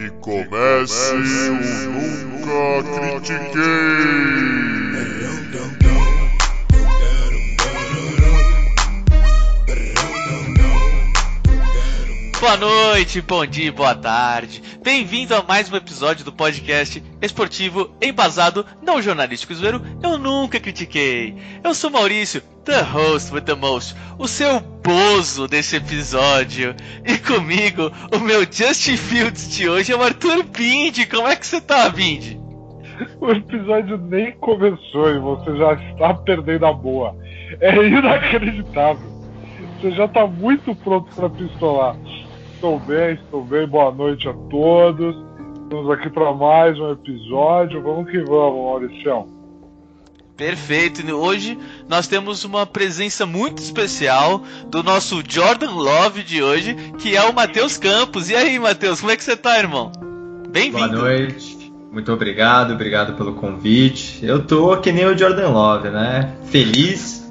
Que 0.00 0.08
comece 0.12 1.12
o 1.12 1.90
Nunca 1.90 3.20
Critiquei! 3.20 3.60
Boa 12.40 12.56
noite, 12.56 13.20
bom 13.20 13.44
dia, 13.44 13.70
boa 13.70 13.94
tarde. 13.94 14.62
Bem-vindo 14.82 15.34
a 15.34 15.42
mais 15.42 15.70
um 15.70 15.76
episódio 15.76 16.24
do 16.24 16.32
podcast 16.32 17.04
esportivo 17.20 17.94
embasado, 18.00 18.64
não 18.80 19.02
jornalístico 19.02 19.54
zoeiro, 19.54 19.82
eu 20.02 20.16
nunca 20.16 20.58
critiquei. 20.58 21.36
Eu 21.62 21.74
sou 21.74 21.90
Maurício, 21.90 22.42
the 22.64 22.82
host 22.82 23.32
with 23.32 23.42
the 23.42 23.54
most, 23.54 23.96
o 24.18 24.26
seu 24.28 24.60
bozo 24.60 25.48
desse 25.48 25.76
episódio. 25.76 26.74
E 27.04 27.18
comigo, 27.18 27.90
o 28.14 28.18
meu 28.20 28.40
Justin 28.42 28.96
Fields 28.96 29.50
de 29.54 29.68
hoje 29.68 29.92
é 29.92 29.96
o 29.96 30.02
Arthur 30.02 30.44
Bindi. 30.44 31.06
Como 31.06 31.28
é 31.28 31.36
que 31.36 31.46
você 31.46 31.60
tá, 31.60 31.88
Bindi? 31.88 32.38
O 33.20 33.30
episódio 33.30 33.96
nem 33.96 34.32
começou 34.32 35.10
e 35.10 35.18
você 35.18 35.56
já 35.56 35.72
está 35.72 36.12
perdendo 36.14 36.66
a 36.66 36.72
boa. 36.72 37.16
É 37.60 37.74
inacreditável. 37.74 39.10
Você 39.80 39.92
já 39.92 40.04
está 40.04 40.26
muito 40.26 40.74
pronto 40.74 41.14
para 41.14 41.30
pistolar. 41.30 41.96
Estou 42.54 42.78
bem, 42.80 43.14
estou 43.14 43.42
bem. 43.42 43.66
Boa 43.66 43.90
noite 43.90 44.28
a 44.28 44.34
todos. 44.50 45.16
Estamos 45.62 45.90
aqui 45.90 46.10
para 46.10 46.32
mais 46.34 46.78
um 46.78 46.92
episódio. 46.92 47.82
Vamos 47.82 48.10
que 48.10 48.18
vamos, 48.18 48.64
Mauricião. 48.64 49.39
Perfeito. 50.40 51.06
E 51.06 51.12
Hoje 51.12 51.58
nós 51.86 52.06
temos 52.06 52.44
uma 52.44 52.64
presença 52.64 53.26
muito 53.26 53.58
especial 53.58 54.42
do 54.68 54.82
nosso 54.82 55.22
Jordan 55.28 55.72
Love 55.72 56.22
de 56.22 56.42
hoje, 56.42 56.74
que 56.98 57.14
é 57.14 57.22
o 57.22 57.34
Matheus 57.34 57.76
Campos. 57.76 58.30
E 58.30 58.34
aí, 58.34 58.58
Matheus, 58.58 59.00
como 59.00 59.12
é 59.12 59.18
que 59.18 59.22
você 59.22 59.36
tá, 59.36 59.58
irmão? 59.58 59.92
Bem-vindo. 60.48 60.96
Boa 60.96 61.02
noite. 61.02 61.70
Muito 61.92 62.10
obrigado, 62.10 62.72
obrigado 62.72 63.18
pelo 63.18 63.34
convite. 63.34 64.24
Eu 64.24 64.42
tô 64.42 64.74
que 64.78 64.90
nem 64.90 65.04
o 65.04 65.18
Jordan 65.18 65.50
Love, 65.50 65.90
né? 65.90 66.34
Feliz, 66.46 67.30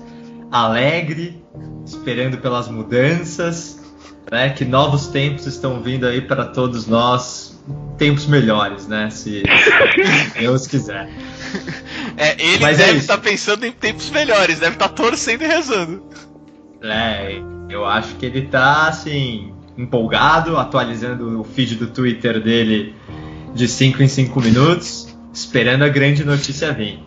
alegre, 0.52 1.44
esperando 1.84 2.38
pelas 2.38 2.70
mudanças, 2.70 3.92
né? 4.32 4.52
Que 4.52 4.64
novos 4.64 5.08
tempos 5.08 5.48
estão 5.48 5.82
vindo 5.82 6.06
aí 6.06 6.22
para 6.22 6.46
todos 6.46 6.86
nós, 6.86 7.60
tempos 7.98 8.28
melhores, 8.28 8.88
né? 8.88 9.10
Se 9.10 9.42
Deus 10.40 10.68
quiser. 10.68 11.10
É, 12.20 12.36
ele 12.38 12.60
Mas 12.60 12.78
é 12.78 12.84
deve 12.84 12.98
isso. 12.98 13.02
estar 13.02 13.18
pensando 13.18 13.66
em 13.66 13.72
tempos 13.72 14.10
melhores, 14.10 14.60
deve 14.60 14.74
estar 14.76 14.90
torcendo 14.90 15.42
e 15.42 15.48
rezando. 15.48 16.04
É, 16.84 17.42
eu 17.70 17.86
acho 17.86 18.16
que 18.16 18.26
ele 18.26 18.42
tá 18.42 18.90
assim 18.90 19.54
empolgado, 19.78 20.58
atualizando 20.58 21.40
o 21.40 21.46
feed 21.46 21.76
do 21.76 21.88
Twitter 21.88 22.44
dele 22.44 22.94
de 23.56 23.70
5 23.70 24.04
em 24.04 24.08
5 24.10 24.42
minutos, 24.42 25.18
esperando 25.34 25.86
a 25.86 25.88
grande 25.88 26.26
notícia 26.26 26.74
vir. 26.74 27.00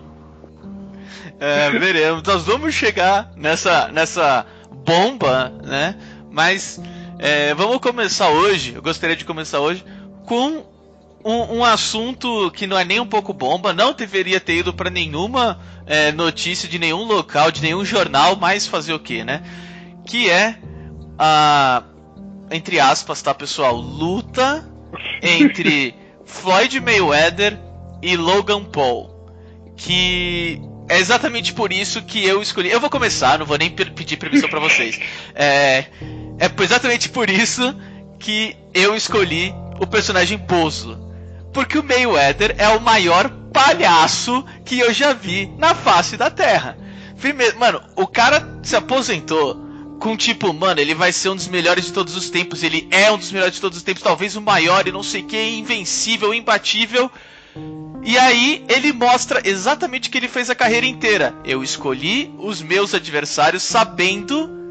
É, 1.39 1.71
veremos. 1.71 2.23
Nós 2.23 2.45
vamos 2.45 2.75
chegar 2.75 3.31
nessa, 3.37 3.89
nessa 3.89 4.47
bomba, 4.87 5.53
né? 5.63 5.95
Mas 6.31 6.81
é, 7.19 7.53
vamos 7.55 7.79
começar 7.79 8.31
hoje. 8.31 8.73
Eu 8.77 8.83
gostaria 8.83 9.15
de 9.15 9.27
começar 9.27 9.61
hoje 9.61 9.85
com 10.25 10.65
um, 11.25 11.59
um 11.59 11.65
assunto 11.65 12.51
que 12.51 12.67
não 12.67 12.79
é 12.79 12.85
nem 12.85 13.01
um 13.01 13.07
pouco 13.07 13.33
bomba. 13.33 13.73
Não 13.73 13.93
deveria 13.93 14.41
ter 14.41 14.59
ido 14.59 14.73
para 14.73 14.91
nenhuma 14.91 15.61
é, 15.87 16.13
notícia 16.13 16.69
de 16.69 16.79
nenhum 16.79 17.05
local, 17.05 17.51
de 17.51 17.63
nenhum 17.63 17.85
jornal, 17.85 18.37
mas 18.37 18.67
fazer 18.67 18.93
o 18.93 18.99
que, 18.99 19.25
né? 19.25 19.43
Que 20.07 20.31
é 20.31 20.59
a 21.19 21.85
entre 22.51 22.79
aspas, 22.79 23.23
tá, 23.23 23.33
pessoal? 23.35 23.77
Luta 23.77 24.69
entre 25.23 25.95
Floyd 26.27 26.81
Mayweather 26.81 27.59
e 28.03 28.17
Logan 28.17 28.65
Paul. 28.65 29.11
Que 29.77 30.61
é 30.89 30.99
exatamente 30.99 31.53
por 31.55 31.73
isso 31.73 32.03
que 32.03 32.25
eu 32.25 32.43
escolhi. 32.43 32.71
Eu 32.71 32.81
vou 32.81 32.91
começar, 32.91 33.39
não 33.39 33.47
vou 33.47 33.57
nem 33.57 33.71
pedir 33.71 34.17
permissão 34.17 34.49
pra 34.49 34.61
vocês. 34.61 34.99
É, 35.35 35.87
é 36.39 36.63
exatamente 36.63 37.09
por 37.09 37.31
isso 37.31 37.75
que 38.19 38.57
eu 38.75 38.95
escolhi 38.95 39.55
o 39.81 39.87
personagem 39.87 40.37
Bozo. 40.37 41.02
Porque 41.53 41.79
o 41.79 41.83
Mayweather 41.83 42.55
é 42.59 42.69
o 42.69 42.81
maior 42.81 43.29
palhaço 43.53 44.45
que 44.65 44.79
eu 44.79 44.93
já 44.93 45.13
vi 45.13 45.47
na 45.59 45.75
face 45.75 46.17
da 46.17 46.31
Terra. 46.31 46.79
Primeiro, 47.21 47.59
mano, 47.59 47.83
o 47.95 48.07
cara 48.07 48.61
se 48.63 48.75
aposentou 48.75 49.61
com 50.01 50.17
tipo, 50.17 50.53
mano, 50.53 50.81
ele 50.81 50.95
vai 50.95 51.13
ser 51.13 51.29
um 51.29 51.37
dos 51.37 51.47
melhores 51.47 51.85
de 51.85 51.93
todos 51.93 52.17
os 52.17 52.29
tempos. 52.29 52.63
Ele 52.63 52.89
é 52.91 53.13
um 53.13 53.19
dos 53.19 53.31
melhores 53.31 53.55
de 53.55 53.61
todos 53.61 53.79
os 53.79 53.85
tempos, 53.85 54.03
talvez 54.03 54.35
o 54.35 54.41
maior 54.41 54.89
e 54.89 54.93
não 54.93 55.03
sei 55.03 55.23
o 55.23 55.27
que, 55.27 55.41
invencível, 55.57 56.35
imbatível. 56.35 57.11
E 58.03 58.19
aí 58.19 58.65
ele 58.69 58.93
mostra 58.93 59.41
exatamente 59.45 60.09
o 60.09 60.13
que 60.13 60.19
ele 60.19 60.27
fez 60.27 60.51
a 60.51 60.55
carreira 60.55 60.87
inteira. 60.87 61.35
Eu 61.45 61.63
escolhi 61.63 62.35
os 62.39 62.61
meus 62.61 62.95
adversários 62.95 63.63
sabendo 63.63 64.62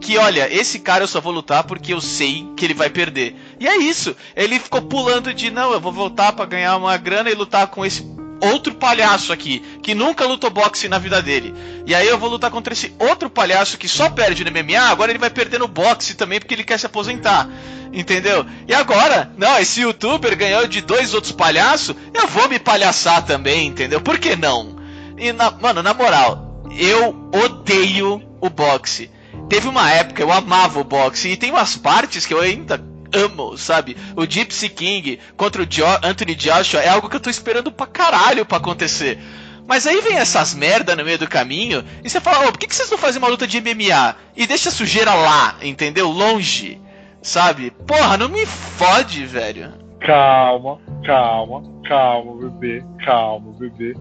que, 0.00 0.16
olha, 0.16 0.48
esse 0.52 0.78
cara 0.78 1.04
eu 1.04 1.08
só 1.08 1.20
vou 1.20 1.32
lutar 1.32 1.64
porque 1.64 1.92
eu 1.92 2.00
sei 2.00 2.46
que 2.56 2.64
ele 2.64 2.74
vai 2.74 2.88
perder. 2.88 3.34
E 3.58 3.66
é 3.66 3.76
isso. 3.76 4.14
Ele 4.36 4.58
ficou 4.58 4.82
pulando 4.82 5.32
de 5.34 5.50
não, 5.50 5.72
eu 5.72 5.80
vou 5.80 5.92
voltar 5.92 6.32
pra 6.32 6.46
ganhar 6.46 6.76
uma 6.76 6.96
grana 6.96 7.30
e 7.30 7.34
lutar 7.34 7.66
com 7.68 7.84
esse 7.84 8.06
outro 8.40 8.72
palhaço 8.74 9.32
aqui 9.32 9.58
que 9.82 9.96
nunca 9.96 10.24
lutou 10.24 10.48
boxe 10.50 10.88
na 10.88 10.98
vida 10.98 11.20
dele. 11.20 11.52
E 11.84 11.94
aí 11.94 12.06
eu 12.06 12.16
vou 12.18 12.30
lutar 12.30 12.50
contra 12.50 12.72
esse 12.72 12.94
outro 12.98 13.28
palhaço 13.28 13.76
que 13.76 13.88
só 13.88 14.08
perde 14.08 14.44
no 14.44 14.50
MMA, 14.52 14.78
agora 14.88 15.10
ele 15.10 15.18
vai 15.18 15.30
perder 15.30 15.58
no 15.58 15.66
boxe 15.66 16.14
também 16.14 16.38
porque 16.38 16.54
ele 16.54 16.62
quer 16.64 16.78
se 16.78 16.86
aposentar. 16.86 17.48
Entendeu? 17.92 18.46
E 18.68 18.74
agora, 18.74 19.32
não, 19.36 19.58
esse 19.58 19.80
youtuber 19.80 20.36
ganhou 20.36 20.66
de 20.68 20.80
dois 20.80 21.14
outros 21.14 21.32
palhaços, 21.32 21.96
eu 22.14 22.28
vou 22.28 22.48
me 22.48 22.58
palhaçar 22.60 23.24
também, 23.24 23.66
entendeu? 23.66 24.00
Por 24.00 24.18
que 24.18 24.36
não? 24.36 24.76
E 25.16 25.32
na- 25.32 25.50
mano, 25.50 25.82
na 25.82 25.92
moral, 25.92 26.62
eu 26.78 27.16
odeio 27.34 28.22
o 28.40 28.48
boxe. 28.50 29.10
Teve 29.48 29.68
uma 29.68 29.90
época 29.90 30.22
eu 30.22 30.32
amava 30.32 30.80
o 30.80 30.84
boxe 30.84 31.30
e 31.30 31.36
tem 31.36 31.50
umas 31.50 31.76
partes 31.76 32.26
que 32.26 32.34
eu 32.34 32.40
ainda 32.40 32.82
amo, 33.12 33.56
sabe? 33.56 33.96
O 34.16 34.24
Gypsy 34.24 34.68
King 34.68 35.18
contra 35.36 35.62
o 35.62 35.66
jo 35.66 35.84
Anthony 36.02 36.34
Joshua 36.34 36.80
é 36.80 36.88
algo 36.88 37.08
que 37.08 37.16
eu 37.16 37.20
tô 37.20 37.30
esperando 37.30 37.72
pra 37.72 37.86
caralho 37.86 38.44
pra 38.44 38.58
acontecer. 38.58 39.18
Mas 39.66 39.86
aí 39.86 40.00
vem 40.00 40.16
essas 40.16 40.54
merda 40.54 40.96
no 40.96 41.04
meio 41.04 41.18
do 41.18 41.28
caminho 41.28 41.84
e 42.02 42.08
você 42.08 42.20
fala, 42.20 42.48
ô, 42.48 42.52
por 42.52 42.58
que, 42.58 42.66
que 42.66 42.74
vocês 42.74 42.90
não 42.90 42.96
fazem 42.96 43.18
uma 43.20 43.28
luta 43.28 43.46
de 43.46 43.60
MMA? 43.60 44.16
E 44.34 44.46
deixa 44.46 44.70
a 44.70 44.72
sujeira 44.72 45.12
lá, 45.12 45.56
entendeu? 45.60 46.08
Longe, 46.08 46.80
sabe? 47.20 47.70
Porra, 47.86 48.16
não 48.16 48.30
me 48.30 48.46
fode, 48.46 49.26
velho. 49.26 49.74
Calma, 50.00 50.78
calma, 51.04 51.62
calma, 51.86 52.48
bebê, 52.48 52.82
calma, 53.04 53.52
bebê. 53.58 53.94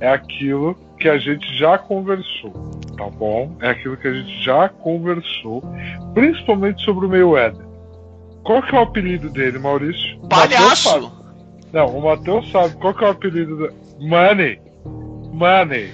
É 0.00 0.08
aquilo 0.08 0.74
que 0.98 1.06
a 1.06 1.18
gente 1.18 1.54
já 1.58 1.76
conversou, 1.76 2.79
tá 3.00 3.08
bom? 3.08 3.56
É 3.62 3.70
aquilo 3.70 3.96
que 3.96 4.06
a 4.06 4.12
gente 4.12 4.44
já 4.44 4.68
conversou, 4.68 5.62
principalmente 6.12 6.84
sobre 6.84 7.06
o 7.06 7.08
Mayweather. 7.08 7.64
Qual 8.44 8.62
que 8.62 8.74
é 8.74 8.78
o 8.78 8.82
apelido 8.82 9.30
dele, 9.30 9.58
Maurício? 9.58 10.18
O. 10.22 10.28
Palhaço! 10.28 11.10
Não, 11.72 11.86
o 11.86 12.02
Matheus 12.02 12.50
sabe. 12.50 12.74
Qual 12.76 12.92
que 12.92 13.04
é 13.04 13.08
o 13.08 13.10
apelido 13.10 13.56
dele? 13.56 13.74
Money. 14.00 14.60
Money. 15.32 15.90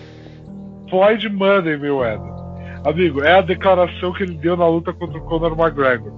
Floyd 0.91 1.29
Money, 1.29 1.77
Mayweather. 1.77 2.37
Amigo, 2.85 3.23
é 3.23 3.39
a 3.39 3.41
declaração 3.41 4.13
que 4.13 4.25
ele 4.25 4.37
deu 4.39 4.57
na 4.57 4.67
luta 4.67 4.93
contra 4.93 5.19
o 5.19 5.23
Conor 5.23 5.53
McGregor. 5.53 6.13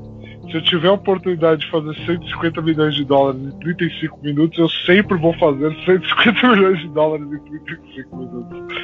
Se 0.50 0.54
eu 0.54 0.62
tiver 0.62 0.88
a 0.88 0.92
oportunidade 0.92 1.62
de 1.62 1.70
fazer 1.70 1.94
150 2.06 2.62
milhões 2.62 2.94
de 2.94 3.04
dólares 3.04 3.40
em 3.42 3.58
35 3.58 4.18
minutos, 4.22 4.58
eu 4.58 4.68
sempre 4.86 5.18
vou 5.18 5.34
fazer 5.34 5.74
150 5.84 6.48
milhões 6.48 6.80
de 6.80 6.88
dólares 6.88 7.26
em 7.26 7.38
35 7.38 8.16
minutos. 8.16 8.74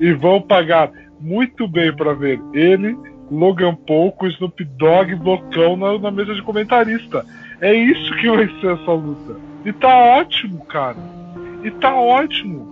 E 0.00 0.12
vão 0.12 0.40
pagar 0.40 0.90
muito 1.22 1.68
bem 1.68 1.94
pra 1.94 2.12
ver 2.12 2.40
ele, 2.52 2.96
Logan 3.30 3.74
Paul 3.74 4.12
com 4.12 4.26
Snoop 4.26 4.62
Dogg 4.64 5.14
blocão 5.14 5.76
na, 5.76 5.98
na 5.98 6.10
mesa 6.10 6.34
de 6.34 6.42
comentarista. 6.42 7.24
É 7.60 7.72
isso 7.72 8.14
que 8.16 8.28
vai 8.28 8.48
ser 8.60 8.72
essa 8.72 8.92
luta. 8.92 9.36
E 9.64 9.72
tá 9.72 9.96
ótimo, 9.96 10.64
cara. 10.66 10.96
E 11.62 11.70
tá 11.70 11.94
ótimo. 11.94 12.68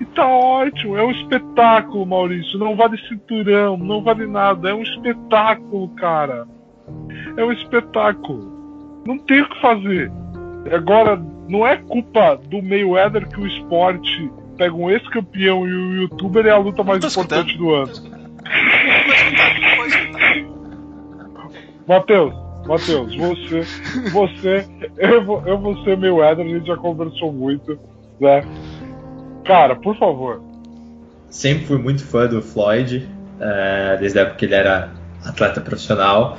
E 0.00 0.04
tá 0.04 0.26
ótimo. 0.26 0.96
É 0.96 1.04
um 1.04 1.10
espetáculo, 1.10 2.06
Maurício. 2.06 2.58
Não 2.58 2.76
vale 2.76 2.96
cinturão, 3.08 3.76
não 3.76 4.02
vale 4.02 4.26
nada. 4.26 4.70
É 4.70 4.74
um 4.74 4.82
espetáculo, 4.82 5.88
cara. 5.90 6.46
É 7.36 7.44
um 7.44 7.52
espetáculo. 7.52 9.02
Não 9.06 9.18
tem 9.18 9.42
o 9.42 9.48
que 9.48 9.60
fazer. 9.60 10.10
Agora, 10.72 11.20
não 11.48 11.66
é 11.66 11.76
culpa 11.76 12.36
do 12.36 12.62
Mayweather 12.62 13.28
que 13.28 13.40
o 13.40 13.46
esporte 13.46 14.30
pega 14.60 14.74
um 14.74 14.90
ex-campeão 14.90 15.66
e 15.66 15.72
o 15.72 16.02
youtuber 16.02 16.44
é 16.44 16.50
a 16.50 16.58
luta 16.58 16.84
mais 16.84 17.02
importante 17.02 17.56
do 17.56 17.74
ano. 17.74 17.92
Matheus, 21.88 22.34
Matheus, 22.66 23.16
você, 23.16 23.62
você, 24.12 24.66
eu 24.98 25.24
vou, 25.24 25.42
eu 25.46 25.56
vou 25.56 25.82
ser 25.82 25.96
Mayweather, 25.96 26.44
a 26.44 26.48
gente 26.48 26.66
já 26.66 26.76
conversou 26.76 27.32
muito, 27.32 27.78
né? 28.20 28.44
Cara, 29.46 29.74
por 29.76 29.98
favor. 29.98 30.42
Sempre 31.30 31.64
fui 31.64 31.78
muito 31.78 32.04
fã 32.04 32.26
do 32.26 32.42
Floyd, 32.42 33.08
é, 33.40 33.96
desde 33.98 34.18
a 34.18 34.22
época 34.22 34.36
que 34.36 34.44
ele 34.44 34.56
era 34.56 34.90
atleta 35.24 35.62
profissional. 35.62 36.36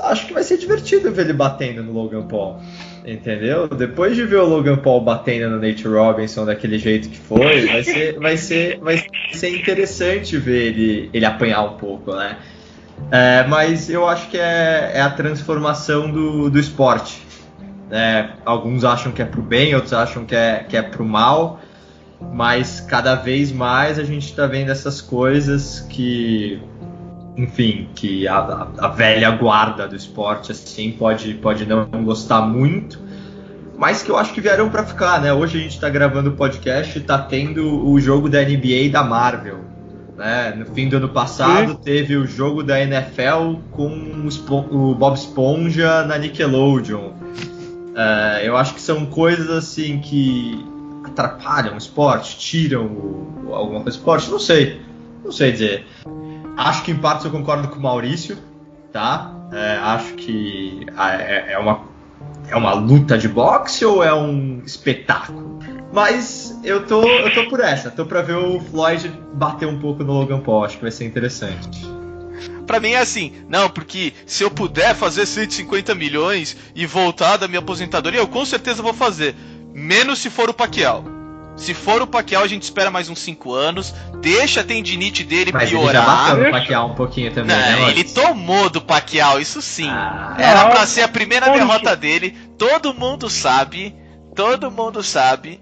acho 0.00 0.26
que 0.26 0.34
vai 0.34 0.42
ser 0.42 0.58
divertido 0.58 1.12
ver 1.12 1.26
ele 1.26 1.32
batendo 1.32 1.80
no 1.84 1.92
Logan 1.92 2.26
Paul. 2.26 2.56
Entendeu? 3.04 3.66
Depois 3.68 4.14
de 4.14 4.24
ver 4.24 4.36
o 4.36 4.46
Logan 4.46 4.76
Paul 4.76 5.00
batendo 5.00 5.50
no 5.50 5.60
Nate 5.60 5.86
Robinson 5.88 6.44
daquele 6.44 6.78
jeito 6.78 7.08
que 7.08 7.18
foi, 7.18 7.66
vai 7.66 7.82
ser, 7.82 8.18
vai 8.18 8.36
ser, 8.36 8.78
vai 8.78 9.04
ser 9.32 9.56
interessante 9.56 10.36
ver 10.36 10.68
ele, 10.68 11.10
ele 11.12 11.24
apanhar 11.24 11.62
um 11.62 11.76
pouco, 11.76 12.14
né? 12.14 12.38
É, 13.10 13.44
mas 13.48 13.90
eu 13.90 14.08
acho 14.08 14.28
que 14.28 14.38
é, 14.38 14.92
é 14.94 15.00
a 15.00 15.10
transformação 15.10 16.10
do, 16.10 16.48
do 16.48 16.58
esporte. 16.58 17.20
É, 17.90 18.28
alguns 18.44 18.84
acham 18.84 19.10
que 19.10 19.20
é 19.20 19.24
pro 19.24 19.42
bem, 19.42 19.74
outros 19.74 19.92
acham 19.92 20.24
que 20.24 20.34
é, 20.34 20.64
que 20.66 20.76
é 20.76 20.82
pro 20.82 21.04
mal, 21.04 21.60
mas 22.32 22.80
cada 22.80 23.16
vez 23.16 23.50
mais 23.50 23.98
a 23.98 24.04
gente 24.04 24.26
está 24.26 24.46
vendo 24.46 24.70
essas 24.70 25.00
coisas 25.00 25.80
que 25.90 26.62
enfim, 27.36 27.88
que 27.94 28.28
a, 28.28 28.68
a, 28.78 28.88
velha 28.88 29.30
guarda 29.30 29.88
do 29.88 29.96
esporte 29.96 30.52
assim 30.52 30.92
pode, 30.92 31.34
pode 31.34 31.64
não 31.64 31.86
gostar 32.04 32.42
muito, 32.42 32.98
mas 33.76 34.02
que 34.02 34.10
eu 34.10 34.18
acho 34.18 34.32
que 34.32 34.40
vieram 34.40 34.68
para 34.68 34.84
ficar, 34.84 35.20
né? 35.20 35.32
Hoje 35.32 35.58
a 35.58 35.60
gente 35.60 35.74
está 35.74 35.88
gravando 35.88 36.30
o 36.30 36.32
podcast 36.34 36.98
e 36.98 37.02
tá 37.02 37.18
tendo 37.18 37.88
o 37.88 37.98
jogo 37.98 38.28
da 38.28 38.42
NBA 38.42 38.66
e 38.66 38.88
da 38.90 39.02
Marvel. 39.02 39.60
Né? 40.16 40.54
No 40.56 40.66
fim 40.66 40.88
do 40.88 40.98
ano 40.98 41.08
passado 41.08 41.74
teve 41.74 42.16
o 42.16 42.26
jogo 42.26 42.62
da 42.62 42.80
NFL 42.80 43.56
com 43.70 44.28
o 44.70 44.94
Bob 44.94 45.14
Esponja 45.14 46.04
na 46.04 46.18
Nickelodeon. 46.18 47.12
É, 47.96 48.42
eu 48.46 48.56
acho 48.56 48.74
que 48.74 48.80
são 48.80 49.06
coisas 49.06 49.50
assim 49.50 49.98
que 49.98 50.64
atrapalham 51.04 51.74
o 51.74 51.78
esporte, 51.78 52.38
tiram 52.38 52.84
o, 52.86 53.52
alguma 53.52 53.82
coisa 53.82 53.98
do 53.98 54.00
esporte, 54.00 54.30
não 54.30 54.38
sei. 54.38 54.80
Não 55.24 55.32
sei 55.32 55.52
dizer. 55.52 55.86
Acho 56.56 56.82
que 56.82 56.90
em 56.90 56.96
parte 56.96 57.24
eu 57.24 57.30
concordo 57.30 57.68
com 57.68 57.76
o 57.76 57.82
Maurício, 57.82 58.38
tá? 58.92 59.32
É, 59.52 59.78
acho 59.82 60.14
que 60.14 60.86
é, 60.96 61.52
é, 61.52 61.58
uma, 61.58 61.82
é 62.48 62.56
uma 62.56 62.72
luta 62.74 63.18
de 63.18 63.28
boxe 63.28 63.84
ou 63.84 64.02
é 64.02 64.12
um 64.14 64.62
espetáculo? 64.64 65.58
Mas 65.92 66.58
eu 66.64 66.86
tô, 66.86 67.06
eu 67.06 67.34
tô 67.34 67.50
por 67.50 67.60
essa, 67.60 67.90
tô 67.90 68.06
pra 68.06 68.22
ver 68.22 68.36
o 68.36 68.58
Floyd 68.60 69.12
bater 69.34 69.68
um 69.68 69.78
pouco 69.78 70.02
no 70.02 70.12
Logan 70.14 70.40
Paul, 70.40 70.64
acho 70.64 70.76
que 70.76 70.82
vai 70.82 70.90
ser 70.90 71.04
interessante. 71.04 71.86
Pra 72.66 72.80
mim 72.80 72.92
é 72.92 72.98
assim, 72.98 73.32
não, 73.48 73.68
porque 73.68 74.14
se 74.24 74.42
eu 74.42 74.50
puder 74.50 74.94
fazer 74.94 75.26
150 75.26 75.94
milhões 75.94 76.56
e 76.74 76.86
voltar 76.86 77.36
da 77.36 77.46
minha 77.46 77.58
aposentadoria, 77.58 78.20
eu 78.20 78.28
com 78.28 78.44
certeza 78.46 78.82
vou 78.82 78.94
fazer. 78.94 79.34
Menos 79.74 80.20
se 80.20 80.30
for 80.30 80.48
o 80.48 80.54
Pacquiao. 80.54 81.04
Se 81.56 81.74
for 81.74 82.00
o 82.02 82.06
Pacquiao, 82.06 82.42
a 82.42 82.48
gente 82.48 82.62
espera 82.62 82.90
mais 82.90 83.08
uns 83.08 83.18
5 83.20 83.52
anos, 83.52 83.94
deixa 84.20 84.60
a 84.60 84.64
tendinite 84.64 85.22
dele 85.22 85.52
Mas 85.52 85.68
piorar. 85.68 85.88
Ele 85.88 85.94
já 85.94 86.04
bateu 86.04 86.44
no 86.44 86.50
Pacquiao 86.50 86.88
um 86.88 86.94
pouquinho 86.94 87.32
também, 87.32 87.56
Não, 87.56 87.86
né, 87.86 87.90
ele 87.90 88.04
tomou 88.04 88.70
do 88.70 88.80
Pacquiao, 88.80 89.40
isso 89.40 89.60
sim. 89.60 89.88
Ah. 89.88 90.34
Era 90.38 90.68
pra 90.70 90.86
ser 90.86 91.02
a 91.02 91.08
primeira 91.08 91.50
derrota 91.50 91.94
dele. 91.94 92.36
Todo 92.56 92.94
mundo 92.94 93.28
sabe. 93.28 93.94
Todo 94.34 94.70
mundo 94.70 95.02
sabe. 95.02 95.60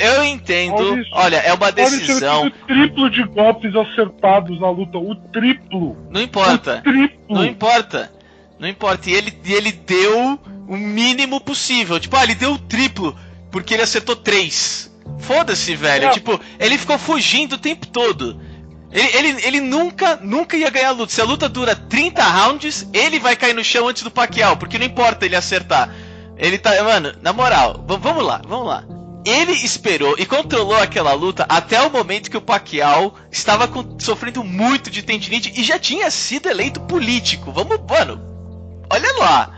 Eu 0.00 0.24
entendo. 0.24 0.82
Maurício, 0.82 1.12
Olha, 1.14 1.36
é 1.36 1.52
uma 1.52 1.72
decisão. 1.72 2.50
teve 2.50 2.62
o 2.62 2.66
triplo 2.66 3.10
de 3.10 3.24
golpes 3.24 3.74
acertados 3.74 4.60
na 4.60 4.70
luta. 4.70 4.98
O 4.98 5.14
triplo. 5.14 5.96
Não 6.10 6.22
importa. 6.22 6.78
O 6.78 6.82
triplo. 6.82 7.36
Não 7.36 7.44
importa. 7.44 8.12
Não 8.58 8.68
importa. 8.68 9.10
E 9.10 9.14
ele, 9.14 9.36
ele 9.44 9.72
deu 9.72 10.38
o 10.68 10.76
mínimo 10.76 11.40
possível. 11.40 11.98
Tipo, 11.98 12.16
ah, 12.16 12.24
ele 12.24 12.34
deu 12.34 12.52
o 12.52 12.58
triplo. 12.58 13.16
Porque 13.50 13.74
ele 13.74 13.82
acertou 13.82 14.16
três. 14.16 14.93
Foda-se, 15.18 15.74
velho. 15.76 16.06
É. 16.06 16.10
Tipo, 16.10 16.38
ele 16.58 16.76
ficou 16.78 16.98
fugindo 16.98 17.54
o 17.54 17.58
tempo 17.58 17.86
todo. 17.86 18.40
Ele, 18.92 19.16
ele, 19.16 19.46
ele 19.46 19.60
nunca, 19.60 20.16
nunca 20.22 20.56
ia 20.56 20.70
ganhar 20.70 20.88
a 20.88 20.92
luta. 20.92 21.12
Se 21.12 21.20
a 21.20 21.24
luta 21.24 21.48
dura 21.48 21.74
30 21.74 22.22
rounds, 22.22 22.86
ele 22.92 23.18
vai 23.18 23.34
cair 23.34 23.54
no 23.54 23.64
chão 23.64 23.88
antes 23.88 24.02
do 24.02 24.10
Pacquiao. 24.10 24.56
Porque 24.56 24.78
não 24.78 24.86
importa 24.86 25.24
ele 25.26 25.34
acertar. 25.36 25.92
Ele 26.36 26.58
tá. 26.58 26.70
Mano, 26.82 27.12
na 27.22 27.32
moral, 27.32 27.84
vamos 27.86 28.24
lá, 28.24 28.40
vamos 28.46 28.66
lá. 28.66 28.84
Ele 29.26 29.52
esperou 29.52 30.14
e 30.18 30.26
controlou 30.26 30.76
aquela 30.76 31.14
luta 31.14 31.46
até 31.48 31.80
o 31.80 31.90
momento 31.90 32.30
que 32.30 32.36
o 32.36 32.42
Pacquiao 32.42 33.14
estava 33.32 33.66
com- 33.66 33.96
sofrendo 33.98 34.44
muito 34.44 34.90
de 34.90 35.02
tendinite 35.02 35.50
e 35.56 35.64
já 35.64 35.78
tinha 35.78 36.10
sido 36.10 36.48
eleito 36.48 36.80
político. 36.82 37.50
Vamos, 37.50 37.78
mano, 37.88 38.20
olha 38.90 39.12
lá. 39.18 39.50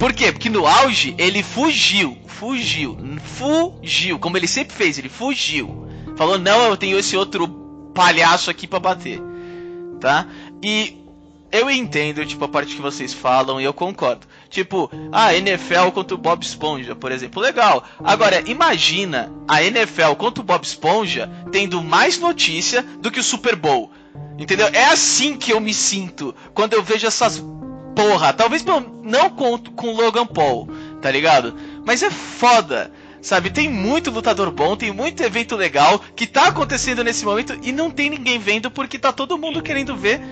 Por 0.00 0.14
quê? 0.14 0.32
Porque 0.32 0.48
no 0.48 0.66
auge 0.66 1.14
ele 1.18 1.42
fugiu, 1.42 2.16
fugiu, 2.26 2.96
fugiu, 3.22 4.18
como 4.18 4.38
ele 4.38 4.48
sempre 4.48 4.74
fez, 4.74 4.98
ele 4.98 5.10
fugiu. 5.10 5.86
Falou: 6.16 6.38
"Não, 6.38 6.62
eu 6.62 6.76
tenho 6.76 6.98
esse 6.98 7.18
outro 7.18 7.46
palhaço 7.94 8.50
aqui 8.50 8.66
pra 8.66 8.80
bater". 8.80 9.20
Tá? 10.00 10.26
E 10.62 10.96
eu 11.52 11.70
entendo, 11.70 12.24
tipo, 12.24 12.42
a 12.42 12.48
parte 12.48 12.74
que 12.74 12.80
vocês 12.80 13.12
falam 13.12 13.60
e 13.60 13.64
eu 13.64 13.74
concordo. 13.74 14.26
Tipo, 14.48 14.90
a 15.12 15.34
NFL 15.34 15.90
contra 15.92 16.14
o 16.14 16.18
Bob 16.18 16.42
Esponja, 16.42 16.96
por 16.96 17.12
exemplo, 17.12 17.42
legal. 17.42 17.84
Agora, 18.02 18.42
imagina 18.48 19.30
a 19.46 19.62
NFL 19.62 20.14
contra 20.16 20.40
o 20.40 20.46
Bob 20.46 20.64
Esponja 20.64 21.30
tendo 21.52 21.82
mais 21.82 22.18
notícia 22.18 22.82
do 22.82 23.10
que 23.10 23.20
o 23.20 23.24
Super 23.24 23.54
Bowl. 23.54 23.92
Entendeu? 24.38 24.68
É 24.72 24.86
assim 24.86 25.36
que 25.36 25.52
eu 25.52 25.60
me 25.60 25.74
sinto 25.74 26.34
quando 26.54 26.72
eu 26.72 26.82
vejo 26.82 27.06
essas 27.06 27.44
porra. 27.94 28.32
Talvez 28.32 28.64
não 28.64 29.30
com, 29.30 29.58
com 29.58 29.92
Logan 29.92 30.26
Paul, 30.26 30.68
tá 31.00 31.10
ligado? 31.10 31.54
Mas 31.84 32.02
é 32.02 32.10
foda. 32.10 32.92
Sabe, 33.22 33.50
tem 33.50 33.68
muito 33.68 34.10
lutador 34.10 34.50
bom, 34.50 34.76
tem 34.76 34.90
muito 34.92 35.22
evento 35.22 35.54
legal 35.54 36.02
que 36.16 36.26
tá 36.26 36.48
acontecendo 36.48 37.04
nesse 37.04 37.22
momento 37.22 37.58
e 37.62 37.70
não 37.70 37.90
tem 37.90 38.08
ninguém 38.08 38.38
vendo 38.38 38.70
porque 38.70 38.98
tá 38.98 39.12
todo 39.12 39.36
mundo 39.36 39.60
querendo 39.60 39.94
ver 39.94 40.22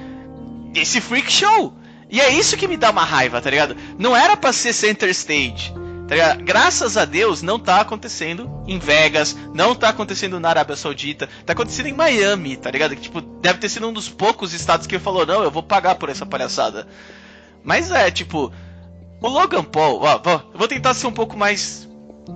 esse 0.74 0.98
freak 1.00 1.30
show. 1.30 1.74
E 2.08 2.18
é 2.18 2.30
isso 2.30 2.56
que 2.56 2.66
me 2.66 2.78
dá 2.78 2.90
uma 2.90 3.04
raiva, 3.04 3.42
tá 3.42 3.50
ligado? 3.50 3.76
Não 3.98 4.16
era 4.16 4.36
pra 4.38 4.54
ser 4.54 4.72
center 4.72 5.10
stage. 5.10 5.74
Tá? 6.08 6.34
Graças 6.36 6.96
a 6.96 7.04
Deus 7.04 7.42
não 7.42 7.58
tá 7.58 7.82
acontecendo 7.82 8.50
em 8.66 8.78
Vegas, 8.78 9.36
não 9.52 9.74
tá 9.74 9.90
acontecendo 9.90 10.40
na 10.40 10.48
Arábia 10.48 10.74
Saudita, 10.74 11.28
tá 11.44 11.52
acontecendo 11.52 11.88
em 11.88 11.92
Miami, 11.92 12.56
tá 12.56 12.70
ligado? 12.70 12.96
Que 12.96 13.02
tipo, 13.02 13.20
deve 13.20 13.58
ter 13.58 13.68
sido 13.68 13.86
um 13.86 13.92
dos 13.92 14.08
poucos 14.08 14.54
estados 14.54 14.86
que 14.86 14.98
falou: 14.98 15.26
"Não, 15.26 15.42
eu 15.42 15.50
vou 15.50 15.62
pagar 15.62 15.96
por 15.96 16.08
essa 16.08 16.24
palhaçada". 16.24 16.88
Mas 17.68 17.90
é, 17.90 18.10
tipo, 18.10 18.50
o 19.20 19.28
Logan 19.28 19.62
Paul, 19.62 20.00
ó, 20.02 20.18
ó, 20.24 20.40
vou 20.54 20.66
tentar 20.66 20.94
ser 20.94 21.06
um 21.06 21.12
pouco 21.12 21.36
mais 21.36 21.86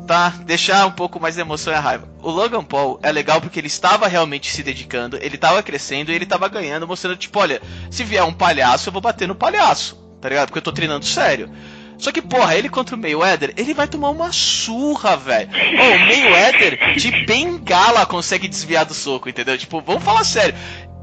tá? 0.06 0.28
Deixar 0.44 0.86
um 0.86 0.90
pouco 0.90 1.18
mais 1.18 1.36
de 1.36 1.40
emoção 1.40 1.72
e 1.72 1.76
a 1.76 1.80
raiva. 1.80 2.06
O 2.20 2.30
Logan 2.30 2.62
Paul 2.62 3.00
é 3.02 3.10
legal 3.10 3.40
porque 3.40 3.58
ele 3.58 3.66
estava 3.66 4.06
realmente 4.06 4.50
se 4.50 4.62
dedicando, 4.62 5.16
ele 5.22 5.36
estava 5.36 5.62
crescendo 5.62 6.12
e 6.12 6.14
ele 6.14 6.24
estava 6.24 6.48
ganhando, 6.48 6.86
mostrando, 6.86 7.16
tipo, 7.16 7.38
olha, 7.38 7.62
se 7.90 8.04
vier 8.04 8.22
um 8.24 8.32
palhaço, 8.32 8.90
eu 8.90 8.92
vou 8.92 9.00
bater 9.00 9.26
no 9.26 9.34
palhaço, 9.34 9.98
tá 10.20 10.28
ligado? 10.28 10.48
Porque 10.48 10.58
eu 10.58 10.62
tô 10.62 10.72
treinando 10.72 11.06
sério. 11.06 11.50
Só 11.96 12.12
que, 12.12 12.20
porra, 12.20 12.54
ele 12.54 12.68
contra 12.68 12.94
o 12.94 12.98
Mayweather, 12.98 13.54
ele 13.56 13.72
vai 13.72 13.88
tomar 13.88 14.10
uma 14.10 14.32
surra, 14.32 15.16
velho. 15.16 15.48
Ô, 15.50 15.96
o 15.96 15.98
Mayweather 16.00 16.96
de 16.96 17.24
bengala 17.24 18.04
consegue 18.04 18.48
desviar 18.48 18.84
do 18.84 18.92
soco, 18.92 19.30
entendeu? 19.30 19.56
Tipo, 19.56 19.80
vamos 19.80 20.02
falar 20.02 20.24
sério. 20.24 20.54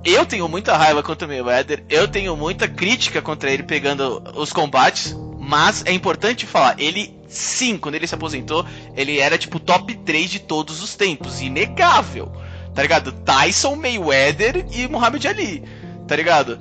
Eu 0.03 0.25
tenho 0.25 0.48
muita 0.48 0.77
raiva 0.77 1.03
contra 1.03 1.27
o 1.27 1.29
Mayweather, 1.29 1.84
eu 1.89 2.08
tenho 2.08 2.36
muita 2.36 2.68
crítica 2.68 3.22
contra 3.22 3.51
ele 3.51 3.63
pegando 3.63 4.24
os 4.36 4.53
combates, 4.53 5.15
mas 5.38 5.84
é 5.86 5.91
importante 5.91 6.46
falar, 6.46 6.79
ele 6.79 7.20
sim, 7.27 7.77
quando 7.77 7.96
ele 7.96 8.08
se 8.08 8.15
aposentou, 8.15 8.65
ele 8.96 9.20
era 9.20 9.38
tipo 9.38 9.60
top 9.60 9.94
3 9.94 10.29
de 10.29 10.39
todos 10.39 10.82
os 10.82 10.96
tempos, 10.96 11.41
inegável. 11.41 12.32
Tá 12.74 12.82
ligado? 12.82 13.12
Tyson, 13.12 13.75
Mayweather 13.75 14.65
e 14.72 14.88
Muhammad 14.88 15.25
Ali. 15.25 15.63
Tá 16.08 16.15
ligado? 16.15 16.60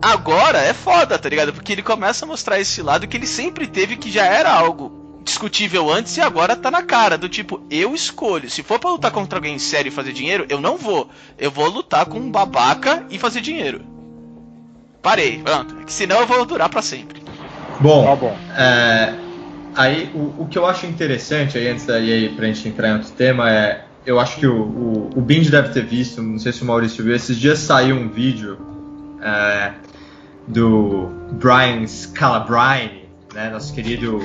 Agora 0.00 0.58
é 0.58 0.72
foda, 0.72 1.18
tá 1.18 1.28
ligado? 1.28 1.52
Porque 1.52 1.72
ele 1.72 1.82
começa 1.82 2.24
a 2.24 2.28
mostrar 2.28 2.60
esse 2.60 2.80
lado 2.82 3.08
que 3.08 3.16
ele 3.16 3.26
sempre 3.26 3.66
teve 3.66 3.96
que 3.96 4.10
já 4.10 4.24
era 4.24 4.52
algo 4.52 4.97
discutível 5.28 5.90
antes 5.90 6.16
e 6.16 6.20
agora 6.20 6.56
tá 6.56 6.70
na 6.70 6.82
cara 6.82 7.16
do 7.16 7.28
tipo, 7.28 7.60
eu 7.70 7.94
escolho. 7.94 8.50
Se 8.50 8.62
for 8.62 8.78
pra 8.78 8.90
lutar 8.90 9.10
contra 9.10 9.38
alguém 9.38 9.58
sério 9.58 9.88
e 9.88 9.92
fazer 9.92 10.12
dinheiro, 10.12 10.46
eu 10.48 10.60
não 10.60 10.76
vou. 10.76 11.08
Eu 11.38 11.50
vou 11.50 11.68
lutar 11.68 12.06
com 12.06 12.18
um 12.18 12.30
babaca 12.30 13.04
e 13.10 13.18
fazer 13.18 13.40
dinheiro. 13.40 13.82
Parei, 15.02 15.38
pronto. 15.38 15.74
Que 15.84 15.92
senão 15.92 16.20
eu 16.20 16.26
vou 16.26 16.44
durar 16.44 16.68
pra 16.68 16.82
sempre. 16.82 17.22
Bom, 17.80 18.04
Tá 18.04 18.16
bom. 18.16 18.36
É, 18.56 19.14
aí 19.76 20.10
o, 20.14 20.42
o 20.42 20.48
que 20.50 20.58
eu 20.58 20.66
acho 20.66 20.86
interessante 20.86 21.56
aí 21.56 21.68
antes 21.68 21.86
daí 21.86 22.12
aí, 22.12 22.28
pra 22.30 22.46
gente 22.46 22.68
entrar 22.68 22.88
em 22.88 22.92
outro 22.94 23.10
tema 23.12 23.50
é 23.50 23.84
eu 24.04 24.18
acho 24.18 24.38
que 24.38 24.46
o, 24.46 24.62
o, 24.62 25.10
o 25.16 25.20
Bind 25.20 25.50
deve 25.50 25.68
ter 25.68 25.84
visto, 25.84 26.22
não 26.22 26.38
sei 26.38 26.50
se 26.50 26.62
o 26.62 26.64
Maurício 26.64 27.04
viu, 27.04 27.14
esses 27.14 27.36
dias 27.36 27.58
saiu 27.58 27.94
um 27.94 28.08
vídeo 28.08 28.58
é, 29.20 29.72
do 30.46 31.10
Brian 31.32 31.86
Scalabrine, 31.86 33.06
né, 33.34 33.50
nosso 33.50 33.74
querido 33.74 34.18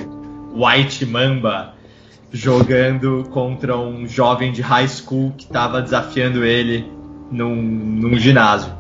White 0.54 1.06
Mamba, 1.06 1.74
jogando 2.32 3.28
contra 3.32 3.78
um 3.78 4.08
jovem 4.08 4.52
de 4.52 4.62
high 4.62 4.88
school 4.88 5.34
que 5.38 5.46
estava 5.46 5.82
desafiando 5.82 6.44
ele 6.44 6.86
num, 7.32 7.56
num 7.56 8.18
ginásio. 8.18 8.72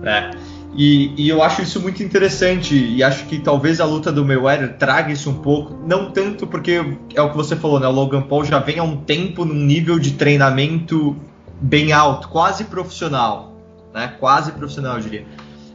Né? 0.00 0.30
E, 0.74 1.12
e 1.16 1.28
eu 1.28 1.42
acho 1.42 1.60
isso 1.60 1.80
muito 1.80 2.02
interessante 2.02 2.74
e 2.74 3.02
acho 3.02 3.26
que 3.26 3.38
talvez 3.38 3.78
a 3.78 3.84
luta 3.84 4.10
do 4.10 4.24
Mayweather 4.24 4.76
traga 4.78 5.12
isso 5.12 5.28
um 5.28 5.34
pouco, 5.34 5.86
não 5.86 6.10
tanto 6.10 6.46
porque 6.46 6.82
é 7.14 7.20
o 7.20 7.30
que 7.30 7.36
você 7.36 7.54
falou, 7.54 7.78
né? 7.78 7.86
O 7.86 7.90
Logan 7.90 8.22
Paul 8.22 8.44
já 8.44 8.58
vem 8.58 8.78
há 8.78 8.82
um 8.82 8.96
tempo 8.96 9.44
num 9.44 9.54
nível 9.54 9.98
de 9.98 10.12
treinamento 10.12 11.14
bem 11.60 11.92
alto, 11.92 12.28
quase 12.28 12.64
profissional, 12.64 13.54
né? 13.94 14.14
Quase 14.18 14.52
profissional, 14.52 14.96
eu 14.96 15.02
diria. 15.02 15.26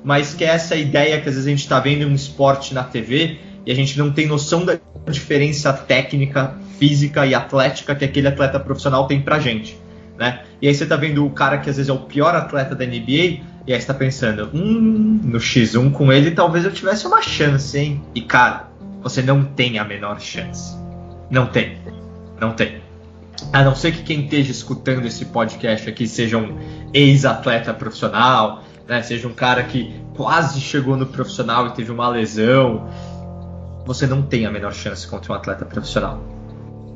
mas 0.04 0.34
que 0.34 0.44
é 0.44 0.48
essa 0.48 0.76
ideia 0.76 1.22
que 1.22 1.30
às 1.30 1.36
vezes 1.36 1.46
a 1.46 1.50
gente 1.52 1.60
está 1.60 1.80
vendo 1.80 2.08
um 2.08 2.16
esporte 2.16 2.74
na 2.74 2.84
TV 2.84 3.38
e 3.68 3.72
a 3.72 3.76
gente 3.76 4.00
não 4.00 4.10
tem 4.10 4.26
noção 4.26 4.64
da 4.64 4.80
diferença 5.10 5.74
técnica, 5.74 6.56
física 6.80 7.26
e 7.26 7.36
atlética 7.36 7.94
que 7.94 8.06
aquele 8.06 8.30
atleta 8.30 8.58
profissional 8.58 9.06
tem 9.08 9.22
pra 9.22 9.40
gente. 9.40 9.78
Né? 10.18 10.44
E 10.62 10.70
aí 10.70 10.74
você 10.74 10.86
tá 10.86 10.96
vendo 10.96 11.26
o 11.26 11.30
cara 11.30 11.58
que 11.58 11.70
às 11.70 11.76
vezes 11.76 11.90
é 11.90 11.94
o 11.94 12.00
pior 12.00 12.34
atleta 12.34 12.74
da 12.74 12.86
NBA, 12.86 13.42
e 13.68 13.74
aí 13.74 13.82
você 13.82 13.86
tá 13.86 13.94
pensando, 13.94 14.50
hum, 14.54 15.20
no 15.22 15.38
X1 15.38 15.92
com 15.92 16.14
ele 16.14 16.32
talvez 16.32 16.64
eu 16.64 16.72
tivesse 16.72 17.06
uma 17.06 17.22
chance, 17.22 17.78
hein? 17.78 18.02
E 18.16 18.22
cara, 18.22 18.70
você 19.04 19.22
não 19.22 19.44
tem 19.44 19.78
a 19.78 19.84
menor 19.84 20.22
chance. 20.22 20.74
Não 21.30 21.46
tem. 21.48 21.78
Não 22.40 22.54
tem. 22.54 22.78
A 23.52 23.66
não 23.66 23.76
ser 23.76 23.92
que 23.92 24.02
quem 24.02 24.24
esteja 24.24 24.50
escutando 24.50 25.06
esse 25.06 25.26
podcast 25.26 25.90
aqui 25.90 26.08
seja 26.08 26.38
um 26.38 26.58
ex-atleta 26.94 27.74
profissional, 27.74 28.64
né? 28.88 29.04
Seja 29.04 29.28
um 29.28 29.34
cara 29.34 29.62
que 29.64 29.94
quase 30.16 30.62
chegou 30.62 30.96
no 30.96 31.06
profissional 31.06 31.68
e 31.68 31.72
teve 31.72 31.92
uma 31.92 32.08
lesão. 32.08 32.88
Você 33.88 34.06
não 34.06 34.22
tem 34.22 34.46
a 34.46 34.52
menor 34.52 34.74
chance 34.74 35.08
contra 35.08 35.32
um 35.32 35.36
atleta 35.36 35.64
profissional. 35.64 36.22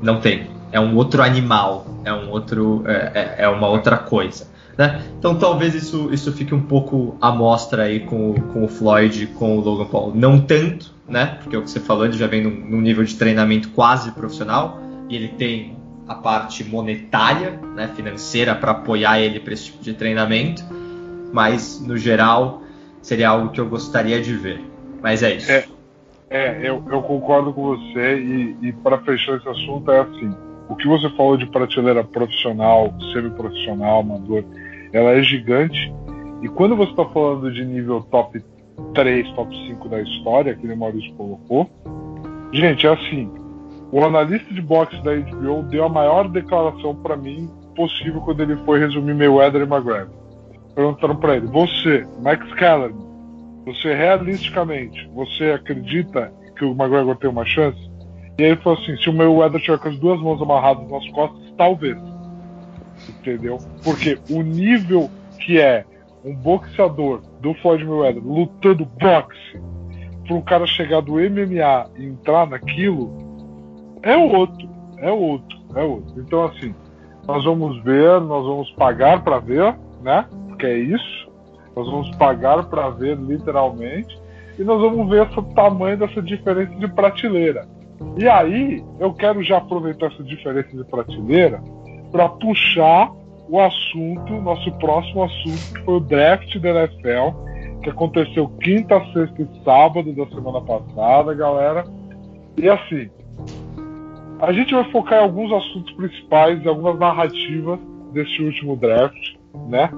Não 0.02 0.20
tem. 0.20 0.50
É 0.70 0.78
um 0.78 0.94
outro 0.94 1.22
animal. 1.22 1.86
É 2.04 2.12
um 2.12 2.28
outro. 2.28 2.84
É, 2.86 3.12
é, 3.14 3.34
é 3.44 3.48
uma 3.48 3.66
outra 3.66 3.96
coisa. 3.96 4.46
Né? 4.76 5.02
Então 5.18 5.34
talvez 5.34 5.74
isso, 5.74 6.10
isso 6.12 6.30
fique 6.32 6.54
um 6.54 6.62
pouco 6.62 7.16
à 7.20 7.32
mostra 7.32 7.84
aí 7.84 8.00
com, 8.00 8.34
com 8.34 8.64
o 8.64 8.68
Floyd, 8.68 9.26
com 9.38 9.56
o 9.56 9.60
Logan 9.60 9.86
Paul. 9.86 10.12
Não 10.14 10.38
tanto, 10.38 10.92
né? 11.08 11.38
Porque 11.42 11.56
o 11.56 11.62
que 11.62 11.70
você 11.70 11.80
falou, 11.80 12.04
ele 12.04 12.16
já 12.16 12.26
vem 12.26 12.42
num, 12.42 12.50
num 12.50 12.80
nível 12.80 13.04
de 13.04 13.14
treinamento 13.14 13.70
quase 13.70 14.12
profissional 14.12 14.78
e 15.08 15.16
ele 15.16 15.28
tem 15.28 15.76
a 16.06 16.14
parte 16.14 16.64
monetária, 16.64 17.58
né, 17.74 17.88
financeira 17.94 18.54
para 18.54 18.72
apoiar 18.72 19.20
ele 19.20 19.40
para 19.40 19.54
esse 19.54 19.64
tipo 19.64 19.82
de 19.82 19.94
treinamento, 19.94 20.62
mas 21.32 21.80
no 21.80 21.96
geral 21.96 22.62
seria 23.00 23.30
algo 23.30 23.50
que 23.50 23.60
eu 23.60 23.68
gostaria 23.68 24.20
de 24.20 24.34
ver. 24.34 24.60
Mas 25.02 25.22
é 25.22 25.36
isso. 25.36 25.50
É, 25.50 25.66
é 26.32 26.60
eu, 26.62 26.82
eu 26.90 27.02
concordo 27.02 27.52
com 27.52 27.76
você 27.76 28.18
e, 28.18 28.56
e 28.62 28.72
para 28.72 28.98
fechar 28.98 29.36
esse 29.36 29.48
assunto 29.48 29.90
é 29.90 30.00
assim, 30.00 30.34
o 30.68 30.74
que 30.74 30.88
você 30.88 31.08
falou 31.10 31.36
de 31.36 31.46
prateleira 31.46 32.02
profissional, 32.02 32.92
semi-profissional, 33.12 34.00
amador, 34.00 34.44
ela 34.92 35.10
é 35.10 35.22
gigante 35.22 35.92
e 36.42 36.48
quando 36.48 36.74
você 36.74 36.90
está 36.90 37.04
falando 37.06 37.52
de 37.52 37.64
nível 37.64 38.00
top 38.10 38.42
3, 38.94 39.30
top 39.32 39.54
5 39.68 39.88
da 39.88 40.00
história, 40.00 40.54
que 40.54 40.66
o 40.66 40.76
Maurício 40.76 41.12
colocou, 41.14 41.70
gente, 42.52 42.86
é 42.86 42.90
assim, 42.90 43.30
o 43.92 44.02
analista 44.02 44.52
de 44.52 44.62
boxe 44.62 44.96
da 45.02 45.14
HBO 45.14 45.62
deu 45.64 45.84
a 45.84 45.88
maior 45.88 46.28
declaração 46.28 46.96
para 46.96 47.16
mim 47.16 47.48
possível 47.76 48.20
quando 48.22 48.42
ele 48.42 48.56
foi 48.64 48.78
resumir 48.78 49.14
Mayweather 49.14 49.62
e 49.62 49.64
McGregor. 49.64 50.14
Perguntaram 50.74 51.16
para 51.16 51.36
ele: 51.36 51.46
Você, 51.48 52.06
Max 52.22 52.50
Kellerman, 52.54 53.11
você 53.64 53.94
realisticamente, 53.94 55.08
você 55.14 55.52
acredita 55.52 56.32
que 56.56 56.64
o 56.64 56.72
McGregor 56.72 57.16
tem 57.16 57.30
uma 57.30 57.44
chance? 57.44 57.78
E 58.38 58.44
aí 58.44 58.50
ele 58.50 58.60
falou 58.60 58.78
assim: 58.78 58.96
se 58.96 59.08
o 59.08 59.12
Mayweather 59.12 59.60
tiver 59.60 59.78
com 59.78 59.88
as 59.88 59.98
duas 59.98 60.20
mãos 60.20 60.40
amarradas 60.40 60.88
nas 60.90 61.08
costas, 61.10 61.54
talvez. 61.56 61.98
Entendeu? 63.08 63.58
Porque 63.82 64.18
o 64.30 64.42
nível 64.42 65.10
que 65.38 65.60
é 65.60 65.84
um 66.24 66.34
boxeador 66.34 67.20
do 67.40 67.52
Floyd 67.54 67.84
Mayweather 67.84 68.22
lutando 68.24 68.84
boxe 68.84 69.60
para 70.26 70.36
um 70.36 70.40
cara 70.40 70.66
chegar 70.66 71.00
do 71.00 71.14
MMA 71.14 71.90
e 71.98 72.06
entrar 72.06 72.46
naquilo 72.46 73.10
é 74.02 74.16
outro, 74.16 74.68
é 74.98 75.10
outro, 75.10 75.58
é 75.74 75.82
outro. 75.82 76.20
Então, 76.20 76.44
assim, 76.44 76.74
nós 77.26 77.44
vamos 77.44 77.82
ver, 77.82 78.20
nós 78.20 78.44
vamos 78.44 78.70
pagar 78.72 79.22
para 79.22 79.38
ver, 79.38 79.74
né? 80.02 80.26
Porque 80.48 80.66
é 80.66 80.78
isso. 80.78 81.21
Nós 81.74 81.90
vamos 81.90 82.10
pagar 82.16 82.64
para 82.64 82.90
ver, 82.90 83.16
literalmente, 83.16 84.20
e 84.58 84.64
nós 84.64 84.80
vamos 84.80 85.08
ver 85.08 85.22
o 85.22 85.42
tamanho 85.54 85.96
dessa 85.96 86.20
diferença 86.22 86.74
de 86.74 86.88
prateleira. 86.88 87.66
E 88.18 88.28
aí, 88.28 88.84
eu 88.98 89.12
quero 89.14 89.42
já 89.42 89.58
aproveitar 89.58 90.06
essa 90.06 90.22
diferença 90.22 90.76
de 90.76 90.84
prateleira 90.84 91.62
para 92.10 92.28
puxar 92.28 93.10
o 93.48 93.60
assunto, 93.60 94.32
nosso 94.40 94.70
próximo 94.72 95.24
assunto, 95.24 95.74
que 95.74 95.84
foi 95.84 95.94
o 95.94 96.00
draft 96.00 96.58
da 96.58 96.70
NFL, 96.70 97.80
que 97.82 97.90
aconteceu 97.90 98.48
quinta, 98.60 99.00
sexta 99.12 99.42
e 99.42 99.64
sábado 99.64 100.12
da 100.12 100.26
semana 100.26 100.60
passada, 100.60 101.34
galera. 101.34 101.84
E 102.56 102.68
assim, 102.68 103.10
a 104.40 104.52
gente 104.52 104.74
vai 104.74 104.84
focar 104.90 105.20
em 105.20 105.22
alguns 105.22 105.52
assuntos 105.52 105.92
principais, 105.94 106.66
algumas 106.66 106.98
narrativas 106.98 107.78
desse 108.12 108.42
último 108.42 108.76
draft, 108.76 109.36
né? 109.68 109.90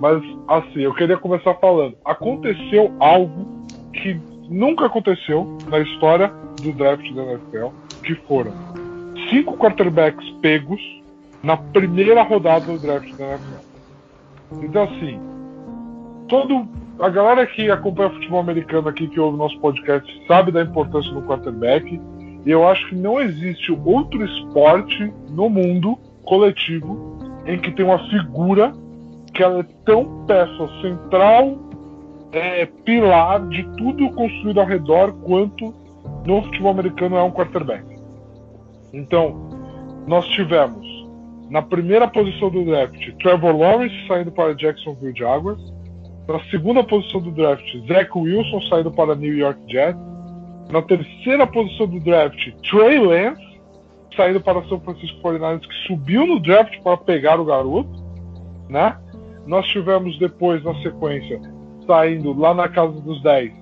Mas, 0.00 0.22
assim, 0.48 0.80
eu 0.80 0.94
queria 0.94 1.18
começar 1.18 1.54
falando. 1.56 1.94
Aconteceu 2.06 2.90
algo 2.98 3.46
que 3.92 4.18
nunca 4.48 4.86
aconteceu 4.86 5.58
na 5.68 5.78
história 5.78 6.32
do 6.62 6.72
draft 6.72 7.12
da 7.12 7.22
NFL, 7.22 7.66
que 8.02 8.14
foram 8.26 8.52
cinco 9.28 9.58
quarterbacks 9.58 10.28
pegos 10.40 10.80
na 11.42 11.56
primeira 11.56 12.22
rodada 12.22 12.64
do 12.64 12.78
draft 12.78 13.14
da 13.14 13.26
NFL. 13.32 14.64
Então, 14.64 14.84
assim, 14.84 15.20
todo 16.28 16.66
a 16.98 17.08
galera 17.10 17.46
que 17.46 17.70
acompanha 17.70 18.10
futebol 18.10 18.40
americano 18.40 18.88
aqui, 18.88 19.06
que 19.06 19.20
ouve 19.20 19.36
nosso 19.36 19.58
podcast, 19.60 20.26
sabe 20.26 20.50
da 20.50 20.62
importância 20.62 21.12
do 21.12 21.22
quarterback 21.22 22.00
e 22.46 22.50
eu 22.50 22.66
acho 22.66 22.88
que 22.88 22.94
não 22.94 23.20
existe 23.20 23.70
outro 23.84 24.24
esporte 24.24 25.12
no 25.28 25.50
mundo 25.50 25.98
coletivo 26.24 27.18
em 27.46 27.58
que 27.58 27.70
tem 27.70 27.84
uma 27.84 27.98
figura 28.08 28.72
que 29.34 29.42
ela 29.42 29.60
é 29.60 29.66
tão 29.84 30.26
peça 30.26 30.68
central, 30.80 31.58
é, 32.32 32.66
pilar 32.84 33.46
de 33.48 33.64
tudo 33.76 34.10
construído 34.10 34.60
ao 34.60 34.66
redor 34.66 35.12
quanto 35.22 35.74
no 36.24 36.42
futebol 36.42 36.72
americano 36.72 37.16
é 37.16 37.22
um 37.22 37.30
quarterback. 37.30 37.84
Então, 38.92 39.48
nós 40.06 40.26
tivemos 40.28 40.86
na 41.50 41.62
primeira 41.62 42.06
posição 42.06 42.50
do 42.50 42.64
draft 42.64 43.12
Trevor 43.20 43.56
Lawrence 43.56 43.94
saindo 44.06 44.30
para 44.30 44.54
Jacksonville 44.54 45.16
Jaguars, 45.16 45.60
na 46.28 46.40
segunda 46.44 46.84
posição 46.84 47.20
do 47.20 47.32
draft 47.32 47.64
Zach 47.88 48.10
Wilson 48.14 48.60
saindo 48.68 48.90
para 48.92 49.16
New 49.16 49.36
York 49.36 49.60
Jets, 49.68 50.00
na 50.70 50.80
terceira 50.82 51.46
posição 51.46 51.88
do 51.88 51.98
draft, 51.98 52.52
Trey 52.70 53.00
Lance, 53.00 53.60
saindo 54.16 54.40
para 54.40 54.62
São 54.68 54.80
Francisco 54.80 55.20
49ers, 55.20 55.66
que 55.66 55.86
subiu 55.88 56.26
no 56.26 56.40
draft 56.40 56.80
para 56.82 56.96
pegar 56.96 57.40
o 57.40 57.44
garoto, 57.44 57.90
né? 58.68 58.96
Nós 59.50 59.66
tivemos 59.66 60.16
depois, 60.16 60.62
na 60.62 60.72
sequência, 60.76 61.40
saindo 61.84 62.32
lá 62.38 62.54
na 62.54 62.68
casa 62.68 63.00
dos 63.00 63.20
10. 63.20 63.52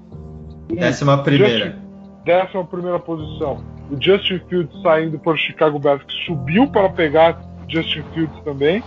Décima 0.74 1.16
primeira. 1.22 1.64
Justin, 1.64 1.78
décima 2.26 2.64
primeira 2.66 2.98
posição. 2.98 3.64
O 3.90 3.96
Justin 3.98 4.38
Fields 4.50 4.82
saindo 4.82 5.18
para 5.18 5.32
o 5.32 5.36
Chicago 5.38 5.78
Bears, 5.78 6.02
que 6.02 6.12
subiu 6.26 6.66
para 6.66 6.90
pegar 6.90 7.40
Justin 7.70 8.02
Fields 8.12 8.38
também. 8.44 8.82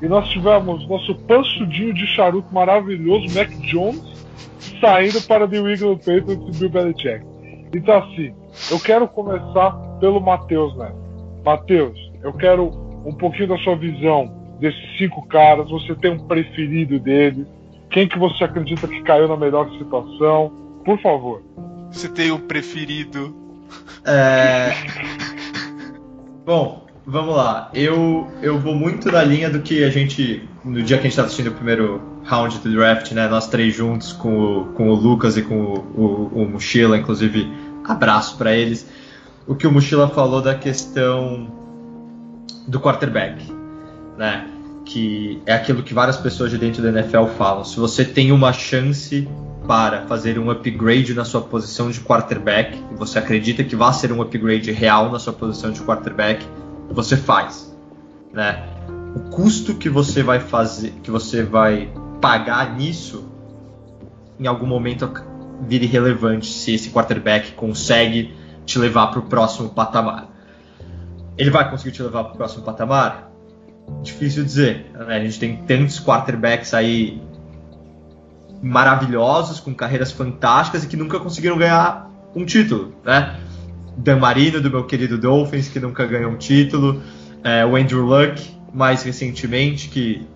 E 0.00 0.08
nós 0.08 0.26
tivemos 0.30 0.88
nosso 0.88 1.14
pansudinho 1.26 1.92
de 1.92 2.06
charuto 2.06 2.48
maravilhoso, 2.54 3.34
Mac 3.34 3.50
Jones, 3.60 4.26
saindo 4.80 5.20
para 5.28 5.46
The 5.46 5.60
New 5.60 5.98
Patriots 5.98 6.56
e 6.56 6.58
Bill 6.58 6.70
Belichick. 6.70 7.26
Então, 7.74 7.98
assim, 7.98 8.34
eu 8.70 8.80
quero 8.80 9.06
começar 9.08 9.72
pelo 10.00 10.22
Matheus, 10.22 10.74
né? 10.78 10.90
Matheus, 11.44 12.00
eu 12.22 12.32
quero 12.32 12.68
um 13.04 13.12
pouquinho 13.12 13.48
da 13.48 13.58
sua 13.58 13.76
visão 13.76 14.45
desses 14.60 14.98
cinco 14.98 15.26
caras. 15.26 15.68
Você 15.70 15.94
tem 15.94 16.12
um 16.12 16.26
preferido 16.26 16.98
deles? 16.98 17.46
Quem 17.90 18.08
que 18.08 18.18
você 18.18 18.44
acredita 18.44 18.88
que 18.88 19.02
caiu 19.02 19.28
na 19.28 19.36
melhor 19.36 19.70
situação? 19.78 20.52
Por 20.84 21.00
favor. 21.00 21.42
Você 21.90 22.08
tem 22.08 22.30
um 22.30 22.40
preferido? 22.40 23.34
É... 24.08 24.72
Bom, 26.44 26.86
vamos 27.04 27.34
lá. 27.34 27.70
Eu, 27.74 28.28
eu 28.40 28.56
vou 28.56 28.72
muito 28.72 29.10
na 29.10 29.24
linha 29.24 29.50
do 29.50 29.60
que 29.60 29.82
a 29.82 29.90
gente, 29.90 30.48
no 30.64 30.80
dia 30.80 30.96
que 30.96 31.00
a 31.00 31.02
gente 31.02 31.10
estava 31.10 31.26
assistindo 31.26 31.48
o 31.48 31.54
primeiro 31.54 32.00
round 32.24 32.58
do 32.60 32.72
draft, 32.72 33.10
né? 33.10 33.26
Nós 33.26 33.48
três 33.48 33.74
juntos 33.74 34.12
com 34.12 34.38
o, 34.38 34.64
com 34.66 34.90
o 34.90 34.94
Lucas 34.94 35.36
e 35.36 35.42
com 35.42 35.56
o, 35.56 35.78
o, 36.00 36.42
o 36.42 36.48
Mochila, 36.48 36.96
inclusive 36.96 37.50
abraço 37.84 38.36
para 38.38 38.54
eles. 38.54 38.88
O 39.46 39.54
que 39.54 39.66
o 39.66 39.72
Mochila 39.72 40.08
falou 40.08 40.40
da 40.40 40.54
questão 40.54 41.48
do 42.66 42.80
quarterback, 42.80 43.44
né? 44.16 44.48
Que 44.84 45.42
é 45.46 45.54
aquilo 45.54 45.82
que 45.82 45.92
várias 45.92 46.16
pessoas 46.16 46.50
de 46.50 46.58
dentro 46.58 46.82
da 46.82 46.88
NFL 46.88 47.26
falam. 47.36 47.64
Se 47.64 47.78
você 47.78 48.04
tem 48.04 48.32
uma 48.32 48.52
chance 48.52 49.28
para 49.66 50.06
fazer 50.06 50.38
um 50.38 50.50
upgrade 50.50 51.12
na 51.12 51.24
sua 51.24 51.40
posição 51.40 51.90
de 51.90 52.00
quarterback, 52.00 52.78
e 52.92 52.94
você 52.94 53.18
acredita 53.18 53.64
que 53.64 53.74
vai 53.74 53.92
ser 53.92 54.12
um 54.12 54.22
upgrade 54.22 54.70
real 54.70 55.10
na 55.10 55.18
sua 55.18 55.32
posição 55.32 55.72
de 55.72 55.80
quarterback, 55.80 56.46
você 56.90 57.16
faz, 57.16 57.76
né? 58.32 58.64
O 59.14 59.30
custo 59.30 59.74
que 59.74 59.88
você 59.88 60.22
vai 60.22 60.38
fazer, 60.38 60.92
que 61.02 61.10
você 61.10 61.42
vai 61.42 61.90
pagar 62.20 62.76
nisso, 62.76 63.24
em 64.38 64.46
algum 64.46 64.66
momento 64.66 65.10
vire 65.62 65.86
relevante 65.86 66.46
se 66.46 66.74
esse 66.74 66.90
quarterback 66.90 67.52
consegue 67.52 68.34
te 68.64 68.78
levar 68.78 69.08
para 69.08 69.20
o 69.20 69.22
próximo 69.22 69.70
patamar. 69.70 70.28
Ele 71.38 71.50
vai 71.50 71.68
conseguir 71.70 71.92
te 71.92 72.02
levar 72.02 72.24
para 72.24 72.34
o 72.34 72.36
próximo 72.36 72.64
patamar? 72.64 73.25
Difícil 74.02 74.44
dizer. 74.44 74.90
Né? 74.92 75.16
A 75.16 75.20
gente 75.20 75.38
tem 75.38 75.56
tantos 75.56 76.00
quarterbacks 76.00 76.74
aí 76.74 77.20
maravilhosos, 78.62 79.60
com 79.60 79.74
carreiras 79.74 80.12
fantásticas 80.12 80.84
e 80.84 80.88
que 80.88 80.96
nunca 80.96 81.20
conseguiram 81.20 81.58
ganhar 81.58 82.10
um 82.34 82.44
título, 82.44 82.94
né? 83.04 83.38
Dan 83.96 84.18
Marino, 84.18 84.60
do 84.60 84.70
meu 84.70 84.84
querido 84.84 85.16
Dolphins, 85.16 85.68
que 85.68 85.80
nunca 85.80 86.04
ganhou 86.06 86.30
um 86.30 86.36
título, 86.36 87.02
é, 87.42 87.64
o 87.64 87.76
Andrew 87.76 88.04
Luck, 88.04 88.42
mais 88.74 89.02
recentemente, 89.02 89.88
que 89.88 90.26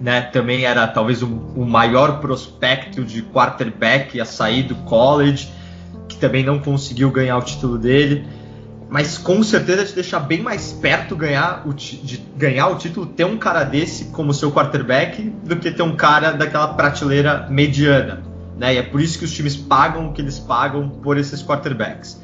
né, 0.00 0.22
também 0.22 0.64
era 0.64 0.86
talvez 0.86 1.22
o, 1.22 1.26
o 1.26 1.64
maior 1.64 2.20
prospecto 2.20 3.04
de 3.04 3.22
quarterback 3.22 4.20
a 4.20 4.24
sair 4.24 4.64
do 4.64 4.74
college, 4.76 5.48
que 6.08 6.16
também 6.16 6.44
não 6.44 6.58
conseguiu 6.58 7.10
ganhar 7.10 7.36
o 7.38 7.42
título 7.42 7.78
dele 7.78 8.26
mas 8.94 9.18
com 9.18 9.42
certeza 9.42 9.84
te 9.84 9.92
deixar 9.92 10.20
bem 10.20 10.40
mais 10.40 10.70
perto 10.70 11.16
ganhar 11.16 11.66
o, 11.66 11.74
de 11.74 12.16
ganhar 12.36 12.68
o 12.68 12.76
título 12.76 13.06
ter 13.06 13.24
um 13.24 13.36
cara 13.36 13.64
desse 13.64 14.04
como 14.12 14.32
seu 14.32 14.52
quarterback 14.52 15.20
do 15.42 15.56
que 15.56 15.72
ter 15.72 15.82
um 15.82 15.96
cara 15.96 16.30
daquela 16.30 16.68
prateleira 16.74 17.48
mediana. 17.50 18.22
Né? 18.56 18.74
E 18.74 18.78
é 18.78 18.82
por 18.84 19.00
isso 19.00 19.18
que 19.18 19.24
os 19.24 19.32
times 19.32 19.56
pagam 19.56 20.06
o 20.06 20.12
que 20.12 20.22
eles 20.22 20.38
pagam 20.38 20.88
por 20.88 21.18
esses 21.18 21.42
quarterbacks. 21.42 22.22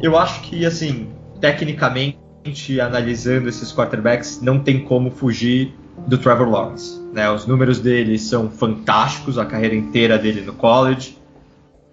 Eu 0.00 0.16
acho 0.16 0.42
que, 0.42 0.64
assim, 0.64 1.08
tecnicamente, 1.40 2.80
analisando 2.80 3.48
esses 3.48 3.72
quarterbacks, 3.72 4.40
não 4.40 4.60
tem 4.60 4.84
como 4.84 5.10
fugir 5.10 5.74
do 6.06 6.16
Trevor 6.16 6.48
Lawrence. 6.48 7.00
Né? 7.12 7.28
Os 7.28 7.46
números 7.46 7.80
dele 7.80 8.16
são 8.16 8.48
fantásticos, 8.48 9.38
a 9.38 9.44
carreira 9.44 9.74
inteira 9.74 10.16
dele 10.16 10.42
no 10.42 10.52
college. 10.52 11.18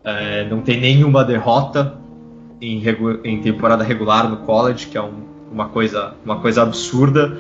É, 0.03 0.47
não 0.47 0.61
tem 0.61 0.79
nenhuma 0.79 1.25
derrota 1.25 2.05
em, 2.61 2.83
em 3.23 3.41
temporada 3.41 3.83
regular 3.83 4.29
no 4.29 4.37
college, 4.37 4.87
que 4.87 4.97
é 4.97 5.01
um, 5.01 5.23
uma, 5.51 5.69
coisa, 5.69 6.15
uma 6.23 6.39
coisa 6.39 6.63
absurda. 6.63 7.37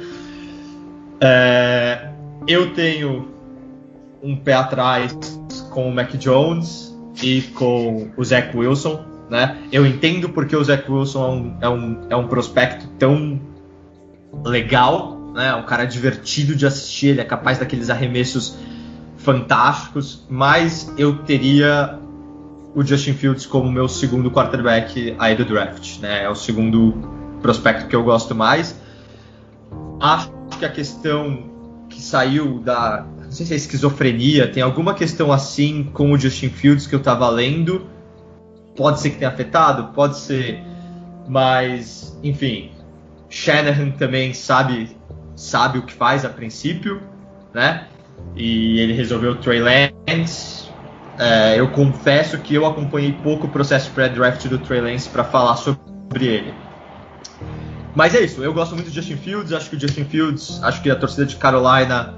É, 1.19 2.09
eu 2.47 2.73
tenho 2.73 3.27
um 4.21 4.35
pé 4.35 4.53
atrás 4.53 5.15
com 5.71 5.89
o 5.89 5.93
Mac 5.93 6.11
Jones 6.15 6.95
e 7.21 7.41
com 7.53 8.09
o 8.15 8.23
Zach 8.23 8.55
Wilson. 8.55 9.03
Né? 9.29 9.57
Eu 9.71 9.85
entendo 9.85 10.29
porque 10.29 10.55
o 10.55 10.63
Zach 10.63 10.89
Wilson 10.89 11.25
é 11.25 11.29
um, 11.29 11.57
é 11.61 11.69
um, 11.69 12.07
é 12.11 12.15
um 12.15 12.27
prospecto 12.27 12.87
tão 12.97 13.39
legal, 14.45 15.17
né? 15.33 15.53
um 15.55 15.63
cara 15.63 15.85
divertido 15.85 16.55
de 16.55 16.65
assistir, 16.65 17.07
ele 17.07 17.21
é 17.21 17.25
capaz 17.25 17.57
daqueles 17.57 17.89
arremessos 17.89 18.57
fantásticos, 19.17 20.25
mas 20.29 20.93
eu 20.97 21.17
teria 21.23 21.99
o 22.77 22.85
Justin 22.85 23.13
Fields 23.13 23.47
como 23.47 23.71
meu 23.71 23.87
segundo 23.87 24.29
quarterback 24.29 25.15
aí 25.17 25.35
do 25.35 25.43
draft, 25.43 25.97
né? 25.97 26.25
É 26.25 26.29
o 26.29 26.35
segundo 26.35 26.93
prospecto 27.41 27.87
que 27.87 27.95
eu 27.95 28.03
gosto 28.03 28.35
mais. 28.35 28.79
Acho 29.99 30.31
que 30.59 30.63
a 30.63 30.69
questão 30.69 31.85
que 31.89 31.99
saiu 31.99 32.59
da, 32.59 33.03
não 33.23 33.31
sei 33.31 33.47
se 33.47 33.53
é 33.53 33.55
esquizofrenia, 33.55 34.47
tem 34.47 34.61
alguma 34.61 34.93
questão 34.93 35.31
assim 35.31 35.85
com 35.91 36.11
o 36.11 36.19
Justin 36.19 36.49
Fields 36.49 36.85
que 36.85 36.93
eu 36.93 37.01
tava 37.01 37.27
lendo. 37.29 37.87
Pode 38.75 38.99
ser 38.99 39.09
que 39.09 39.17
tenha 39.17 39.31
afetado, 39.31 39.91
pode 39.95 40.19
ser, 40.19 40.61
mas 41.27 42.15
enfim, 42.21 42.69
Shanahan 43.27 43.89
também 43.89 44.35
sabe 44.35 44.95
sabe 45.35 45.79
o 45.79 45.81
que 45.81 45.93
faz 45.93 46.23
a 46.23 46.29
princípio, 46.29 47.01
né? 47.55 47.87
E 48.35 48.79
ele 48.79 48.93
resolveu 48.93 49.31
o 49.31 49.35
Trey 49.35 49.61
Lance 49.61 50.66
é, 51.17 51.59
eu 51.59 51.69
confesso 51.69 52.37
que 52.37 52.53
eu 52.53 52.65
acompanhei 52.65 53.11
pouco 53.11 53.47
o 53.47 53.49
processo 53.49 53.89
pré-draft 53.91 54.45
do 54.47 54.59
Trey 54.59 54.81
Lance 54.81 55.09
para 55.09 55.23
falar 55.23 55.55
sobre 55.55 56.25
ele. 56.25 56.53
Mas 57.95 58.13
é 58.13 58.21
isso, 58.21 58.43
eu 58.43 58.53
gosto 58.53 58.75
muito 58.75 58.89
do 58.89 58.93
Justin 58.93 59.17
Fields, 59.17 59.51
acho 59.51 59.69
que 59.69 59.75
o 59.75 59.79
Justin 59.79 60.05
Fields, 60.05 60.61
acho 60.61 60.81
que 60.83 60.89
a 60.89 60.95
torcida 60.95 61.25
de 61.25 61.35
Carolina 61.35 62.13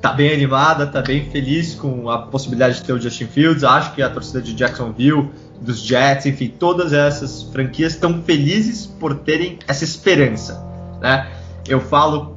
tá 0.00 0.12
bem 0.12 0.32
animada, 0.32 0.86
tá 0.86 1.02
bem 1.02 1.28
feliz 1.30 1.74
com 1.74 2.08
a 2.08 2.18
possibilidade 2.18 2.76
de 2.76 2.84
ter 2.84 2.92
o 2.92 3.00
Justin 3.00 3.26
Fields, 3.26 3.64
acho 3.64 3.94
que 3.94 4.02
a 4.02 4.08
torcida 4.08 4.40
de 4.40 4.54
Jacksonville, 4.54 5.30
dos 5.60 5.80
Jets, 5.80 6.26
enfim, 6.26 6.48
todas 6.48 6.92
essas 6.92 7.42
franquias 7.42 7.94
estão 7.94 8.22
felizes 8.22 8.86
por 8.86 9.14
terem 9.14 9.58
essa 9.66 9.82
esperança, 9.82 10.62
né? 11.00 11.32
Eu 11.66 11.80
falo 11.80 12.33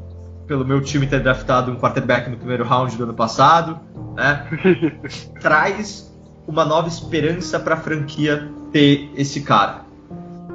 pelo 0.47 0.65
meu 0.65 0.81
time 0.81 1.05
ter 1.05 1.19
draftado 1.21 1.71
um 1.71 1.75
quarterback 1.75 2.29
no 2.29 2.37
primeiro 2.37 2.63
round 2.63 2.95
do 2.95 3.03
ano 3.03 3.13
passado, 3.13 3.79
né? 4.15 4.47
Traz 5.41 6.07
uma 6.47 6.63
nova 6.63 6.87
esperança 6.87 7.59
para 7.59 7.75
a 7.75 7.77
franquia 7.77 8.49
ter 8.71 9.11
esse 9.15 9.41
cara. 9.41 9.81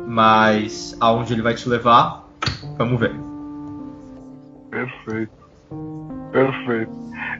Mas 0.07 0.97
aonde 1.01 1.33
ele 1.33 1.43
vai 1.43 1.55
te 1.55 1.69
levar, 1.69 2.27
vamos 2.77 2.99
ver. 2.99 3.15
Perfeito. 4.71 5.33
Perfeito. 6.33 6.91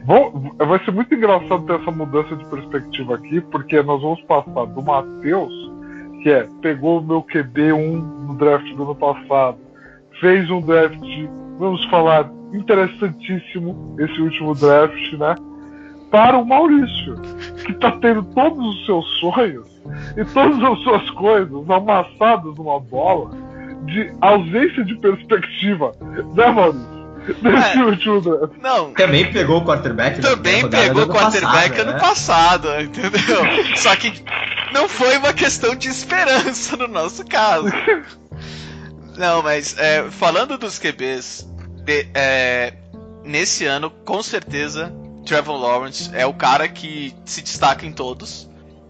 Bom, 0.05 0.53
vai 0.57 0.83
ser 0.85 0.91
muito 0.91 1.13
engraçado 1.15 1.65
ter 1.65 1.79
essa 1.79 1.91
mudança 1.91 2.35
de 2.35 2.45
perspectiva 2.45 3.15
aqui, 3.15 3.41
porque 3.41 3.81
nós 3.81 4.01
vamos 4.01 4.21
passar 4.21 4.65
do 4.65 4.81
Matheus, 4.81 5.53
que 6.21 6.29
é, 6.29 6.47
pegou 6.61 6.99
o 6.99 7.03
meu 7.03 7.23
QB1 7.23 8.01
no 8.27 8.35
draft 8.35 8.71
do 8.75 8.83
ano 8.83 8.95
passado, 8.95 9.57
fez 10.19 10.49
um 10.51 10.61
draft, 10.61 11.01
vamos 11.57 11.83
falar, 11.85 12.29
interessantíssimo, 12.53 13.95
esse 13.99 14.21
último 14.21 14.53
draft, 14.55 15.13
né? 15.13 15.35
para 16.13 16.37
o 16.37 16.45
Maurício, 16.45 17.15
que 17.65 17.71
está 17.71 17.91
tendo 17.93 18.21
todos 18.35 18.63
os 18.63 18.85
seus 18.85 19.19
sonhos 19.19 19.67
e 20.15 20.23
todas 20.25 20.63
as 20.63 20.79
suas 20.83 21.09
coisas 21.09 21.67
amassadas 21.67 22.55
numa 22.55 22.79
bola 22.79 23.31
de 23.85 24.13
ausência 24.21 24.85
de 24.85 24.95
perspectiva, 24.97 25.91
né, 26.35 26.51
Maurício? 26.51 26.93
Nesse 27.41 27.79
é, 27.79 27.83
último 27.83 28.21
draft. 28.21 28.53
Não. 28.61 28.93
Também 28.93 29.31
pegou 29.31 29.61
o 29.61 29.65
quarterback. 29.65 30.21
Também 30.21 30.69
pegou 30.69 31.03
o 31.03 31.07
quarterback 31.07 31.69
passado, 31.69 31.81
ano 31.81 31.91
né? 31.93 31.99
passado, 31.99 32.67
entendeu? 32.79 33.77
Só 33.77 33.95
que 33.95 34.13
não 34.71 34.87
foi 34.87 35.17
uma 35.17 35.33
questão 35.33 35.73
de 35.73 35.87
esperança 35.87 36.77
no 36.77 36.87
nosso 36.87 37.25
caso. 37.25 37.69
Não, 39.17 39.43
mas 39.43 39.77
é, 39.77 40.09
falando 40.09 40.57
dos 40.57 40.79
QBs, 40.79 41.47
de, 41.83 42.07
é, 42.13 42.73
nesse 43.23 43.65
ano, 43.65 43.89
com 43.89 44.23
certeza, 44.23 44.93
Trevor 45.25 45.57
Lawrence 45.57 46.09
é 46.13 46.25
o 46.25 46.33
cara 46.33 46.67
que 46.67 47.13
se 47.25 47.41
destaca 47.41 47.85
em 47.85 47.91
todos. 47.91 48.49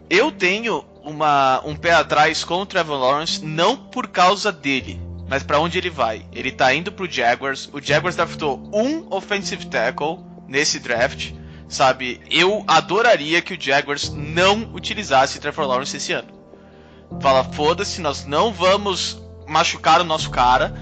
Eu 0.10 0.32
tenho 0.32 0.84
uma, 1.03 1.62
um 1.65 1.75
pé 1.75 1.93
atrás 1.93 2.43
com 2.43 2.62
o 2.62 2.65
Trevor 2.65 2.99
Lawrence, 2.99 3.43
não 3.43 3.75
por 3.75 4.08
causa 4.08 4.51
dele, 4.51 5.01
mas 5.27 5.43
para 5.43 5.60
onde 5.60 5.77
ele 5.77 5.89
vai. 5.89 6.25
Ele 6.32 6.51
tá 6.51 6.73
indo 6.73 6.91
pro 6.91 7.10
Jaguars. 7.10 7.69
O 7.73 7.82
Jaguars 7.82 8.15
draftou 8.15 8.69
um 8.73 9.08
offensive 9.13 9.65
tackle 9.65 10.19
nesse 10.47 10.79
draft, 10.79 11.32
sabe? 11.67 12.21
Eu 12.29 12.63
adoraria 12.67 13.41
que 13.41 13.53
o 13.53 13.62
Jaguars 13.62 14.12
não 14.12 14.71
utilizasse 14.73 15.39
Trevor 15.39 15.65
Lawrence 15.65 15.97
esse 15.97 16.13
ano. 16.13 16.29
Fala, 17.19 17.43
foda-se, 17.43 18.01
nós 18.01 18.25
não 18.25 18.51
vamos 18.51 19.21
machucar 19.47 20.01
o 20.01 20.06
nosso 20.06 20.29
cara 20.29 20.73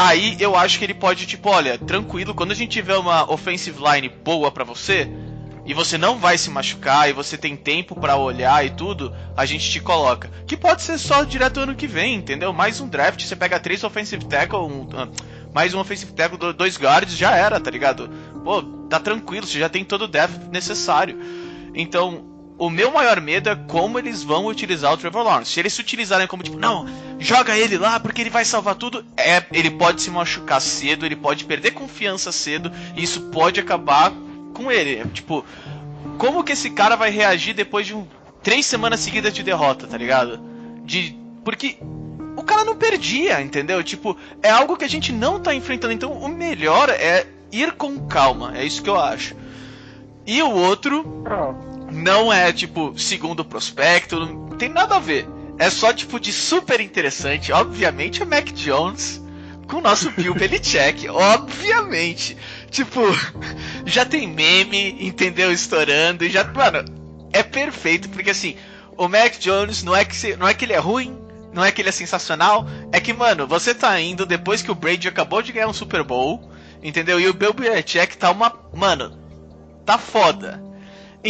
Aí 0.00 0.36
eu 0.38 0.54
acho 0.54 0.78
que 0.78 0.84
ele 0.84 0.94
pode, 0.94 1.26
tipo, 1.26 1.50
olha, 1.50 1.76
tranquilo, 1.76 2.32
quando 2.32 2.52
a 2.52 2.54
gente 2.54 2.70
tiver 2.70 2.96
uma 2.96 3.28
offensive 3.28 3.80
line 3.82 4.08
boa 4.08 4.48
para 4.48 4.62
você, 4.62 5.10
e 5.66 5.74
você 5.74 5.98
não 5.98 6.20
vai 6.20 6.38
se 6.38 6.48
machucar, 6.50 7.10
e 7.10 7.12
você 7.12 7.36
tem 7.36 7.56
tempo 7.56 7.96
para 7.96 8.14
olhar 8.14 8.64
e 8.64 8.70
tudo, 8.70 9.12
a 9.36 9.44
gente 9.44 9.68
te 9.68 9.80
coloca. 9.80 10.30
Que 10.46 10.56
pode 10.56 10.82
ser 10.82 10.98
só 10.98 11.24
direto 11.24 11.58
ano 11.58 11.74
que 11.74 11.88
vem, 11.88 12.14
entendeu? 12.14 12.52
Mais 12.52 12.80
um 12.80 12.88
draft, 12.88 13.20
você 13.20 13.34
pega 13.34 13.58
três 13.58 13.82
offensive 13.82 14.24
tackle, 14.24 14.60
um, 14.60 14.82
uh, 14.82 15.12
mais 15.52 15.74
um 15.74 15.80
offensive 15.80 16.12
tackle, 16.12 16.52
dois 16.52 16.76
guards, 16.76 17.16
já 17.16 17.34
era, 17.34 17.58
tá 17.58 17.68
ligado? 17.68 18.08
Pô, 18.44 18.62
tá 18.88 19.00
tranquilo, 19.00 19.48
você 19.48 19.58
já 19.58 19.68
tem 19.68 19.84
todo 19.84 20.02
o 20.02 20.08
depth 20.08 20.48
necessário. 20.52 21.18
Então, 21.74 22.24
o 22.56 22.68
meu 22.68 22.90
maior 22.90 23.20
medo 23.20 23.48
é 23.48 23.56
como 23.56 23.98
eles 23.98 24.22
vão 24.22 24.46
utilizar 24.46 24.92
o 24.92 24.96
Trevor 24.96 25.24
Lawrence. 25.24 25.52
Se 25.52 25.60
eles 25.60 25.72
se 25.72 25.80
utilizarem 25.80 26.26
como 26.26 26.42
tipo, 26.42 26.58
não, 26.58 26.86
joga 27.18 27.56
ele 27.56 27.76
lá 27.76 27.98
porque 27.98 28.20
ele 28.20 28.30
vai 28.30 28.44
salvar 28.44 28.74
tudo, 28.74 29.04
é, 29.16 29.44
ele 29.52 29.70
pode 29.70 30.02
se 30.02 30.10
machucar 30.10 30.60
cedo, 30.60 31.04
ele 31.04 31.16
pode 31.16 31.44
perder 31.44 31.72
confiança 31.72 32.32
cedo, 32.32 32.70
e 32.96 33.02
isso 33.02 33.22
pode 33.30 33.60
acabar 33.60 34.12
com 34.54 34.70
ele. 34.70 35.04
Tipo, 35.10 35.44
como 36.16 36.44
que 36.44 36.52
esse 36.52 36.70
cara 36.70 36.96
vai 36.96 37.10
reagir 37.10 37.54
depois 37.54 37.86
de 37.86 37.94
um, 37.94 38.06
três 38.42 38.66
semanas 38.66 39.00
seguidas 39.00 39.32
de 39.32 39.42
derrota, 39.42 39.86
tá 39.86 39.96
ligado? 39.96 40.40
De 40.84 41.16
porque 41.44 41.78
o 42.36 42.42
cara 42.42 42.64
não 42.64 42.76
perdia, 42.76 43.40
entendeu? 43.40 43.82
Tipo, 43.82 44.16
é 44.42 44.50
algo 44.50 44.76
que 44.76 44.84
a 44.84 44.88
gente 44.88 45.12
não 45.12 45.40
tá 45.40 45.54
enfrentando. 45.54 45.92
Então, 45.92 46.12
o 46.12 46.28
melhor 46.28 46.88
é 46.90 47.26
ir 47.50 47.72
com 47.72 48.06
calma. 48.06 48.56
É 48.56 48.64
isso 48.64 48.82
que 48.82 48.90
eu 48.90 48.98
acho. 48.98 49.34
E 50.26 50.42
o 50.42 50.50
outro 50.50 51.24
ah 51.26 51.68
não 51.90 52.32
é 52.32 52.52
tipo 52.52 52.98
segundo 52.98 53.44
prospecto, 53.44 54.18
não 54.20 54.48
tem 54.50 54.68
nada 54.68 54.96
a 54.96 55.00
ver. 55.00 55.26
É 55.58 55.70
só 55.70 55.92
tipo 55.92 56.20
de 56.20 56.32
super 56.32 56.80
interessante, 56.80 57.52
obviamente, 57.52 58.22
é 58.22 58.24
Mac 58.24 58.52
Jones 58.52 59.20
com 59.66 59.78
o 59.78 59.80
nosso 59.80 60.10
Bill 60.12 60.34
Belichick, 60.36 61.08
obviamente. 61.08 62.36
Tipo, 62.70 63.00
já 63.84 64.04
tem 64.04 64.26
meme, 64.28 64.96
entendeu? 65.00 65.52
Estourando 65.52 66.24
e 66.24 66.30
já, 66.30 66.44
mano, 66.44 66.84
é 67.32 67.42
perfeito 67.42 68.08
porque 68.08 68.30
assim, 68.30 68.56
o 68.96 69.08
Mac 69.08 69.38
Jones 69.38 69.82
não 69.82 69.94
é 69.94 70.04
que 70.04 70.36
não 70.36 70.46
é 70.46 70.54
que 70.54 70.64
ele 70.64 70.72
é 70.72 70.78
ruim, 70.78 71.18
não 71.52 71.64
é 71.64 71.72
que 71.72 71.80
ele 71.80 71.88
é 71.88 71.92
sensacional, 71.92 72.66
é 72.92 73.00
que, 73.00 73.12
mano, 73.12 73.46
você 73.46 73.74
tá 73.74 74.00
indo 74.00 74.26
depois 74.26 74.62
que 74.62 74.70
o 74.70 74.74
Brady 74.74 75.08
acabou 75.08 75.42
de 75.42 75.52
ganhar 75.52 75.68
um 75.68 75.72
Super 75.72 76.02
Bowl, 76.02 76.50
entendeu? 76.82 77.18
E 77.18 77.28
o 77.28 77.34
Bill 77.34 77.52
Belichick 77.52 78.16
tá 78.16 78.30
uma, 78.30 78.52
mano, 78.74 79.18
tá 79.84 79.98
foda. 79.98 80.67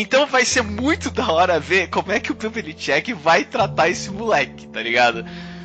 Então 0.01 0.29
vai 0.29 0.45
ser 0.45 0.63
muito 0.63 1.11
da 1.11 1.29
hora 1.29 1.59
ver 1.59 1.89
como 1.89 2.13
é 2.13 2.21
que 2.21 2.31
o 2.31 2.35
Bill 2.37 2.53
Belichick 2.53 3.13
vai 3.15 3.43
tratar 3.43 3.89
esse 3.89 4.13
moleque, 4.13 4.69
tá 4.69 4.81
ligado? 4.81 5.25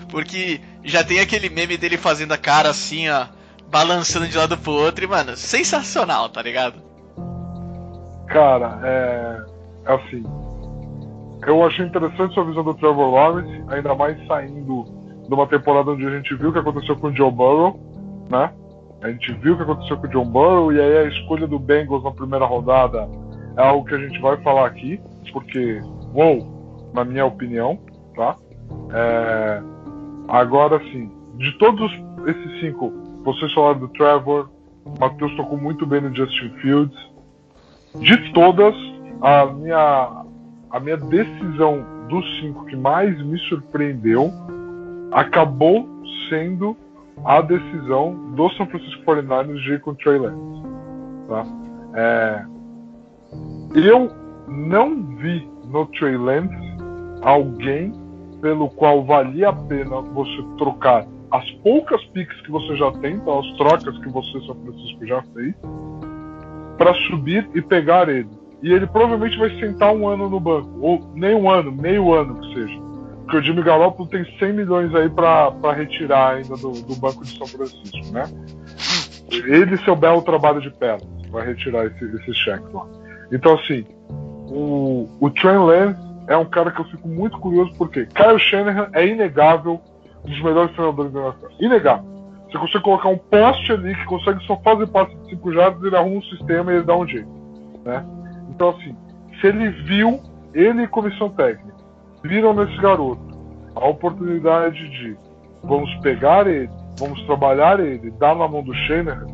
Porque 0.10 0.60
já 0.84 1.04
tem 1.04 1.20
aquele 1.20 1.50
meme 1.50 1.78
dele 1.78 1.98
fazendo 1.98 2.32
a 2.32 2.38
cara 2.38 2.72
assim, 2.72 3.08
ó, 3.10 3.28
balançando 3.70 4.28
de 4.28 4.36
lado 4.36 4.58
pro 4.58 4.72
outro 4.72 5.06
e, 5.06 5.08
mano, 5.08 5.38
sensacional, 5.38 6.30
tá 6.30 6.42
ligado? 6.42 6.82
Cara, 8.26 8.80
é. 8.84 9.46
é 9.86 9.94
assim. 9.94 10.24
Eu 11.46 11.64
achei 11.64 11.86
interessante 11.86 12.34
sua 12.34 12.46
visão 12.46 12.64
do 12.64 12.74
Trevor 12.74 13.14
Lawrence, 13.14 13.64
ainda 13.68 13.94
mais 13.94 14.18
saindo 14.26 14.84
de 15.28 15.32
uma 15.32 15.46
temporada 15.46 15.92
onde 15.92 16.08
a 16.08 16.10
gente 16.10 16.34
viu 16.38 16.50
o 16.50 16.54
que 16.54 16.58
aconteceu 16.58 16.96
com 16.96 17.10
o 17.10 17.16
Joe 17.16 17.32
Burrow, 17.32 17.80
né? 18.32 18.52
A 19.04 19.12
gente 19.12 19.32
viu 19.34 19.54
o 19.54 19.58
que 19.58 19.62
aconteceu 19.64 19.96
com 19.98 20.08
o 20.08 20.10
John 20.10 20.26
Burrow 20.26 20.74
e 20.74 20.82
aí 20.82 20.98
a 20.98 21.04
escolha 21.04 21.46
do 21.46 21.60
Bengals 21.60 22.04
na 22.04 22.10
primeira 22.10 22.46
rodada 22.46 23.08
é 23.58 23.62
algo 23.62 23.86
que 23.86 23.96
a 23.96 24.00
gente 24.00 24.20
vai 24.20 24.38
falar 24.42 24.68
aqui, 24.68 25.00
porque, 25.32 25.80
uou, 26.14 26.92
na 26.94 27.04
minha 27.04 27.26
opinião, 27.26 27.80
tá? 28.16 28.36
É, 28.94 29.62
agora 30.28 30.80
sim, 30.92 31.12
de 31.38 31.52
todos 31.58 31.92
esses 32.28 32.60
cinco, 32.60 32.92
vocês 33.24 33.52
falaram 33.54 33.80
do 33.80 33.88
Trevor, 33.90 34.50
Matheus 35.00 35.36
tocou 35.36 35.58
muito 35.58 35.86
bem 35.86 36.02
no 36.02 36.14
Justin 36.16 36.50
Fields. 36.62 37.14
De 37.96 38.34
todas, 38.34 38.76
a 39.22 39.46
minha, 39.46 40.26
a 40.72 40.80
minha 40.80 40.98
decisão 40.98 41.86
dos 42.10 42.40
cinco 42.40 42.66
que 42.66 42.76
mais 42.76 43.20
me 43.24 43.38
surpreendeu 43.48 44.32
acabou 45.12 45.88
sendo 46.30 46.76
a 47.24 47.42
decisão 47.42 48.34
do 48.36 48.50
São 48.52 48.66
Francisco 48.68 49.04
49ers 49.06 49.62
de 49.62 49.74
ir 49.74 49.82
com 49.82 49.92
o 49.92 49.96
Trey 49.96 50.18
Lance. 50.18 50.64
Tá? 51.28 51.46
É, 51.96 52.46
eu 53.76 54.12
não 54.48 55.04
vi 55.18 55.50
no 55.66 55.86
Trey 55.88 56.18
Lance 56.18 56.54
alguém 57.22 57.92
pelo 58.42 58.70
qual 58.70 59.04
valia 59.04 59.50
a 59.50 59.54
pena 59.54 60.02
você 60.02 60.44
trocar 60.58 61.06
as 61.32 61.50
poucas 61.64 62.04
picks 62.08 62.40
que 62.42 62.52
você 62.52 62.76
já 62.76 62.92
tem, 62.92 63.16
então 63.16 63.40
as 63.40 63.58
trocas 63.58 63.98
que 63.98 64.10
você, 64.10 64.40
São 64.46 64.56
Francisco, 64.56 65.06
já 65.08 65.22
fez, 65.34 65.56
para 66.78 66.94
subir 67.08 67.50
e 67.56 67.62
pegar 67.62 68.08
ele. 68.08 68.30
E 68.62 68.72
ele 68.72 68.86
provavelmente 68.86 69.38
vai 69.40 69.50
sentar 69.60 69.96
um 69.96 70.08
ano 70.08 70.30
no 70.30 70.40
banco, 70.40 70.70
ou 70.80 71.12
nem 71.16 71.34
um 71.34 71.50
ano, 71.50 71.72
meio 71.72 72.14
ano 72.14 72.40
que 72.40 72.54
seja. 72.54 72.80
Porque 73.22 73.38
o 73.38 73.42
Jimmy 73.42 73.64
Garoppolo 73.64 74.08
tem 74.10 74.24
100 74.38 74.54
milhões 74.54 74.94
aí 74.94 75.10
para 75.10 75.74
retirar 75.74 76.36
ainda 76.36 76.56
do, 76.56 76.72
do, 76.72 76.96
Banco 76.98 77.24
de 77.24 77.36
São 77.36 77.48
Francisco, 77.48 78.12
né? 78.12 78.26
Ele 79.32 79.74
e 79.74 79.84
seu 79.84 79.96
belo 79.96 80.22
trabalho 80.22 80.62
de 80.62 80.70
perna 80.70 81.08
vai 81.32 81.48
retirar 81.48 81.88
esse, 81.88 82.06
esse 82.06 82.34
cheque 82.36 82.66
lá. 82.72 82.86
Então, 83.32 83.56
assim, 83.56 83.86
o, 84.50 85.08
o 85.20 85.30
Trey 85.30 85.58
Lance 85.58 86.00
é 86.28 86.38
um 86.38 86.46
cara 86.46 86.72
que 86.72 86.82
eu 86.82 86.86
fico 86.86 87.08
muito 87.08 87.38
curioso 87.40 87.74
porque 87.78 88.06
Kyle 88.06 88.40
Shanahan 88.40 88.90
é 88.94 89.08
inegável 89.08 89.82
um 90.24 90.30
dos 90.30 90.42
melhores 90.42 90.74
treinadores 90.74 91.12
da 91.12 91.22
NFL. 91.22 91.48
Inegável. 91.60 92.14
Você 92.50 92.58
consegue 92.58 92.84
colocar 92.84 93.10
um 93.10 93.18
poste 93.18 93.72
ali 93.72 93.96
que 93.96 94.06
consegue 94.06 94.44
só 94.46 94.56
fazer 94.58 94.88
passe 94.88 95.16
de 95.16 95.30
5 95.32 95.54
jardas, 95.54 95.84
ele 95.84 95.96
arruma 95.96 96.18
um 96.18 96.24
sistema 96.24 96.72
e 96.72 96.76
ele 96.76 96.86
dá 96.86 96.96
um 96.96 97.08
jeito. 97.08 97.28
Né? 97.84 98.06
Então, 98.50 98.70
assim, 98.70 98.96
se 99.42 99.48
ele 99.48 99.70
viu, 99.70 100.22
ele 100.54 100.84
e 100.84 100.88
comissão 100.88 101.30
técnica, 101.30 101.74
viram 102.24 102.54
nesse 102.54 102.78
garoto 102.78 103.22
a 103.76 103.88
oportunidade 103.88 104.88
de 104.90 105.18
vamos 105.64 105.94
pegar 106.02 106.46
ele, 106.46 106.70
vamos 107.00 107.22
trabalhar 107.26 107.80
ele, 107.80 108.12
dar 108.12 108.36
na 108.36 108.48
mão 108.48 108.62
do 108.62 108.74
Shanahan, 108.74 109.26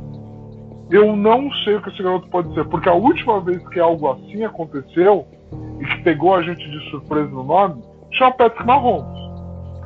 eu 0.89 1.15
não 1.15 1.51
sei 1.63 1.75
o 1.75 1.81
que 1.81 1.89
esse 1.89 2.01
garoto 2.01 2.27
pode 2.29 2.53
ser, 2.53 2.65
porque 2.65 2.89
a 2.89 2.93
última 2.93 3.39
vez 3.41 3.65
que 3.69 3.79
algo 3.79 4.09
assim 4.09 4.43
aconteceu 4.43 5.27
e 5.79 5.85
que 5.85 6.03
pegou 6.03 6.35
a 6.35 6.41
gente 6.41 6.67
de 6.69 6.89
surpresa 6.89 7.29
no 7.29 7.43
nome, 7.43 7.81
chama 8.11 8.31
Patrick 8.31 8.65
Mahomes. 8.65 9.19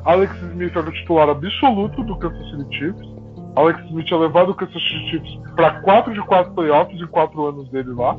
Alex 0.04 0.34
Smith 0.42 0.76
era 0.76 0.88
o 0.88 0.92
titular 0.92 1.28
absoluto 1.28 2.02
do 2.02 2.16
Kansas 2.16 2.50
City 2.50 2.78
Chiefs. 2.78 3.14
Alex 3.56 3.80
Smith 3.84 4.06
tinha 4.06 4.20
levado 4.20 4.50
o 4.50 4.54
Kansas 4.54 4.82
City 4.82 5.10
Chiefs 5.10 5.38
para 5.54 5.80
4 5.82 6.12
de 6.12 6.20
4 6.22 6.52
playoffs 6.54 7.00
em 7.00 7.06
4 7.06 7.46
anos 7.46 7.68
dele 7.70 7.92
lá. 7.92 8.16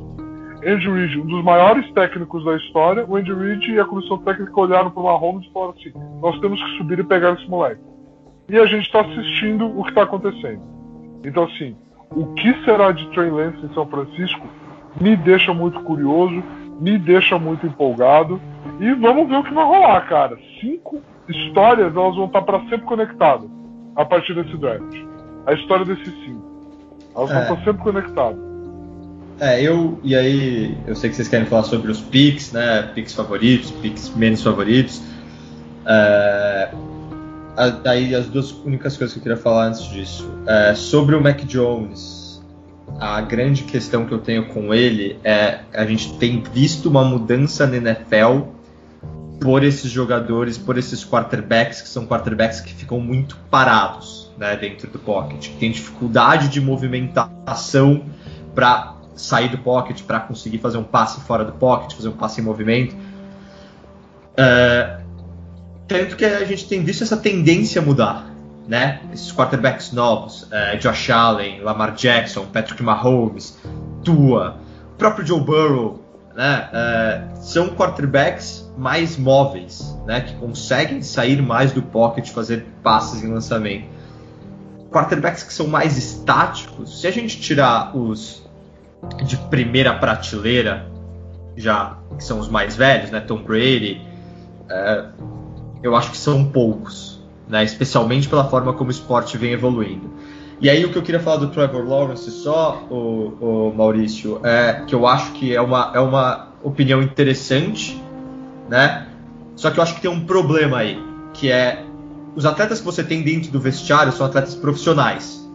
Andy 0.64 0.90
Reid, 0.90 1.20
um 1.20 1.26
dos 1.26 1.44
maiores 1.44 1.90
técnicos 1.92 2.44
da 2.44 2.56
história, 2.56 3.04
o 3.06 3.16
Andy 3.16 3.32
Reid 3.32 3.72
e 3.72 3.78
a 3.78 3.84
comissão 3.84 4.18
técnica 4.18 4.58
olharam 4.58 4.90
para 4.90 5.00
o 5.00 5.04
Mahomes 5.04 5.46
e 5.46 5.52
falaram 5.52 5.74
assim: 5.78 5.92
nós 6.20 6.38
temos 6.40 6.62
que 6.62 6.78
subir 6.78 6.98
e 6.98 7.04
pegar 7.04 7.34
esse 7.34 7.48
moleque. 7.48 7.80
E 8.48 8.56
a 8.56 8.66
gente 8.66 8.86
está 8.86 9.00
assistindo 9.00 9.66
o 9.66 9.82
que 9.82 9.90
está 9.90 10.02
acontecendo. 10.02 10.62
Então, 11.24 11.44
assim, 11.44 11.76
o 12.10 12.26
que 12.34 12.64
será 12.64 12.92
de 12.92 13.06
Trey 13.10 13.30
Lance 13.30 13.64
em 13.64 13.74
São 13.74 13.86
Francisco 13.86 14.46
me 15.00 15.16
deixa 15.16 15.52
muito 15.52 15.80
curioso, 15.80 16.42
me 16.80 16.98
deixa 16.98 17.38
muito 17.38 17.66
empolgado. 17.66 18.40
E 18.80 18.92
vamos 18.94 19.28
ver 19.28 19.36
o 19.36 19.44
que 19.44 19.54
vai 19.54 19.64
rolar, 19.64 20.06
cara. 20.08 20.36
Cinco 20.60 21.00
histórias 21.28 21.94
elas 21.94 22.16
vão 22.16 22.26
estar 22.26 22.42
para 22.42 22.60
sempre 22.60 22.82
conectadas 22.82 23.48
a 23.94 24.04
partir 24.04 24.34
desse 24.34 24.56
draft. 24.56 24.96
A 25.46 25.52
história 25.54 25.84
desses 25.84 26.12
cinco. 26.24 26.44
Elas 27.14 27.30
é. 27.30 27.34
vão 27.34 27.42
estar 27.42 27.64
sempre 27.64 27.82
conectadas. 27.82 28.46
É, 29.38 29.62
eu. 29.62 29.98
E 30.02 30.16
aí, 30.16 30.76
eu 30.86 30.94
sei 30.96 31.10
que 31.10 31.16
vocês 31.16 31.28
querem 31.28 31.46
falar 31.46 31.64
sobre 31.64 31.90
os 31.90 32.00
picks, 32.00 32.52
né? 32.52 32.90
Picks 32.94 33.14
favoritos, 33.14 33.70
picks 33.70 34.14
menos 34.16 34.42
favoritos. 34.42 35.02
É, 37.56 37.88
aí, 37.88 38.14
as 38.14 38.26
duas 38.26 38.50
únicas 38.50 38.96
coisas 38.96 39.14
que 39.14 39.18
eu 39.18 39.22
queria 39.22 39.38
falar 39.38 39.66
antes 39.66 39.82
disso. 39.88 40.30
É, 40.46 40.74
sobre 40.74 41.14
o 41.14 41.20
Mac 41.22 41.40
Jones, 41.44 42.42
a 43.00 43.20
grande 43.20 43.64
questão 43.64 44.06
que 44.06 44.12
eu 44.12 44.18
tenho 44.18 44.46
com 44.46 44.72
ele 44.72 45.18
é 45.24 45.60
a 45.74 45.84
gente 45.84 46.16
tem 46.18 46.42
visto 46.42 46.88
uma 46.88 47.04
mudança 47.04 47.66
na 47.66 47.76
NFL 47.76 48.42
por 49.40 49.62
esses 49.62 49.90
jogadores, 49.90 50.56
por 50.56 50.78
esses 50.78 51.04
quarterbacks, 51.04 51.82
que 51.82 51.88
são 51.88 52.06
quarterbacks 52.06 52.60
que 52.60 52.72
ficam 52.72 52.98
muito 52.98 53.36
parados 53.50 54.32
né, 54.38 54.56
dentro 54.56 54.90
do 54.90 54.98
pocket, 54.98 55.48
que 55.48 55.56
tem 55.56 55.70
dificuldade 55.70 56.48
de 56.48 56.60
movimentação 56.60 58.04
para 58.54 58.94
sair 59.14 59.48
do 59.48 59.58
pocket 59.58 60.02
para 60.02 60.20
conseguir 60.20 60.58
fazer 60.58 60.78
um 60.78 60.84
passe 60.84 61.20
fora 61.22 61.44
do 61.44 61.52
pocket, 61.52 61.94
fazer 61.94 62.08
um 62.08 62.12
passe 62.12 62.40
em 62.40 62.44
movimento. 62.44 62.94
É, 64.36 65.00
tanto 65.88 66.16
que 66.16 66.24
a 66.24 66.44
gente 66.44 66.68
tem 66.68 66.82
visto 66.82 67.02
essa 67.02 67.16
tendência 67.16 67.80
mudar, 67.80 68.28
né? 68.66 69.00
Esses 69.12 69.32
quarterbacks 69.32 69.92
novos, 69.92 70.46
é, 70.50 70.76
Josh 70.76 71.10
Allen, 71.10 71.60
Lamar 71.60 71.94
Jackson, 71.94 72.46
Patrick 72.46 72.82
Mahomes, 72.82 73.58
Tua, 74.02 74.58
o 74.92 74.96
próprio 74.96 75.24
Joe 75.24 75.40
Burrow, 75.40 76.02
né? 76.34 76.68
É, 76.72 77.22
são 77.36 77.68
quarterbacks 77.68 78.70
mais 78.76 79.16
móveis, 79.16 79.96
né? 80.06 80.20
Que 80.20 80.34
conseguem 80.34 81.02
sair 81.02 81.40
mais 81.40 81.72
do 81.72 81.82
pocket, 81.82 82.30
fazer 82.30 82.66
passes 82.82 83.22
em 83.22 83.32
lançamento. 83.32 83.86
Quarterbacks 84.90 85.42
que 85.42 85.52
são 85.52 85.66
mais 85.68 85.96
estáticos, 85.96 87.00
se 87.00 87.06
a 87.06 87.10
gente 87.10 87.40
tirar 87.40 87.96
os 87.96 88.44
de 89.24 89.36
primeira 89.36 89.94
prateleira, 89.94 90.86
já 91.56 91.98
que 92.16 92.24
são 92.24 92.40
os 92.40 92.48
mais 92.48 92.76
velhos, 92.76 93.10
né? 93.10 93.20
Tom 93.20 93.42
Brady, 93.42 94.00
é, 94.68 95.04
eu 95.82 95.94
acho 95.94 96.10
que 96.10 96.16
são 96.16 96.44
poucos, 96.44 97.20
né? 97.48 97.64
Especialmente 97.64 98.28
pela 98.28 98.44
forma 98.44 98.72
como 98.72 98.88
o 98.88 98.92
esporte 98.92 99.36
vem 99.36 99.52
evoluindo. 99.52 100.10
E 100.60 100.70
aí 100.70 100.84
o 100.84 100.90
que 100.90 100.96
eu 100.96 101.02
queria 101.02 101.20
falar 101.20 101.36
do 101.36 101.48
Trevor 101.48 101.86
Lawrence 101.86 102.30
só, 102.30 102.82
o, 102.90 103.68
o 103.70 103.74
Maurício, 103.76 104.40
é 104.42 104.84
que 104.86 104.94
eu 104.94 105.06
acho 105.06 105.32
que 105.32 105.54
é 105.54 105.60
uma, 105.60 105.92
é 105.94 106.00
uma 106.00 106.48
opinião 106.62 107.02
interessante, 107.02 108.02
né? 108.68 109.06
Só 109.54 109.70
que 109.70 109.78
eu 109.78 109.82
acho 109.82 109.94
que 109.94 110.00
tem 110.00 110.10
um 110.10 110.24
problema 110.24 110.78
aí, 110.78 110.98
que 111.34 111.50
é 111.50 111.84
os 112.34 112.44
atletas 112.44 112.80
que 112.80 112.84
você 112.84 113.02
tem 113.02 113.22
dentro 113.22 113.50
do 113.50 113.60
vestiário 113.60 114.12
são 114.12 114.26
atletas 114.26 114.54
profissionais, 114.54 115.46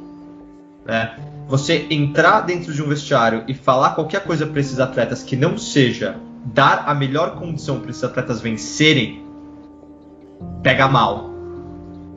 né? 0.86 1.16
você 1.52 1.86
entrar 1.90 2.42
dentro 2.42 2.74
de 2.74 2.82
um 2.82 2.88
vestiário 2.88 3.44
e 3.46 3.54
falar 3.54 3.90
qualquer 3.90 4.24
coisa 4.24 4.48
para 4.48 4.62
esses 4.62 4.80
atletas 4.80 5.22
que 5.22 5.36
não 5.36 5.58
seja 5.58 6.16
dar 6.46 6.86
a 6.88 6.96
melhor 6.96 7.36
condição 7.36 7.82
para 7.82 7.92
esses 7.92 8.04
atletas 8.06 8.40
vencerem, 8.40 9.22
pega 10.64 10.88
mal, 10.88 11.30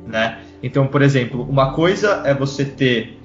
né? 0.06 0.38
Então, 0.62 0.86
por 0.86 1.02
exemplo, 1.02 1.42
uma 1.48 1.72
coisa 1.72 2.22
é 2.24 2.34
você 2.34 2.64
ter 2.64 3.18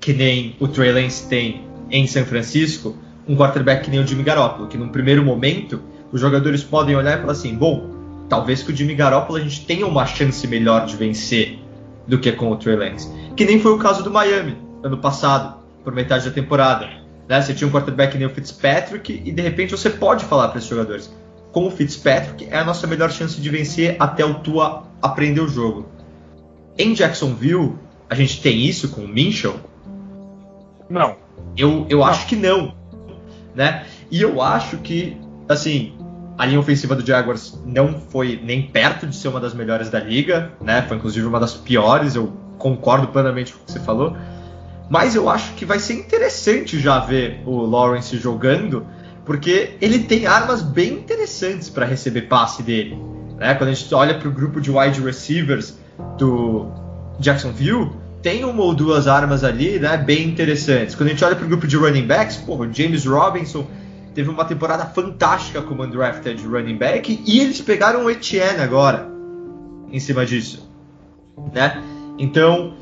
que 0.00 0.12
nem 0.12 0.54
o 0.60 0.68
Trey 0.68 0.92
Lance 0.92 1.28
tem 1.28 1.64
em 1.90 2.06
São 2.06 2.24
Francisco, 2.24 2.96
um 3.28 3.36
quarterback 3.36 3.84
que 3.84 3.90
nem 3.90 4.00
o 4.00 4.06
Jimmy 4.06 4.22
Garoppolo, 4.22 4.68
que 4.68 4.76
num 4.76 4.88
primeiro 4.88 5.24
momento 5.24 5.80
os 6.12 6.20
jogadores 6.20 6.62
podem 6.62 6.94
olhar 6.94 7.18
e 7.18 7.20
falar 7.20 7.32
assim, 7.32 7.54
bom, 7.54 7.90
talvez 8.28 8.62
com 8.62 8.72
o 8.72 8.74
Jimmy 8.74 8.94
Garoppolo 8.94 9.38
a 9.38 9.42
gente 9.42 9.64
tenha 9.66 9.86
uma 9.86 10.06
chance 10.06 10.46
melhor 10.46 10.86
de 10.86 10.96
vencer 10.96 11.58
do 12.06 12.18
que 12.18 12.30
com 12.32 12.50
o 12.52 12.56
Trey 12.56 12.76
Lance, 12.76 13.10
que 13.36 13.44
nem 13.44 13.58
foi 13.58 13.72
o 13.72 13.78
caso 13.78 14.02
do 14.02 14.10
Miami 14.10 14.56
ano 14.82 14.98
passado, 14.98 15.56
por 15.82 15.92
metade 15.92 16.24
da 16.24 16.30
temporada. 16.30 16.88
Né? 17.28 17.40
Você 17.40 17.54
tinha 17.54 17.66
um 17.66 17.70
quarterback 17.70 18.16
nem 18.16 18.26
o 18.26 18.30
Fitzpatrick 18.30 19.22
e 19.24 19.32
de 19.32 19.42
repente 19.42 19.72
você 19.72 19.90
pode 19.90 20.24
falar 20.24 20.48
para 20.48 20.58
esses 20.58 20.70
jogadores: 20.70 21.12
com 21.56 21.68
o 21.68 21.70
Fitzpatrick 21.70 22.46
é 22.50 22.58
a 22.58 22.64
nossa 22.64 22.86
melhor 22.86 23.10
chance 23.10 23.40
de 23.40 23.48
vencer 23.48 23.96
até 23.98 24.22
o 24.22 24.34
Tua 24.40 24.82
aprender 25.00 25.40
o 25.40 25.48
jogo. 25.48 25.88
Em 26.76 26.92
Jacksonville, 26.92 27.76
a 28.10 28.14
gente 28.14 28.42
tem 28.42 28.66
isso 28.66 28.90
com 28.90 29.00
o 29.00 29.08
Minchel? 29.08 29.54
Não. 30.86 31.16
Eu, 31.56 31.86
eu 31.88 32.00
não. 32.00 32.04
acho 32.04 32.26
que 32.26 32.36
não. 32.36 32.74
Né? 33.54 33.86
E 34.10 34.20
eu 34.20 34.42
acho 34.42 34.76
que 34.76 35.16
assim, 35.48 35.94
a 36.36 36.44
linha 36.44 36.60
ofensiva 36.60 36.94
do 36.94 37.06
Jaguars 37.06 37.58
não 37.64 38.02
foi 38.10 38.38
nem 38.44 38.60
perto 38.60 39.06
de 39.06 39.16
ser 39.16 39.28
uma 39.28 39.40
das 39.40 39.54
melhores 39.54 39.88
da 39.88 39.98
liga, 39.98 40.52
né? 40.60 40.82
Foi 40.82 40.98
inclusive 40.98 41.26
uma 41.26 41.40
das 41.40 41.54
piores, 41.54 42.14
eu 42.14 42.34
concordo 42.58 43.08
plenamente 43.08 43.54
com 43.54 43.62
o 43.62 43.64
que 43.64 43.72
você 43.72 43.80
falou. 43.80 44.14
Mas 44.90 45.14
eu 45.14 45.30
acho 45.30 45.54
que 45.54 45.64
vai 45.64 45.78
ser 45.78 45.94
interessante 45.94 46.78
já 46.78 46.98
ver 46.98 47.40
o 47.46 47.64
Lawrence 47.64 48.14
jogando, 48.18 48.86
porque 49.26 49.76
ele 49.80 49.98
tem 49.98 50.26
armas 50.26 50.62
bem 50.62 50.94
interessantes 50.94 51.68
para 51.68 51.84
receber 51.84 52.22
passe 52.22 52.62
dele. 52.62 52.96
Né? 53.36 53.54
Quando 53.54 53.70
a 53.70 53.72
gente 53.74 53.92
olha 53.92 54.18
para 54.18 54.28
o 54.28 54.32
grupo 54.32 54.60
de 54.60 54.70
wide 54.70 55.00
receivers 55.00 55.76
do 56.16 56.70
Jacksonville, 57.18 57.90
tem 58.22 58.44
uma 58.44 58.62
ou 58.62 58.72
duas 58.72 59.08
armas 59.08 59.42
ali 59.42 59.78
né, 59.80 59.96
bem 59.96 60.28
interessantes. 60.28 60.94
Quando 60.94 61.08
a 61.08 61.12
gente 61.12 61.24
olha 61.24 61.34
para 61.34 61.44
o 61.44 61.48
grupo 61.48 61.66
de 61.66 61.76
running 61.76 62.06
backs, 62.06 62.36
porra, 62.36 62.66
o 62.66 62.72
James 62.72 63.04
Robinson 63.04 63.66
teve 64.14 64.30
uma 64.30 64.44
temporada 64.44 64.86
fantástica 64.86 65.60
como 65.60 65.82
undrafted 65.82 66.42
running 66.46 66.78
back 66.78 67.22
e 67.26 67.40
eles 67.40 67.60
pegaram 67.60 68.04
o 68.04 68.10
Etienne 68.10 68.60
agora 68.60 69.10
em 69.92 70.00
cima 70.00 70.24
disso, 70.24 70.68
né? 71.52 71.82
Então 72.18 72.74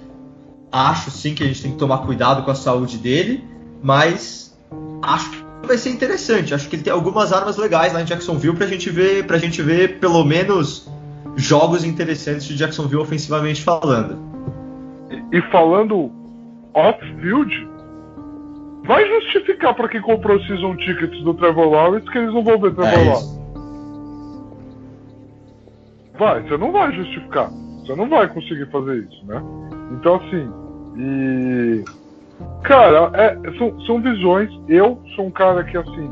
acho 0.70 1.10
sim 1.10 1.34
que 1.34 1.42
a 1.42 1.46
gente 1.46 1.60
tem 1.62 1.72
que 1.72 1.78
tomar 1.78 1.98
cuidado 1.98 2.44
com 2.44 2.50
a 2.50 2.54
saúde 2.54 2.98
dele, 2.98 3.44
mas 3.82 4.56
acho 5.02 5.30
que 5.30 5.43
vai 5.66 5.78
ser 5.78 5.90
interessante. 5.90 6.54
Acho 6.54 6.68
que 6.68 6.76
ele 6.76 6.82
tem 6.82 6.92
algumas 6.92 7.32
armas 7.32 7.56
legais 7.56 7.92
lá 7.92 8.02
em 8.02 8.04
Jacksonville 8.04 8.56
pra 8.56 8.66
gente 8.66 8.90
ver, 8.90 9.26
pra 9.26 9.38
gente 9.38 9.60
ver 9.62 9.98
pelo 9.98 10.24
menos 10.24 10.88
jogos 11.36 11.84
interessantes 11.84 12.46
de 12.46 12.56
Jacksonville 12.56 13.02
ofensivamente 13.02 13.62
falando. 13.62 14.18
E 15.32 15.40
falando 15.50 16.10
off-field, 16.74 17.68
vai 18.84 19.06
justificar 19.08 19.74
pra 19.74 19.88
quem 19.88 20.00
comprou 20.00 20.40
season 20.44 20.76
tickets 20.76 21.22
do 21.22 21.34
Trevor 21.34 21.70
Lawrence 21.70 22.10
que 22.10 22.18
eles 22.18 22.32
não 22.32 22.44
vão 22.44 22.58
ver 22.58 22.74
Trevor 22.74 22.92
É 22.92 23.04
Lawrence. 23.04 23.40
Vai, 26.18 26.42
você 26.42 26.56
não 26.56 26.70
vai 26.70 26.92
justificar. 26.92 27.50
Você 27.80 27.94
não 27.94 28.08
vai 28.08 28.28
conseguir 28.28 28.70
fazer 28.70 29.06
isso, 29.10 29.26
né? 29.26 29.42
Então, 29.92 30.16
assim, 30.16 30.50
e. 30.96 31.84
Cara, 32.64 33.10
é, 33.12 33.36
são, 33.58 33.78
são 33.82 34.00
visões. 34.00 34.50
Eu 34.68 35.00
sou 35.14 35.26
um 35.26 35.30
cara 35.30 35.62
que, 35.64 35.76
assim, 35.76 36.10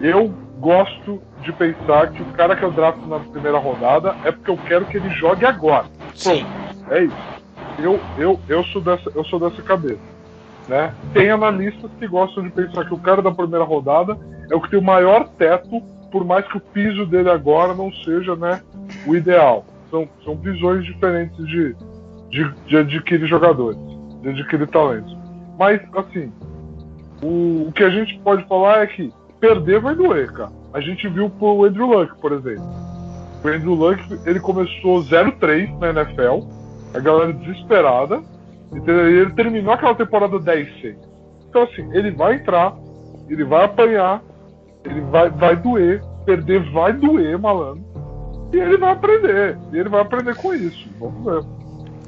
eu 0.00 0.32
gosto 0.60 1.20
de 1.42 1.52
pensar 1.52 2.12
que 2.12 2.22
o 2.22 2.26
cara 2.26 2.54
que 2.54 2.62
eu 2.62 2.70
drafto 2.70 3.06
na 3.06 3.18
primeira 3.20 3.58
rodada 3.58 4.14
é 4.24 4.30
porque 4.30 4.50
eu 4.50 4.58
quero 4.68 4.84
que 4.84 4.98
ele 4.98 5.08
jogue 5.10 5.46
agora. 5.46 5.86
Sim. 6.14 6.44
É 6.90 7.04
isso. 7.04 7.16
Eu, 7.78 7.98
eu, 8.18 8.40
eu, 8.48 8.64
sou 8.64 8.82
dessa, 8.82 9.10
eu 9.14 9.24
sou 9.24 9.40
dessa 9.40 9.62
cabeça. 9.62 10.00
Né? 10.68 10.92
Tem 11.14 11.30
analistas 11.30 11.90
que 11.98 12.06
gostam 12.06 12.42
de 12.42 12.50
pensar 12.50 12.84
que 12.84 12.92
o 12.92 12.98
cara 12.98 13.22
da 13.22 13.30
primeira 13.30 13.64
rodada 13.64 14.18
é 14.50 14.54
o 14.54 14.60
que 14.60 14.70
tem 14.70 14.78
o 14.78 14.82
maior 14.82 15.26
teto, 15.38 15.80
por 16.12 16.24
mais 16.24 16.46
que 16.48 16.58
o 16.58 16.60
piso 16.60 17.06
dele 17.06 17.30
agora 17.30 17.74
não 17.74 17.90
seja 17.92 18.36
né, 18.36 18.60
o 19.06 19.16
ideal. 19.16 19.64
São, 19.90 20.06
são 20.22 20.36
visões 20.36 20.84
diferentes 20.84 21.46
de, 21.46 21.74
de, 22.28 22.52
de 22.66 22.76
adquirir 22.76 23.26
jogadores, 23.26 23.78
de 24.20 24.28
adquirir 24.28 24.66
talentos. 24.68 25.17
Mas, 25.58 25.80
assim, 25.94 26.32
o, 27.22 27.68
o 27.68 27.72
que 27.72 27.82
a 27.82 27.90
gente 27.90 28.18
pode 28.20 28.46
falar 28.46 28.82
é 28.82 28.86
que 28.86 29.12
perder 29.40 29.80
vai 29.80 29.94
doer, 29.94 30.32
cara. 30.32 30.52
A 30.72 30.80
gente 30.80 31.08
viu 31.08 31.28
pro 31.30 31.64
Andrew 31.64 31.86
Luck, 31.86 32.16
por 32.20 32.32
exemplo. 32.32 32.64
O 33.44 33.48
Andrew 33.48 33.74
Luck, 33.74 34.00
ele 34.24 34.40
começou 34.40 35.02
0-3 35.02 35.78
na 35.78 35.90
NFL, 35.90 36.46
a 36.94 37.00
galera 37.00 37.32
desesperada, 37.32 38.22
e 38.72 38.90
ele 38.90 39.32
terminou 39.32 39.72
aquela 39.72 39.94
temporada 39.94 40.38
10-6. 40.38 40.96
Então, 41.48 41.62
assim, 41.62 41.88
ele 41.92 42.10
vai 42.10 42.34
entrar, 42.34 42.76
ele 43.28 43.44
vai 43.44 43.64
apanhar, 43.64 44.22
ele 44.84 45.00
vai, 45.02 45.30
vai 45.30 45.56
doer, 45.56 46.02
perder 46.24 46.70
vai 46.72 46.92
doer, 46.92 47.38
malandro, 47.38 47.84
e 48.52 48.58
ele 48.58 48.76
vai 48.76 48.92
aprender, 48.92 49.58
e 49.72 49.78
ele 49.78 49.88
vai 49.88 50.02
aprender 50.02 50.34
com 50.36 50.54
isso. 50.54 50.88
Vamos 50.98 51.24
ver. 51.24 51.44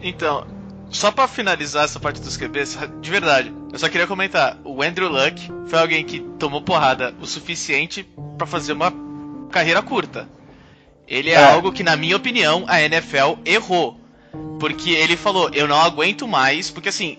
Então, 0.03 0.45
só 0.91 1.11
pra 1.13 1.29
finalizar 1.29 1.85
essa 1.85 2.01
parte 2.01 2.21
dos 2.21 2.37
QBs, 2.37 2.77
de 3.01 3.11
verdade, 3.11 3.53
eu 3.73 3.79
só 3.79 3.89
queria 3.89 4.07
comentar: 4.07 4.59
o 4.65 4.83
Andrew 4.83 5.09
Luck 5.09 5.51
foi 5.67 5.79
alguém 5.79 6.05
que 6.05 6.21
tomou 6.39 6.61
porrada 6.63 7.15
o 7.21 7.27
suficiente 7.27 8.07
pra 8.37 8.47
fazer 8.47 8.73
uma 8.73 8.93
carreira 9.51 9.83
curta. 9.83 10.29
Ele 11.07 11.31
é, 11.31 11.35
É. 11.35 11.53
algo 11.53 11.73
que, 11.73 11.83
na 11.83 11.97
minha 11.97 12.17
opinião, 12.17 12.65
a 12.69 12.81
NFL 12.83 13.39
errou. 13.45 14.01
Porque 14.59 14.91
ele 14.91 15.17
falou: 15.17 15.51
eu 15.53 15.67
não 15.67 15.81
aguento 15.81 16.27
mais, 16.27 16.71
porque 16.71 16.89
assim. 16.89 17.19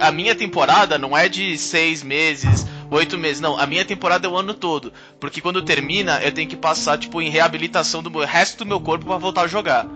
a 0.00 0.10
minha 0.12 0.34
temporada 0.34 0.96
não 0.96 1.16
é 1.16 1.28
de 1.28 1.58
seis 1.58 2.02
meses, 2.02 2.66
oito 2.90 3.18
meses, 3.18 3.40
não. 3.40 3.58
A 3.58 3.66
minha 3.66 3.84
temporada 3.84 4.26
é 4.26 4.30
o 4.30 4.36
ano 4.36 4.54
todo. 4.54 4.92
Porque 5.20 5.40
quando 5.40 5.62
termina, 5.62 6.20
eu 6.22 6.32
tenho 6.32 6.48
que 6.48 6.56
passar, 6.56 6.96
tipo, 6.96 7.20
em 7.20 7.28
reabilitação 7.28 8.02
do 8.02 8.10
resto 8.20 8.58
do 8.58 8.66
meu 8.66 8.80
corpo 8.80 9.04
pra 9.04 9.18
voltar 9.18 9.42
a 9.42 9.48
jogar 9.48 9.86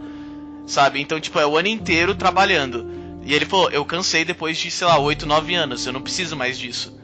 sabe? 0.69 1.01
Então, 1.01 1.19
tipo, 1.19 1.39
é 1.41 1.47
o 1.47 1.57
ano 1.57 1.69
inteiro 1.69 2.15
trabalhando. 2.15 2.87
E 3.25 3.35
ele 3.35 3.45
falou, 3.45 3.71
eu 3.71 3.85
cansei 3.85 4.25
depois 4.25 4.57
de, 4.57 4.71
sei 4.71 4.87
lá, 4.87 4.99
8, 4.99 5.27
9 5.27 5.55
anos, 5.55 5.85
eu 5.87 5.93
não 5.93 6.01
preciso 6.01 6.37
mais 6.37 6.59
disso. 6.59 6.97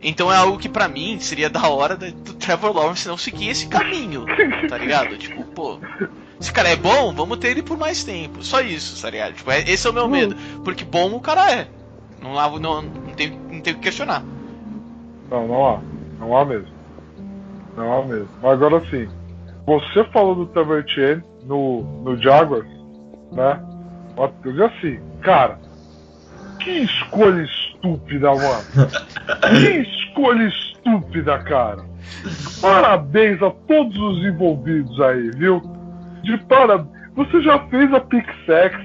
Então 0.00 0.32
é 0.32 0.36
algo 0.36 0.58
que 0.58 0.68
pra 0.68 0.86
mim 0.86 1.18
seria 1.18 1.50
da 1.50 1.68
hora 1.68 1.96
do 1.96 2.34
Trevor 2.34 2.72
Lawrence 2.72 3.08
não 3.08 3.16
seguir 3.16 3.48
esse 3.48 3.66
caminho, 3.66 4.24
tá 4.68 4.78
ligado? 4.78 5.16
Tipo, 5.18 5.42
pô, 5.44 5.80
esse 6.40 6.52
cara 6.52 6.68
é 6.68 6.76
bom, 6.76 7.12
vamos 7.12 7.38
ter 7.38 7.48
ele 7.48 7.62
por 7.64 7.76
mais 7.76 8.04
tempo. 8.04 8.44
Só 8.44 8.60
isso, 8.60 9.02
tá 9.02 9.10
ligado? 9.10 9.34
Tipo, 9.34 9.50
é- 9.50 9.68
esse 9.68 9.86
é 9.86 9.90
o 9.90 9.92
meu 9.92 10.08
medo. 10.08 10.36
Porque 10.62 10.84
bom 10.84 11.12
o 11.14 11.20
cara 11.20 11.50
é. 11.50 11.68
Não, 12.22 12.34
não, 12.60 12.82
não, 12.82 13.12
tem, 13.14 13.30
não 13.30 13.60
tem 13.60 13.72
o 13.72 13.76
que 13.76 13.82
questionar. 13.82 14.22
Não, 15.28 15.48
não 15.48 15.66
há. 15.66 15.80
Não 16.20 16.36
há 16.36 16.44
mesmo. 16.44 16.68
Não 17.76 17.92
há 17.98 18.04
mesmo. 18.06 18.28
Mas 18.40 18.52
agora 18.52 18.80
sim, 18.90 19.08
você 19.66 20.04
falou 20.12 20.36
do 20.36 20.46
Trevor 20.46 20.78
Etienne 20.80 21.22
no, 21.44 21.82
no 22.04 22.16
Jaguars, 22.22 22.68
né? 23.32 23.60
Eu 24.16 24.32
digo 24.42 24.64
assim, 24.64 25.00
cara, 25.22 25.58
que 26.58 26.70
escolha 26.70 27.42
estúpida, 27.42 28.28
mano. 28.34 28.90
Que 29.48 29.80
escolha 29.88 30.48
estúpida, 30.48 31.38
cara. 31.38 31.84
Parabéns 32.60 33.42
a 33.42 33.50
todos 33.50 33.96
os 33.96 34.26
envolvidos 34.26 35.00
aí, 35.00 35.30
viu? 35.36 35.62
De 36.22 36.36
parabéns. 36.44 36.98
Você 37.14 37.42
já 37.42 37.58
fez 37.68 37.92
a 37.92 38.00
pick 38.00 38.26
sex. 38.46 38.76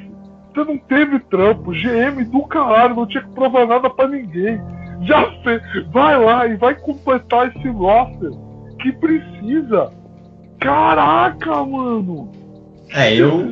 Você 0.53 0.63
não 0.63 0.77
teve 0.77 1.19
trampo. 1.19 1.71
GM 1.71 2.23
do 2.25 2.43
caralho, 2.47 2.95
não 2.95 3.07
tinha 3.07 3.23
que 3.23 3.29
provar 3.31 3.65
nada 3.65 3.89
pra 3.89 4.07
ninguém. 4.07 4.61
Já 5.01 5.29
fez. 5.43 5.61
Vai 5.91 6.17
lá 6.23 6.47
e 6.47 6.55
vai 6.55 6.75
completar 6.75 7.47
esse 7.47 7.67
roster 7.69 8.31
que 8.79 8.91
precisa. 8.93 9.91
Caraca, 10.59 11.63
mano. 11.65 12.31
É, 12.91 13.15
eu 13.15 13.49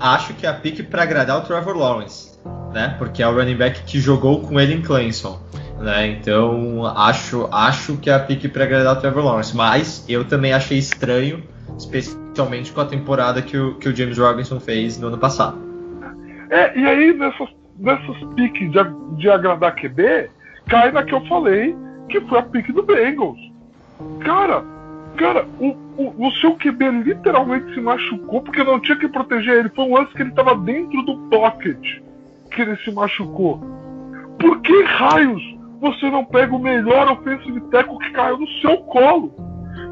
acho 0.00 0.34
que 0.34 0.46
é 0.46 0.48
a 0.48 0.54
pique 0.54 0.82
pra 0.82 1.02
agradar 1.02 1.38
o 1.38 1.42
Trevor 1.42 1.76
Lawrence, 1.76 2.38
né? 2.72 2.94
Porque 2.98 3.22
é 3.22 3.28
o 3.28 3.34
running 3.34 3.56
back 3.56 3.82
que 3.82 4.00
jogou 4.00 4.40
com 4.40 4.58
ele 4.58 4.74
em 4.74 4.82
Clemson, 4.82 5.38
né? 5.78 6.08
Então 6.08 6.86
acho, 6.86 7.48
acho 7.52 7.96
que 7.98 8.08
é 8.08 8.14
a 8.14 8.18
pique 8.18 8.48
pra 8.48 8.64
agradar 8.64 8.96
o 8.96 9.00
Trevor 9.00 9.24
Lawrence. 9.24 9.54
Mas 9.54 10.04
eu 10.08 10.24
também 10.24 10.52
achei 10.52 10.78
estranho, 10.78 11.44
especialmente 11.76 12.72
com 12.72 12.80
a 12.80 12.86
temporada 12.86 13.42
que 13.42 13.56
o, 13.56 13.74
que 13.74 13.88
o 13.88 13.94
James 13.94 14.18
Robinson 14.18 14.58
fez 14.58 14.98
no 14.98 15.08
ano 15.08 15.18
passado. 15.18 15.58
É, 16.48 16.76
e 16.76 16.84
aí 16.84 17.12
nessas, 17.12 17.48
nessas 17.78 18.34
piques 18.34 18.72
de, 18.72 18.78
de 19.18 19.30
agradar 19.30 19.76
QB, 19.76 20.30
cai 20.68 20.90
na 20.90 21.04
que 21.04 21.14
eu 21.14 21.24
falei, 21.26 21.76
que 22.08 22.20
foi 22.22 22.38
a 22.38 22.42
pique 22.42 22.72
do 22.72 22.82
Bengals. 22.82 23.38
Cara, 24.24 24.64
cara, 25.16 25.46
o, 25.58 25.68
o, 25.96 26.26
o 26.26 26.32
seu 26.32 26.56
QB 26.56 27.02
literalmente 27.04 27.74
se 27.74 27.80
machucou 27.80 28.42
porque 28.42 28.62
não 28.64 28.80
tinha 28.80 28.98
que 28.98 29.08
proteger 29.08 29.58
ele. 29.58 29.68
Foi 29.70 29.84
um 29.84 29.94
lance 29.94 30.12
que 30.12 30.22
ele 30.22 30.32
tava 30.32 30.54
dentro 30.56 31.02
do 31.02 31.16
pocket 31.28 32.00
que 32.50 32.62
ele 32.62 32.76
se 32.78 32.90
machucou. 32.92 33.60
Por 34.38 34.60
que 34.60 34.82
raios 34.82 35.42
você 35.80 36.10
não 36.10 36.24
pega 36.24 36.54
o 36.54 36.58
melhor 36.58 37.10
offensive 37.10 37.60
tackle 37.70 37.98
que 37.98 38.10
caiu 38.10 38.38
no 38.38 38.48
seu 38.60 38.78
colo? 38.78 39.34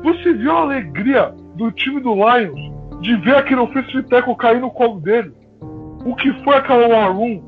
Você 0.02 0.32
viu 0.32 0.52
a 0.52 0.60
alegria 0.60 1.34
do 1.56 1.70
time 1.72 2.00
do 2.00 2.14
Lions 2.14 3.00
de 3.00 3.16
ver 3.16 3.36
aquele 3.36 3.60
offensive 3.60 4.02
tackle 4.04 4.36
cair 4.36 4.60
no 4.60 4.70
colo 4.70 5.00
dele? 5.00 5.32
o 6.04 6.14
que 6.14 6.32
foi 6.44 6.56
aquela 6.56 6.88
War 6.88 7.16
Room? 7.16 7.42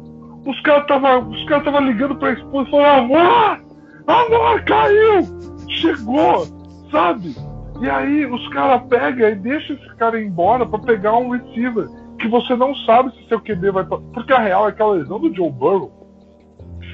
Os 0.47 0.61
caras 0.63 0.87
caras 0.87 1.65
tava 1.65 1.81
ligando 1.81 2.17
pra 2.17 2.33
esposa 2.33 2.69
e 2.69 2.71
falando, 2.71 3.15
amor! 3.15 3.61
Amor, 4.07 4.63
caiu! 4.65 5.23
Chegou! 5.69 6.47
Sabe? 6.91 7.35
E 7.81 7.89
aí 7.89 8.27
os 8.27 8.47
caras 8.49 8.83
pegam 8.89 9.29
e 9.29 9.35
deixam 9.35 9.77
esse 9.77 9.97
cara 9.97 10.21
embora 10.21 10.67
pra 10.67 10.79
pegar 10.79 11.17
um 11.17 11.31
receiver 11.31 11.89
que 12.19 12.29
você 12.29 12.55
não 12.55 12.75
sabe 12.75 13.11
se 13.13 13.29
seu 13.29 13.41
QB 13.41 13.71
vai. 13.71 13.85
Porque 13.85 14.33
a 14.33 14.39
real 14.39 14.69
é 14.69 14.73
que 14.73 14.83
a 14.83 14.87
lesão 14.87 15.19
do 15.19 15.35
Joe 15.35 15.51
Burrow, 15.51 15.91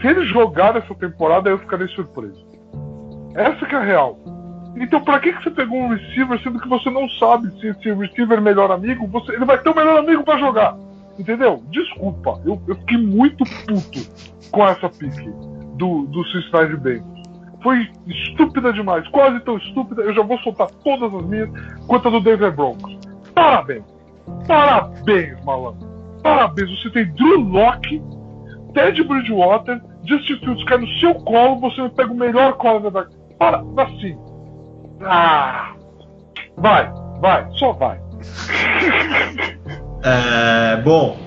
se 0.01 0.07
ele 0.07 0.25
jogar 0.27 0.77
essa 0.77 0.95
temporada, 0.95 1.51
eu 1.51 1.59
ficarei 1.59 1.89
surpreso. 1.89 2.47
Essa 3.35 3.67
que 3.67 3.75
é 3.75 3.79
a 3.79 3.83
real. 3.83 4.17
Então 4.77 5.03
pra 5.03 5.19
que, 5.19 5.33
que 5.33 5.43
você 5.43 5.51
pegou 5.51 5.79
um 5.79 5.89
receiver 5.89 6.41
sendo 6.43 6.61
que 6.61 6.69
você 6.69 6.89
não 6.91 7.09
sabe 7.11 7.51
se 7.59 7.67
esse 7.67 7.93
receiver 7.93 8.39
é 8.39 8.41
melhor 8.41 8.71
amigo, 8.71 9.09
você, 9.09 9.33
ele 9.33 9.45
vai 9.45 9.59
ter 9.59 9.71
o 9.71 9.75
melhor 9.75 9.99
amigo 9.99 10.23
pra 10.23 10.39
jogar? 10.39 10.77
Entendeu? 11.19 11.63
Desculpa, 11.71 12.41
eu, 12.45 12.61
eu 12.69 12.77
fiquei 12.77 12.99
muito 12.99 13.43
puto 13.67 14.51
com 14.53 14.65
essa 14.65 14.89
pique 14.89 15.31
do, 15.77 16.07
do 16.07 16.25
Cincinnati 16.27 16.77
Bengals. 16.77 17.16
Foi 17.63 17.91
estúpida 18.07 18.73
demais, 18.73 19.07
quase 19.09 19.41
tão 19.41 19.57
estúpida. 19.59 20.03
Eu 20.03 20.15
já 20.15 20.23
vou 20.23 20.39
soltar 20.39 20.69
todas 20.85 21.13
as 21.15 21.27
minhas 21.27 21.51
quanto 21.87 22.09
a 22.09 22.11
do 22.11 22.21
Denver 22.21 22.55
Broncos. 22.55 22.99
Parabéns! 23.35 23.85
Parabéns, 24.47 25.45
malandro! 25.45 25.89
Parabéns! 26.23 26.71
Você 26.71 26.91
tem 26.91 27.07
Drew 27.15 27.41
Locke, 27.41 28.03
Ted 28.75 29.03
Bridgewater, 29.03 29.81
Justin 30.05 30.39
Fields 30.39 30.65
cai 30.65 30.79
no 30.79 30.89
seu 30.99 31.15
colo, 31.15 31.61
você 31.61 31.83
me 31.83 31.91
pega 31.91 32.13
o 32.13 32.17
melhor 32.17 32.55
cornerback. 32.55 33.15
Para, 33.39 33.63
assim. 33.79 34.19
Ah! 35.03 35.75
Vai, 36.57 36.91
vai, 37.21 37.47
só 37.53 37.73
vai. 37.73 38.01
É, 40.09 40.77
bom, 40.83 41.19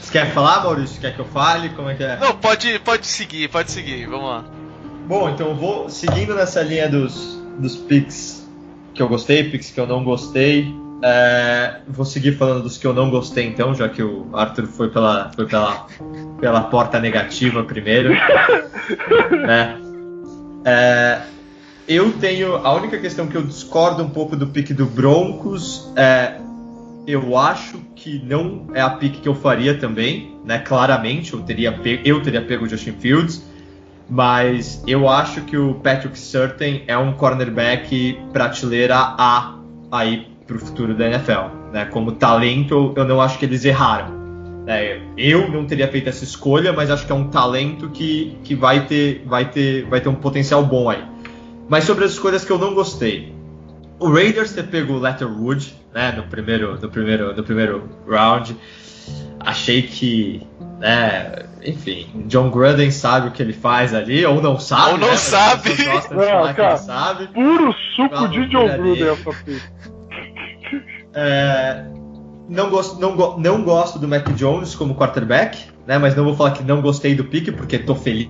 você 0.00 0.10
quer 0.10 0.32
falar, 0.32 0.64
Maurício? 0.64 1.00
Quer 1.00 1.14
que 1.14 1.20
eu 1.20 1.24
fale? 1.24 1.68
Como 1.70 1.88
é 1.88 1.94
que 1.94 2.02
é? 2.02 2.16
Não, 2.16 2.36
pode, 2.36 2.78
pode 2.80 3.06
seguir, 3.06 3.48
pode 3.48 3.70
seguir, 3.70 4.06
vamos 4.06 4.28
lá. 4.28 4.44
Bom, 5.06 5.28
então 5.28 5.54
vou 5.54 5.90
seguindo 5.90 6.34
nessa 6.34 6.62
linha 6.62 6.88
dos, 6.88 7.38
dos 7.58 7.76
picks 7.76 8.48
que 8.94 9.02
eu 9.02 9.08
gostei, 9.08 9.44
picks 9.44 9.70
que 9.70 9.78
eu 9.78 9.86
não 9.86 10.02
gostei. 10.02 10.74
É, 11.02 11.80
vou 11.86 12.06
seguir 12.06 12.32
falando 12.32 12.62
dos 12.62 12.78
que 12.78 12.86
eu 12.86 12.94
não 12.94 13.10
gostei, 13.10 13.46
então, 13.46 13.74
já 13.74 13.88
que 13.88 14.02
o 14.02 14.26
Arthur 14.32 14.66
foi 14.66 14.88
pela, 14.88 15.30
foi 15.34 15.46
pela, 15.46 15.86
pela 16.40 16.62
porta 16.62 16.98
negativa 16.98 17.62
primeiro. 17.62 18.14
né? 19.46 19.76
É, 20.64 21.20
eu 21.86 22.10
tenho. 22.12 22.56
A 22.56 22.72
única 22.72 22.98
questão 22.98 23.26
que 23.26 23.36
eu 23.36 23.42
discordo 23.42 24.02
um 24.02 24.08
pouco 24.08 24.34
do 24.34 24.46
pick 24.46 24.72
do 24.72 24.86
Broncos 24.86 25.92
é. 25.96 26.40
Eu 27.06 27.36
acho 27.36 27.78
que 27.94 28.18
não 28.24 28.68
é 28.72 28.80
a 28.80 28.88
pick 28.88 29.20
que 29.20 29.28
eu 29.28 29.34
faria 29.34 29.76
também, 29.76 30.38
né? 30.42 30.58
Claramente, 30.60 31.34
eu 31.34 31.40
teria 31.40 31.70
pego, 31.70 32.00
eu 32.02 32.22
teria 32.22 32.40
pego 32.40 32.64
o 32.64 32.68
Justin 32.68 32.92
Fields, 32.92 33.44
mas 34.08 34.82
eu 34.86 35.08
acho 35.08 35.42
que 35.42 35.56
o 35.56 35.74
Patrick 35.74 36.18
Surtain 36.18 36.82
é 36.86 36.96
um 36.96 37.12
cornerback 37.12 38.18
prateleira 38.32 38.96
A 38.96 39.58
aí 39.90 40.28
pro 40.46 40.58
futuro 40.58 40.94
da 40.94 41.06
NFL, 41.06 41.72
né? 41.72 41.86
Como 41.86 42.12
talento, 42.12 42.92
eu 42.96 43.04
não 43.04 43.20
acho 43.20 43.38
que 43.38 43.44
eles 43.44 43.64
erraram. 43.64 44.12
né? 44.66 45.00
eu 45.16 45.50
não 45.50 45.66
teria 45.66 45.88
feito 45.88 46.08
essa 46.08 46.24
escolha, 46.24 46.72
mas 46.72 46.90
acho 46.90 47.06
que 47.06 47.12
é 47.12 47.14
um 47.14 47.28
talento 47.28 47.88
que, 47.90 48.36
que 48.44 48.54
vai, 48.54 48.86
ter, 48.86 49.22
vai, 49.26 49.50
ter, 49.50 49.84
vai 49.86 50.00
ter 50.00 50.08
um 50.08 50.14
potencial 50.14 50.64
bom 50.64 50.90
aí. 50.90 51.02
Mas 51.68 51.84
sobre 51.84 52.04
as 52.04 52.12
escolhas 52.12 52.44
que 52.44 52.50
eu 52.50 52.58
não 52.58 52.74
gostei. 52.74 53.32
O 53.98 54.12
Raiders 54.12 54.52
ter 54.52 54.64
pego 54.64 54.94
o 54.94 54.98
Letterwood, 54.98 55.74
né, 55.94 56.12
no 56.12 56.24
primeiro, 56.24 56.78
no 56.78 56.88
primeiro, 56.90 57.34
no 57.34 57.42
primeiro 57.42 57.88
round. 58.06 58.56
Achei 59.40 59.82
que, 59.82 60.42
né, 60.80 61.46
enfim, 61.64 62.06
John 62.26 62.50
Gruden 62.50 62.90
sabe 62.90 63.28
o 63.28 63.30
que 63.30 63.42
ele 63.42 63.52
faz 63.52 63.94
ali, 63.94 64.24
ou 64.26 64.40
não 64.42 64.58
sabe. 64.58 64.92
Ou 64.92 64.98
não 64.98 65.08
né, 65.08 65.16
sabe. 65.16 65.74
de 65.74 65.84
Não, 65.84 66.00
falar 66.00 66.54
cara. 66.54 66.76
sabe. 66.76 67.26
Puro 67.28 67.72
suco 67.96 68.14
Vamos 68.14 68.30
de 68.32 68.46
John. 68.48 68.68
Gruden 68.76 69.08
essa 69.08 69.30
pick. 69.44 69.62
É, 71.14 71.84
não, 72.48 72.70
gosto, 72.70 73.00
não, 73.00 73.14
go- 73.16 73.36
não 73.38 73.62
gosto 73.62 73.98
do 73.98 74.08
Mac 74.08 74.28
Jones 74.34 74.74
como 74.74 74.94
quarterback, 74.94 75.66
né? 75.86 75.98
Mas 75.98 76.14
não 76.16 76.24
vou 76.24 76.34
falar 76.34 76.50
que 76.52 76.62
não 76.64 76.80
gostei 76.82 77.14
do 77.14 77.24
pique, 77.24 77.52
porque 77.52 77.78
tô 77.78 77.94
feliz 77.94 78.28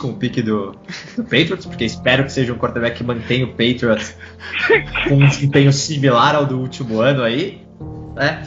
com 0.00 0.08
o 0.08 0.14
pique 0.16 0.42
do, 0.42 0.72
do 1.16 1.22
Patriots, 1.22 1.64
porque 1.64 1.84
espero 1.84 2.24
que 2.24 2.32
seja 2.32 2.52
um 2.52 2.58
quarterback 2.58 2.96
que 2.96 3.04
mantenha 3.04 3.44
o 3.44 3.50
Patriots 3.50 4.16
com 5.08 5.14
um 5.14 5.28
desempenho 5.28 5.72
similar 5.72 6.34
ao 6.34 6.44
do 6.44 6.58
último 6.58 7.00
ano 7.00 7.22
aí, 7.22 7.62
né? 8.16 8.42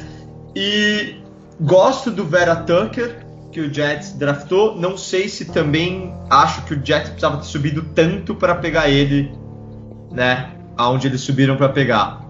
E 0.53 1.15
gosto 1.62 2.12
do 2.12 2.25
Vera 2.25 2.57
Tucker, 2.57 3.20
que 3.51 3.59
o 3.59 3.73
Jets 3.73 4.13
draftou. 4.13 4.75
Não 4.75 4.97
sei 4.97 5.27
se 5.27 5.45
também 5.45 6.13
acho 6.29 6.63
que 6.63 6.73
o 6.73 6.85
Jets 6.85 7.09
precisava 7.09 7.37
ter 7.37 7.45
subido 7.45 7.83
tanto 7.93 8.35
para 8.35 8.55
pegar 8.55 8.89
ele, 8.89 9.31
né? 10.11 10.51
Aonde 10.77 11.07
eles 11.07 11.21
subiram 11.21 11.57
para 11.57 11.69
pegar 11.69 12.21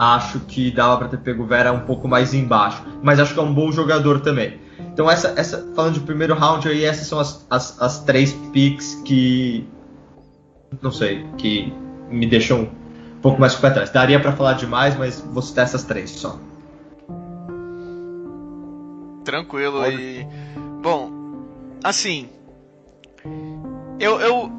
acho 0.00 0.40
que 0.40 0.70
dava 0.70 0.96
para 0.96 1.08
ter 1.08 1.18
pego 1.18 1.42
o 1.42 1.46
Vera 1.46 1.72
um 1.72 1.80
pouco 1.80 2.08
mais 2.08 2.32
embaixo, 2.32 2.82
mas 3.02 3.20
acho 3.20 3.34
que 3.34 3.38
é 3.38 3.42
um 3.42 3.52
bom 3.52 3.70
jogador 3.70 4.20
também. 4.20 4.58
Então 4.94 5.10
essa, 5.10 5.34
essa 5.36 5.70
falando 5.76 5.94
de 5.94 6.00
primeiro 6.00 6.34
round 6.34 6.66
aí, 6.66 6.84
essas 6.84 7.06
são 7.06 7.20
as, 7.20 7.46
as, 7.50 7.80
as 7.82 8.02
três 8.04 8.32
picks 8.50 8.94
que 9.04 9.68
não 10.80 10.90
sei, 10.90 11.26
que 11.36 11.70
me 12.08 12.26
deixam 12.26 12.62
um 12.62 13.20
pouco 13.20 13.38
mais 13.38 13.54
com 13.54 13.60
pé 13.60 13.68
atrás. 13.68 13.90
Daria 13.90 14.18
para 14.18 14.32
falar 14.32 14.54
demais, 14.54 14.96
mas 14.96 15.20
vou 15.20 15.42
citar 15.42 15.64
essas 15.64 15.84
três 15.84 16.10
só. 16.10 16.38
Tranquilo 19.24 19.86
e. 19.86 20.26
Bom, 20.82 21.10
assim. 21.82 22.28
Eu. 23.98 24.20
eu... 24.20 24.52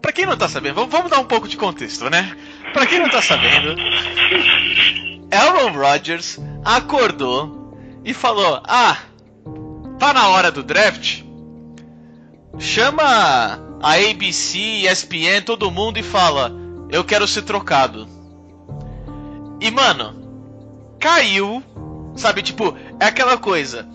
Pra 0.00 0.12
quem 0.12 0.26
não 0.26 0.36
tá 0.36 0.48
sabendo, 0.48 0.74
vamos, 0.74 0.90
vamos 0.90 1.10
dar 1.10 1.18
um 1.18 1.26
pouco 1.26 1.46
de 1.46 1.56
contexto, 1.56 2.08
né? 2.08 2.36
Pra 2.72 2.86
quem 2.86 3.00
não 3.00 3.10
tá 3.10 3.20
sabendo, 3.20 3.76
Aaron 5.30 5.72
Rodgers 5.72 6.38
acordou 6.64 7.76
e 8.04 8.14
falou: 8.14 8.62
Ah, 8.64 8.96
tá 9.98 10.12
na 10.12 10.28
hora 10.28 10.50
do 10.50 10.62
draft? 10.62 11.22
Chama 12.58 13.58
a 13.82 13.94
ABC, 13.94 14.58
ESPN, 14.58 15.42
todo 15.44 15.70
mundo 15.70 15.98
e 15.98 16.02
fala: 16.02 16.52
Eu 16.90 17.04
quero 17.04 17.26
ser 17.28 17.42
trocado. 17.42 18.08
E 19.60 19.70
mano, 19.70 20.14
caiu 20.98 21.62
Sabe, 22.20 22.42
tipo, 22.42 22.76
é 23.00 23.06
aquela 23.06 23.38
coisa. 23.38 23.88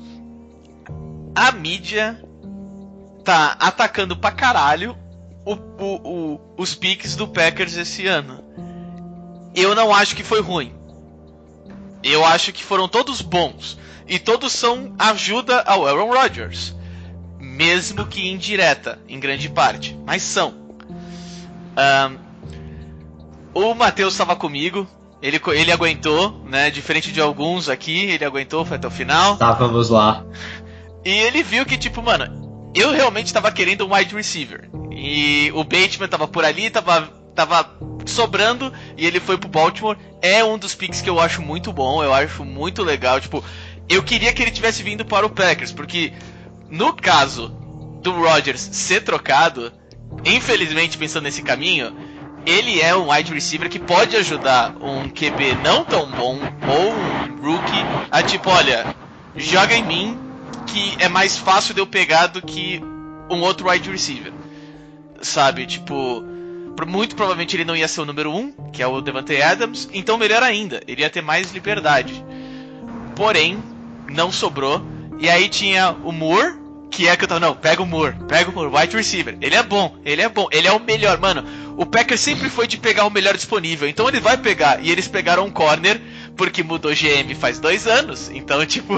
A 1.36 1.52
mídia 1.52 2.20
tá 3.24 3.56
atacando 3.60 4.18
pra 4.18 4.32
caralho 4.32 4.98
o, 5.46 5.54
o, 5.54 6.34
o- 6.34 6.42
os 6.58 6.74
piques 6.74 7.16
do 7.16 7.28
Packers 7.28 7.78
esse 7.78 8.08
ano. 8.08 8.44
Eu 9.54 9.76
não 9.76 9.94
acho 9.94 10.16
que 10.16 10.24
foi 10.24 10.42
ruim. 10.42 10.74
Eu 12.02 12.26
acho 12.26 12.52
que 12.52 12.64
foram 12.64 12.88
todos 12.88 13.22
bons. 13.22 13.78
E 14.08 14.18
todos 14.18 14.52
são 14.54 14.96
ajuda 14.98 15.62
ao 15.62 15.86
Aaron 15.86 16.12
Rodgers. 16.12 16.74
Mesmo 17.40 18.08
que 18.08 18.28
indireta, 18.28 18.98
em 19.08 19.20
grande 19.20 19.50
parte. 19.50 19.96
Mas 20.04 20.24
são. 20.24 20.56
Ahn, 21.78 22.18
o 23.54 23.76
Matheus 23.76 24.14
estava 24.14 24.36
comigo. 24.36 24.88
Ele, 25.26 25.42
ele 25.56 25.72
aguentou, 25.72 26.40
né? 26.46 26.70
Diferente 26.70 27.12
de 27.12 27.20
alguns 27.20 27.68
aqui, 27.68 28.12
ele 28.12 28.24
aguentou, 28.24 28.64
foi 28.64 28.78
até 28.78 28.88
o 28.88 28.92
final. 28.92 29.34
Estávamos 29.34 29.90
lá. 29.90 30.24
E 31.04 31.10
ele 31.10 31.42
viu 31.42 31.66
que, 31.66 31.80
tipo, 31.80 32.00
mano, 32.00 32.70
eu 32.76 32.92
realmente 32.92 33.34
tava 33.34 33.52
querendo 33.52 33.88
um 33.88 33.96
wide 33.96 34.14
receiver. 34.14 34.70
E 34.92 35.52
o 35.56 35.64
Bateman 35.64 36.08
tava 36.08 36.28
por 36.28 36.46
ali, 36.46 36.70
tava, 36.70 37.10
tava 37.34 37.68
sobrando, 38.06 38.72
e 38.96 39.04
ele 39.04 39.20
foi 39.20 39.36
pro 39.36 39.50
Baltimore. 39.50 39.98
É 40.22 40.44
um 40.44 40.60
dos 40.60 40.76
picks 40.76 41.02
que 41.02 41.10
eu 41.10 41.20
acho 41.20 41.42
muito 41.42 41.74
bom, 41.74 42.04
eu 42.04 42.14
acho 42.14 42.46
muito 42.46 42.84
legal. 42.84 43.20
Tipo, 43.20 43.44
eu 43.90 44.04
queria 44.04 44.32
que 44.32 44.44
ele 44.44 44.52
tivesse 44.52 44.84
vindo 44.84 45.04
para 45.04 45.26
o 45.26 45.30
Packers, 45.32 45.72
porque 45.72 46.14
no 46.70 46.94
caso 46.94 47.50
do 48.04 48.12
Rodgers 48.12 48.62
ser 48.62 49.02
trocado, 49.04 49.74
infelizmente 50.24 51.00
pensando 51.00 51.24
nesse 51.24 51.42
caminho, 51.42 51.96
ele 52.46 52.80
é 52.80 52.96
um 52.96 53.12
wide 53.12 53.34
receiver 53.34 53.70
que 53.70 53.80
pode 53.80 54.16
ajudar 54.16 54.76
um 54.82 55.10
QB 55.10 55.56
não 55.64 55.84
tão 55.84 56.10
bom 56.10 56.40
ou 56.68 56.92
um 56.92 57.42
rookie 57.42 57.86
a 58.12 58.22
tipo, 58.22 58.50
olha, 58.50 58.96
joga 59.36 59.76
em 59.76 59.84
mim 59.84 60.20
que 60.68 60.96
é 61.00 61.08
mais 61.08 61.38
fácil 61.38 61.74
de 61.74 61.82
eu 61.82 61.88
pegar 61.88 62.28
do 62.28 62.42
que 62.42 62.82
um 63.30 63.42
outro 63.42 63.70
wide 63.70 63.90
receiver. 63.90 64.34
Sabe, 65.22 65.66
tipo, 65.66 66.24
muito 66.88 67.16
provavelmente 67.16 67.56
ele 67.56 67.66
não 67.66 67.76
ia 67.76 67.88
ser 67.88 68.02
o 68.02 68.06
número 68.06 68.32
1, 68.32 68.38
um, 68.38 68.52
que 68.72 68.84
é 68.84 68.88
o 68.88 69.02
Devante 69.02 69.42
Adams, 69.42 69.90
então 69.94 70.18
melhor 70.18 70.44
ainda, 70.44 70.82
ele 70.88 71.02
ia 71.02 71.10
ter 71.10 71.22
mais 71.22 71.52
liberdade. 71.52 72.24
Porém, 73.16 73.64
não 74.10 74.32
sobrou. 74.32 74.82
E 75.18 75.30
aí 75.30 75.48
tinha 75.48 75.96
o 76.04 76.12
Moore, 76.12 76.56
que 76.92 77.08
é 77.08 77.16
que 77.16 77.24
eu 77.24 77.28
tava, 77.28 77.40
não, 77.40 77.56
pega 77.56 77.82
o 77.82 77.86
Moore, 77.86 78.16
pega 78.28 78.50
o 78.50 78.54
Moore, 78.54 78.76
wide 78.76 78.96
receiver. 78.96 79.38
Ele 79.42 79.56
é 79.56 79.64
bom, 79.64 79.96
ele 80.04 80.22
é 80.22 80.30
bom, 80.30 80.48
ele 80.52 80.68
é 80.68 80.72
o 80.72 80.80
melhor, 80.80 81.18
mano. 81.20 81.44
O 81.78 81.86
Packers 81.86 82.22
sempre 82.22 82.50
foi 82.50 82.68
de 82.68 82.78
pegar 82.78 83.06
o 83.06 83.10
melhor 83.10 83.36
disponível, 83.36 83.88
então 83.88 84.08
ele 84.08 84.22
vai 84.22 84.38
pegar. 84.38 84.82
E 84.82 84.90
eles 84.90 85.08
pegaram 85.08 85.46
um 85.46 85.52
corner, 85.52 86.02
porque 86.38 86.64
mudou 86.64 86.92
GM 86.94 87.36
faz 87.36 87.60
dois 87.60 87.86
anos. 87.86 88.30
Então, 88.34 88.64
tipo, 88.68 88.94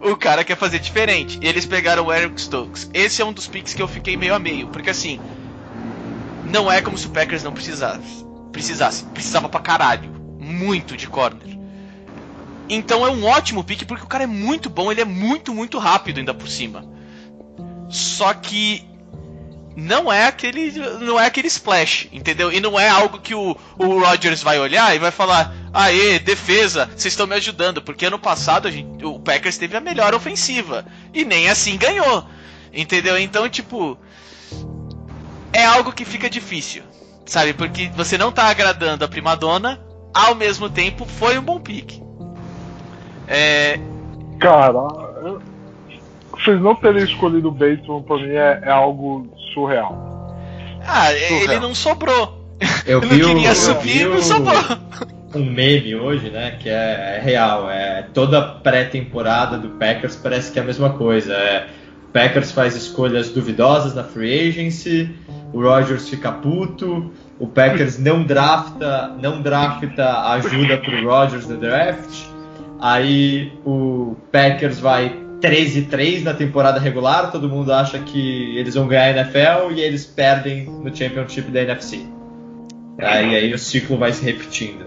o 0.00 0.16
cara 0.16 0.44
quer 0.44 0.56
fazer 0.56 0.78
diferente. 0.78 1.38
E 1.42 1.48
eles 1.48 1.66
pegaram 1.66 2.06
o 2.06 2.12
Eric 2.12 2.40
Stokes. 2.40 2.88
Esse 2.94 3.20
é 3.20 3.24
um 3.24 3.32
dos 3.32 3.48
picks 3.48 3.74
que 3.74 3.82
eu 3.82 3.88
fiquei 3.88 4.16
meio 4.16 4.34
a 4.34 4.38
meio, 4.38 4.68
porque 4.68 4.90
assim, 4.90 5.18
não 6.44 6.70
é 6.70 6.80
como 6.80 6.96
se 6.96 7.06
o 7.06 7.10
Packers 7.10 7.42
não 7.42 7.52
precisasse. 7.52 8.24
Precisasse, 8.52 9.04
precisava 9.06 9.48
pra 9.48 9.60
caralho. 9.60 10.10
Muito 10.38 10.96
de 10.96 11.08
corner. 11.08 11.58
Então 12.68 13.04
é 13.04 13.10
um 13.10 13.24
ótimo 13.24 13.64
pick 13.64 13.84
porque 13.84 14.04
o 14.04 14.08
cara 14.08 14.24
é 14.24 14.28
muito 14.28 14.70
bom, 14.70 14.92
ele 14.92 15.00
é 15.00 15.04
muito, 15.04 15.52
muito 15.52 15.78
rápido 15.78 16.18
ainda 16.18 16.32
por 16.32 16.48
cima. 16.48 16.84
Só 17.88 18.32
que 18.32 18.88
não 19.76 20.12
é 20.12 20.26
aquele 20.26 20.72
não 21.00 21.18
é 21.18 21.26
aquele 21.26 21.48
splash, 21.48 22.08
entendeu? 22.12 22.52
E 22.52 22.60
não 22.60 22.78
é 22.78 22.88
algo 22.88 23.18
que 23.18 23.34
o, 23.34 23.56
o 23.78 24.00
Rodgers 24.00 24.42
vai 24.42 24.58
olhar 24.58 24.94
e 24.94 24.98
vai 24.98 25.10
falar: 25.10 25.54
"Aê, 25.72 26.18
defesa, 26.18 26.86
vocês 26.86 27.12
estão 27.12 27.26
me 27.26 27.34
ajudando", 27.36 27.80
porque 27.80 28.06
ano 28.06 28.18
passado 28.18 28.70
gente, 28.70 29.04
o 29.04 29.18
Packers 29.18 29.58
teve 29.58 29.76
a 29.76 29.80
melhor 29.80 30.14
ofensiva 30.14 30.84
e 31.14 31.24
nem 31.24 31.48
assim 31.48 31.76
ganhou. 31.76 32.24
Entendeu? 32.72 33.18
Então, 33.18 33.48
tipo, 33.48 33.98
é 35.52 35.64
algo 35.64 35.92
que 35.92 36.04
fica 36.04 36.30
difícil, 36.30 36.82
sabe? 37.26 37.52
Porque 37.52 37.90
você 37.96 38.16
não 38.16 38.30
tá 38.30 38.44
agradando 38.44 39.04
a 39.04 39.08
primadona, 39.08 39.80
ao 40.14 40.34
mesmo 40.34 40.70
tempo 40.70 41.04
foi 41.04 41.38
um 41.38 41.42
bom 41.42 41.58
pique. 41.58 42.00
É, 43.26 43.78
Cara, 44.40 44.88
vocês 46.32 46.58
não 46.60 46.74
terem 46.74 47.04
escolhido 47.04 47.48
o 47.48 47.52
Bateman 47.52 48.02
pra 48.02 48.16
mim 48.16 48.30
é, 48.30 48.60
é 48.64 48.70
algo 48.70 49.28
surreal. 49.52 50.36
ah, 50.86 51.12
ele 51.12 51.58
não 51.58 51.74
sobrou. 51.74 52.38
Eu 52.86 53.02
Ele 53.02 53.14
vi, 53.14 53.22
não 53.22 53.30
o- 53.30 53.34
queria 53.34 53.48
eu 53.50 53.54
subir, 53.54 53.98
vi 53.98 54.04
não 54.04 54.16
o- 54.16 54.22
sobrou. 54.22 54.60
um 55.34 55.44
meme 55.44 55.94
hoje, 55.94 56.28
né? 56.30 56.56
Que 56.60 56.68
é, 56.68 57.16
é 57.18 57.20
real. 57.22 57.70
É 57.70 58.02
toda 58.12 58.40
pré-temporada 58.42 59.56
do 59.56 59.68
Packers 59.70 60.16
parece 60.16 60.52
que 60.52 60.58
é 60.58 60.62
a 60.62 60.64
mesma 60.64 60.90
coisa. 60.90 61.32
É, 61.32 61.66
o 62.08 62.12
Packers 62.12 62.52
faz 62.52 62.74
escolhas 62.76 63.30
duvidosas 63.30 63.94
na 63.94 64.02
free 64.04 64.48
agency, 64.48 65.08
o 65.52 65.62
Rodgers 65.62 66.08
fica 66.08 66.30
puto, 66.32 67.12
o 67.38 67.46
Packers 67.46 67.98
não 67.98 68.22
drafta, 68.24 69.14
não 69.22 69.40
drafta 69.40 70.20
ajuda 70.32 70.76
pro 70.78 71.08
Rodgers 71.08 71.46
no 71.46 71.56
draft. 71.56 72.24
Aí 72.80 73.52
o 73.64 74.16
Packers 74.32 74.80
vai 74.80 75.14
13-3 75.40 76.22
na 76.22 76.34
temporada 76.34 76.78
regular, 76.78 77.32
todo 77.32 77.48
mundo 77.48 77.72
acha 77.72 77.98
que 77.98 78.56
eles 78.56 78.74
vão 78.74 78.86
ganhar 78.86 79.04
a 79.04 79.10
NFL 79.10 79.72
e 79.74 79.80
eles 79.80 80.04
perdem 80.04 80.64
no 80.64 80.94
Championship 80.94 81.50
da 81.50 81.62
NFC. 81.62 82.04
Aí, 82.98 83.34
aí 83.34 83.54
o 83.54 83.58
ciclo 83.58 83.96
vai 83.96 84.12
se 84.12 84.24
repetindo. 84.24 84.84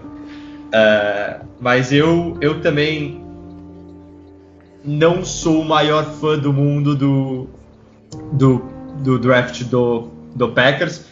É, 0.72 1.40
mas 1.60 1.92
eu, 1.92 2.36
eu 2.40 2.60
também 2.60 3.22
não 4.84 5.24
sou 5.24 5.62
o 5.62 5.64
maior 5.64 6.04
fã 6.04 6.38
do 6.38 6.52
mundo 6.52 6.94
do, 6.94 7.48
do, 8.32 8.62
do 9.02 9.18
draft 9.18 9.64
do, 9.64 10.08
do 10.34 10.48
Packers. 10.50 11.04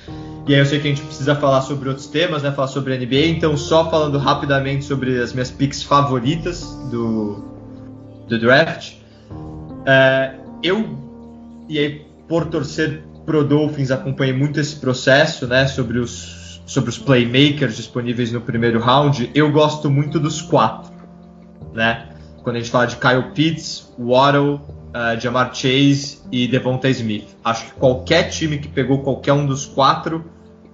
E 0.46 0.54
aí 0.54 0.60
eu 0.60 0.66
sei 0.66 0.80
que 0.80 0.88
a 0.88 0.90
gente 0.90 1.02
precisa 1.02 1.36
falar 1.36 1.62
sobre 1.62 1.88
outros 1.88 2.06
temas, 2.08 2.42
né? 2.42 2.50
Falar 2.50 2.68
sobre 2.68 2.98
NBA, 2.98 3.26
então 3.26 3.56
só 3.56 3.88
falando 3.88 4.18
rapidamente 4.18 4.84
sobre 4.84 5.20
as 5.20 5.32
minhas 5.32 5.50
picks 5.50 5.82
favoritas 5.82 6.64
do, 6.90 7.44
do 8.28 8.38
draft. 8.38 9.01
É, 9.86 10.34
eu, 10.62 10.98
e 11.68 11.78
aí 11.78 12.06
por 12.28 12.46
torcer 12.46 13.02
pro 13.24 13.44
Dolphins, 13.44 13.90
acompanhei 13.90 14.32
muito 14.32 14.58
esse 14.58 14.76
processo, 14.76 15.46
né? 15.46 15.66
Sobre 15.66 15.98
os, 15.98 16.60
sobre 16.66 16.90
os 16.90 16.98
playmakers 16.98 17.76
disponíveis 17.76 18.32
no 18.32 18.40
primeiro 18.40 18.80
round. 18.80 19.30
Eu 19.34 19.50
gosto 19.52 19.90
muito 19.90 20.18
dos 20.18 20.40
quatro, 20.40 20.92
né? 21.72 22.08
Quando 22.42 22.56
a 22.56 22.58
gente 22.58 22.70
fala 22.70 22.86
de 22.86 22.96
Kyle 22.96 23.30
Pitts, 23.34 23.92
Waddle, 23.98 24.54
uh, 24.54 25.20
Jamar 25.20 25.54
Chase 25.54 26.18
e 26.30 26.48
Devonta 26.48 26.88
Smith. 26.88 27.28
Acho 27.44 27.66
que 27.66 27.72
qualquer 27.72 28.30
time 28.30 28.58
que 28.58 28.68
pegou 28.68 28.98
qualquer 29.02 29.32
um 29.32 29.46
dos 29.46 29.64
quatro 29.64 30.24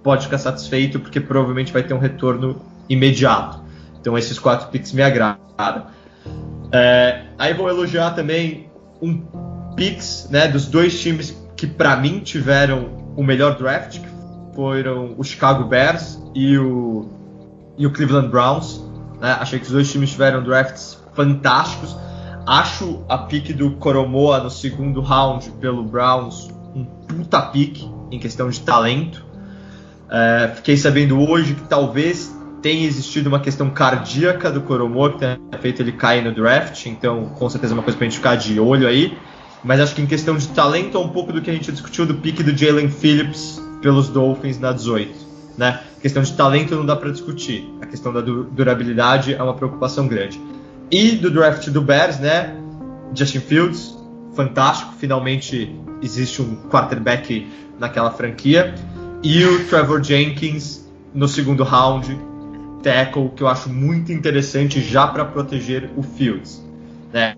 pode 0.02 0.24
ficar 0.24 0.38
satisfeito, 0.38 0.98
porque 0.98 1.20
provavelmente 1.20 1.72
vai 1.72 1.82
ter 1.82 1.92
um 1.92 1.98
retorno 1.98 2.62
imediato. 2.88 3.60
Então 4.00 4.16
esses 4.16 4.38
quatro 4.38 4.68
picks 4.68 4.92
me 4.92 5.02
agradam. 5.02 5.86
É, 6.72 7.24
aí 7.38 7.52
vou 7.52 7.68
elogiar 7.68 8.12
também 8.12 8.67
um 9.00 9.22
picks 9.76 10.28
né, 10.30 10.48
dos 10.48 10.66
dois 10.66 11.00
times 11.00 11.36
que 11.56 11.66
para 11.66 11.96
mim 11.96 12.20
tiveram 12.20 13.12
o 13.16 13.22
melhor 13.22 13.56
draft, 13.56 13.98
que 13.98 14.08
foram 14.54 15.14
o 15.16 15.24
Chicago 15.24 15.64
Bears 15.64 16.18
e 16.34 16.56
o, 16.56 17.08
e 17.76 17.86
o 17.86 17.92
Cleveland 17.92 18.28
Browns. 18.28 18.80
Né? 19.20 19.36
Achei 19.40 19.58
que 19.58 19.66
os 19.66 19.72
dois 19.72 19.90
times 19.90 20.10
tiveram 20.10 20.42
drafts 20.42 20.98
fantásticos. 21.14 21.96
Acho 22.46 23.04
a 23.08 23.18
pick 23.18 23.52
do 23.52 23.72
Coromoa 23.72 24.38
no 24.40 24.50
segundo 24.50 25.00
round 25.00 25.50
pelo 25.60 25.82
Browns 25.82 26.48
um 26.74 26.84
puta 26.84 27.40
pick 27.42 27.82
em 28.10 28.18
questão 28.18 28.48
de 28.48 28.60
talento. 28.60 29.24
É, 30.10 30.52
fiquei 30.54 30.76
sabendo 30.76 31.20
hoje 31.20 31.54
que 31.54 31.62
talvez 31.62 32.34
tenha 32.62 32.86
existido 32.86 33.28
uma 33.28 33.40
questão 33.40 33.70
cardíaca 33.70 34.50
do 34.50 34.60
Coromoa 34.60 35.12
que 35.12 35.18
tenha 35.18 35.38
feito 35.60 35.80
ele 35.82 35.92
cair 35.92 36.22
no 36.24 36.32
draft, 36.34 36.86
então 36.86 37.26
com 37.26 37.48
certeza 37.48 37.72
é 37.72 37.74
uma 37.74 37.82
coisa 37.82 37.96
pra 37.96 38.04
gente 38.06 38.16
ficar 38.16 38.36
de 38.36 38.58
olho 38.58 38.86
aí. 38.86 39.16
Mas 39.64 39.80
acho 39.80 39.94
que 39.94 40.02
em 40.02 40.06
questão 40.06 40.36
de 40.36 40.46
talento 40.48 40.96
é 40.96 41.00
um 41.00 41.08
pouco 41.08 41.32
do 41.32 41.40
que 41.42 41.50
a 41.50 41.52
gente 41.52 41.70
discutiu 41.72 42.06
do 42.06 42.14
pick 42.14 42.42
do 42.42 42.56
Jalen 42.56 42.88
Phillips 42.88 43.60
pelos 43.82 44.08
Dolphins 44.08 44.58
na 44.58 44.72
18. 44.72 45.28
Né? 45.56 45.80
questão 46.00 46.22
de 46.22 46.32
talento 46.34 46.76
não 46.76 46.86
dá 46.86 46.94
para 46.94 47.10
discutir. 47.10 47.68
A 47.82 47.86
questão 47.86 48.12
da 48.12 48.20
du- 48.20 48.44
durabilidade 48.44 49.34
é 49.34 49.42
uma 49.42 49.54
preocupação 49.54 50.06
grande. 50.06 50.40
E 50.90 51.12
do 51.12 51.28
draft 51.30 51.68
do 51.70 51.82
Bears, 51.82 52.20
né? 52.20 52.54
Justin 53.12 53.40
Fields, 53.40 53.96
fantástico. 54.34 54.92
Finalmente 54.98 55.74
existe 56.00 56.40
um 56.40 56.54
quarterback 56.70 57.48
naquela 57.80 58.12
franquia. 58.12 58.72
E 59.22 59.44
o 59.44 59.64
Trevor 59.66 60.00
Jenkins 60.00 60.88
no 61.12 61.26
segundo 61.26 61.64
round, 61.64 62.16
tackle, 62.82 63.30
que 63.30 63.42
eu 63.42 63.48
acho 63.48 63.68
muito 63.68 64.12
interessante 64.12 64.80
já 64.80 65.06
para 65.06 65.24
proteger 65.24 65.90
o 65.96 66.02
Fields. 66.02 66.64
Né? 67.12 67.36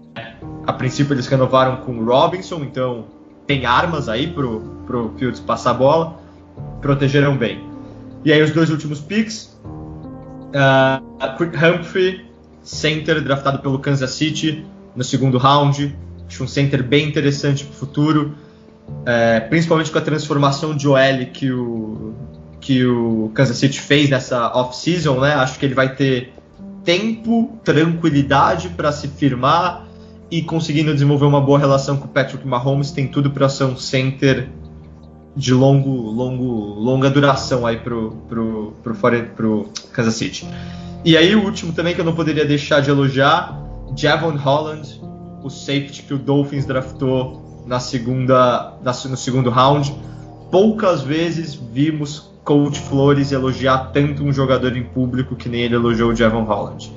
A 0.67 0.73
princípio 0.73 1.15
eles 1.15 1.27
renovaram 1.27 1.79
com 1.79 1.93
o 1.99 2.05
Robinson, 2.05 2.63
então 2.63 3.07
tem 3.47 3.67
armas 3.67 4.09
aí 4.09 4.29
pro, 4.29 4.61
pro 4.87 5.15
Fields 5.19 5.41
passar 5.41 5.71
a 5.71 5.75
bola. 5.75 6.21
Protegeram 6.81 7.37
bem. 7.37 7.65
E 8.25 8.33
aí 8.33 8.43
os 8.43 8.51
dois 8.51 8.71
últimos 8.71 9.01
picks. 9.01 9.59
Uh, 10.51 11.01
Humphrey, 11.55 12.27
center 12.63 13.21
draftado 13.23 13.61
pelo 13.61 13.79
Kansas 13.79 14.11
City 14.11 14.65
no 14.95 15.05
segundo 15.05 15.39
round. 15.39 15.97
Acho 16.27 16.45
um 16.45 16.49
center 16.49 16.83
bem 16.83 17.09
interessante 17.09 17.65
para 17.65 17.73
o 17.73 17.77
futuro. 17.77 18.35
É, 19.07 19.41
principalmente 19.41 19.91
com 19.91 19.99
a 19.99 20.01
transformação 20.01 20.77
de 20.77 20.87
OL 20.89 21.27
que 21.33 21.51
o, 21.51 22.15
que 22.71 22.87
o 22.87 23.33
Kansas 23.35 23.57
City 23.57 23.81
fez 23.81 24.09
nessa 24.09 24.47
off-season, 24.55 25.19
né? 25.19 25.35
Acho 25.35 25.59
que 25.59 25.67
ele 25.67 25.75
vai 25.75 25.93
ter 25.93 26.33
tempo, 26.85 27.59
tranquilidade 27.65 28.69
para 28.69 28.93
se 28.93 29.09
firmar 29.09 29.89
e 30.31 30.41
conseguindo 30.41 30.93
desenvolver 30.93 31.27
uma 31.27 31.41
boa 31.41 31.59
relação 31.59 31.97
com 31.97 32.05
o 32.05 32.09
Patrick 32.09 32.47
Mahomes, 32.47 32.93
tem 32.93 33.09
tudo 33.09 33.33
para 33.33 33.49
ser 33.49 33.65
um 33.65 33.77
center 33.77 34.49
de 35.35 35.53
longo, 35.53 35.91
longo, 35.91 36.45
longa 36.79 37.11
duração 37.11 37.67
aí 37.67 37.77
pro, 37.77 38.13
pro, 38.29 38.73
pro, 38.85 38.95
pro 39.35 39.69
Kansas 39.93 40.15
City. 40.15 40.47
E 41.05 41.17
aí 41.17 41.35
o 41.35 41.43
último 41.43 41.73
também 41.73 41.93
que 41.93 42.01
eu 42.01 42.05
não 42.05 42.15
poderia 42.15 42.45
deixar 42.45 42.79
de 42.79 42.89
elogiar, 42.89 43.61
Javon 43.97 44.37
Holland, 44.37 45.01
o 45.43 45.51
safety 45.51 46.05
que 46.05 46.15
o 46.15 46.19
Dolphins 46.19 46.67
draftou 46.67 47.65
na 47.67 47.81
segunda, 47.81 48.75
na- 48.81 48.93
no 48.93 49.17
segundo 49.17 49.51
round. 49.51 49.93
Poucas 50.53 51.03
vezes 51.03 51.57
vimos 51.57 52.30
Coach 52.51 52.81
Flores 52.81 53.31
elogiar 53.31 53.93
tanto 53.93 54.25
um 54.25 54.33
jogador 54.33 54.77
em 54.77 54.83
público 54.83 55.37
que 55.37 55.49
nem 55.49 55.61
ele 55.61 55.77
elogiou 55.77 56.11
o 56.11 56.17
Javon 56.17 56.43
Holland. 56.43 56.93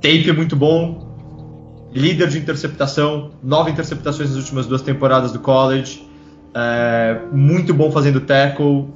Tape 0.00 0.30
é 0.30 0.32
muito 0.32 0.56
bom, 0.56 1.90
líder 1.92 2.28
de 2.28 2.38
interceptação, 2.38 3.32
nove 3.42 3.70
interceptações 3.70 4.30
nas 4.30 4.38
últimas 4.38 4.66
duas 4.66 4.80
temporadas 4.80 5.30
do 5.30 5.40
college, 5.40 6.08
é, 6.54 7.20
muito 7.32 7.74
bom 7.74 7.90
fazendo 7.90 8.18
tackle, 8.22 8.88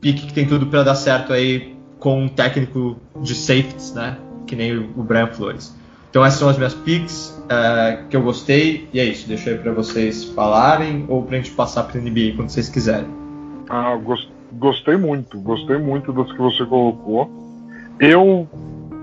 pique 0.00 0.28
que 0.28 0.32
tem 0.32 0.46
tudo 0.46 0.66
para 0.66 0.84
dar 0.84 0.94
certo 0.94 1.32
aí 1.32 1.74
com 1.98 2.22
um 2.22 2.28
técnico 2.28 2.98
de 3.20 3.34
safeties, 3.34 3.94
né? 3.94 4.16
Que 4.46 4.54
nem 4.54 4.78
o 4.78 5.02
Brian 5.02 5.26
Flores. 5.26 5.74
Então 6.08 6.24
essas 6.24 6.38
são 6.38 6.48
as 6.48 6.56
minhas 6.56 6.72
picks 6.72 7.36
é, 7.48 8.04
que 8.08 8.16
eu 8.16 8.22
gostei 8.22 8.88
e 8.92 9.00
é 9.00 9.04
isso. 9.04 9.26
Deixo 9.26 9.48
aí 9.48 9.58
para 9.58 9.72
vocês 9.72 10.22
falarem 10.22 11.04
ou 11.08 11.24
pra 11.24 11.36
gente 11.36 11.50
passar 11.50 11.82
para 11.82 12.00
NBA 12.00 12.34
quando 12.36 12.48
vocês 12.50 12.68
quiserem. 12.68 13.08
Ah, 13.68 13.96
gostei 14.58 14.96
muito, 14.96 15.40
gostei 15.40 15.78
muito 15.78 16.12
das 16.12 16.30
que 16.32 16.38
você 16.38 16.64
colocou. 16.64 17.30
Eu, 17.98 18.48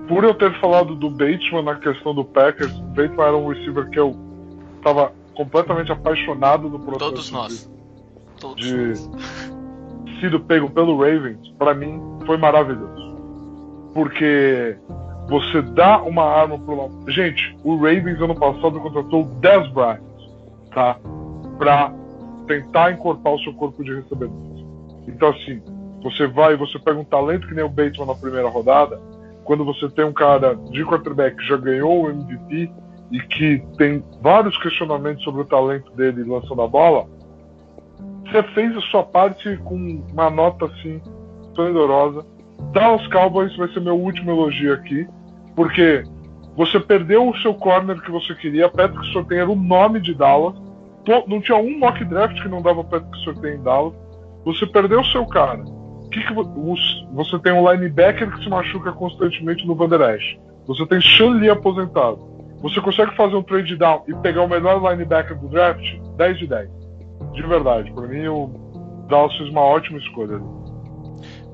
por 0.08 0.24
eu 0.24 0.34
ter 0.34 0.52
falado 0.60 0.94
do 0.94 1.10
Bateman 1.10 1.62
na 1.62 1.76
questão 1.76 2.14
do 2.14 2.24
Packers, 2.24 2.72
o 2.72 2.82
Bateman 2.82 3.26
era 3.26 3.36
um 3.36 3.48
receiver 3.48 3.88
que 3.90 3.98
eu 3.98 4.16
tava 4.82 5.12
completamente 5.34 5.90
apaixonado 5.90 6.68
no 6.68 6.78
processo 6.78 7.10
Todos 7.10 7.30
nós. 7.30 7.70
Todos 8.40 8.64
de 8.64 8.76
nós. 8.76 9.10
sido 10.20 10.40
pego 10.40 10.70
pelo 10.70 10.96
Ravens, 10.98 11.48
pra 11.58 11.74
mim 11.74 12.00
foi 12.26 12.36
maravilhoso. 12.36 13.14
Porque 13.92 14.76
você 15.28 15.62
dá 15.62 16.02
uma 16.02 16.24
arma 16.24 16.58
pro. 16.58 16.90
Gente, 17.08 17.56
o 17.64 17.76
Ravens 17.76 18.20
ano 18.20 18.34
passado 18.34 18.80
contratou 18.80 19.22
o 19.22 19.24
Dez 19.40 19.68
Bryant, 19.72 20.00
tá? 20.72 20.98
Pra 21.58 21.92
tentar 22.46 22.92
encorpar 22.92 23.34
o 23.34 23.40
seu 23.40 23.54
corpo 23.54 23.82
de 23.82 23.94
recebedores. 23.94 24.53
Então, 25.06 25.28
assim, 25.30 25.62
você 26.02 26.26
vai, 26.26 26.56
você 26.56 26.78
pega 26.78 26.98
um 26.98 27.04
talento 27.04 27.46
que 27.46 27.54
nem 27.54 27.64
o 27.64 27.68
Bateman 27.68 28.06
na 28.06 28.14
primeira 28.14 28.48
rodada, 28.48 29.00
quando 29.44 29.64
você 29.64 29.88
tem 29.90 30.04
um 30.04 30.12
cara 30.12 30.54
de 30.70 30.84
quarterback 30.84 31.36
que 31.36 31.46
já 31.46 31.56
ganhou 31.56 32.04
o 32.04 32.10
MVP 32.10 32.70
e 33.10 33.20
que 33.20 33.62
tem 33.76 34.02
vários 34.20 34.56
questionamentos 34.58 35.22
sobre 35.22 35.42
o 35.42 35.44
talento 35.44 35.92
dele 35.92 36.24
lançando 36.24 36.62
a 36.62 36.66
bola, 36.66 37.06
você 38.24 38.42
fez 38.54 38.76
a 38.76 38.80
sua 38.82 39.02
parte 39.02 39.56
com 39.58 40.02
uma 40.12 40.30
nota 40.30 40.66
assim 40.66 41.00
esplendorosa. 41.42 42.24
Dallas 42.72 43.06
Cowboys 43.08 43.54
vai 43.56 43.68
ser 43.68 43.80
meu 43.80 43.96
último 43.96 44.30
elogio 44.30 44.72
aqui, 44.72 45.06
porque 45.54 46.02
você 46.56 46.80
perdeu 46.80 47.28
o 47.28 47.36
seu 47.38 47.54
corner 47.54 48.00
que 48.00 48.10
você 48.10 48.34
queria. 48.34 48.68
Patrick 48.68 49.06
Surtain 49.12 49.38
era 49.38 49.50
o 49.50 49.56
nome 49.56 50.00
de 50.00 50.14
Dallas. 50.14 50.54
Não 51.26 51.40
tinha 51.40 51.58
um 51.58 51.78
mock 51.78 52.02
draft 52.04 52.40
que 52.42 52.48
não 52.48 52.62
dava 52.62 52.82
Patrick 52.82 53.16
Surtain 53.18 53.56
em 53.56 53.62
Dallas. 53.62 53.94
Você 54.44 54.66
perdeu 54.66 55.00
o 55.00 55.04
seu 55.06 55.26
cara. 55.26 55.64
Que 56.12 56.20
que 56.20 56.32
os- 56.32 57.06
você 57.12 57.38
tem 57.40 57.52
um 57.52 57.70
linebacker 57.70 58.30
que 58.36 58.42
se 58.44 58.48
machuca 58.48 58.92
constantemente 58.92 59.66
no 59.66 59.74
Van 59.74 59.88
Der 59.88 60.14
Esch. 60.16 60.38
Você 60.66 60.86
tem 60.86 61.00
Sean 61.00 61.30
Lee 61.34 61.50
aposentado. 61.50 62.18
Você 62.62 62.80
consegue 62.80 63.14
fazer 63.16 63.34
um 63.36 63.42
trade 63.42 63.76
down 63.76 64.04
e 64.08 64.14
pegar 64.14 64.42
o 64.42 64.48
melhor 64.48 64.80
linebacker 64.90 65.38
do 65.38 65.48
draft? 65.48 65.84
10 66.16 66.38
de 66.38 66.46
10. 66.46 66.70
De 67.32 67.42
verdade. 67.42 67.92
Pra 67.92 68.06
mim, 68.06 68.26
o 68.28 69.04
Dallas 69.08 69.36
fez 69.36 69.50
uma 69.50 69.60
ótima 69.60 69.98
escolha. 69.98 70.40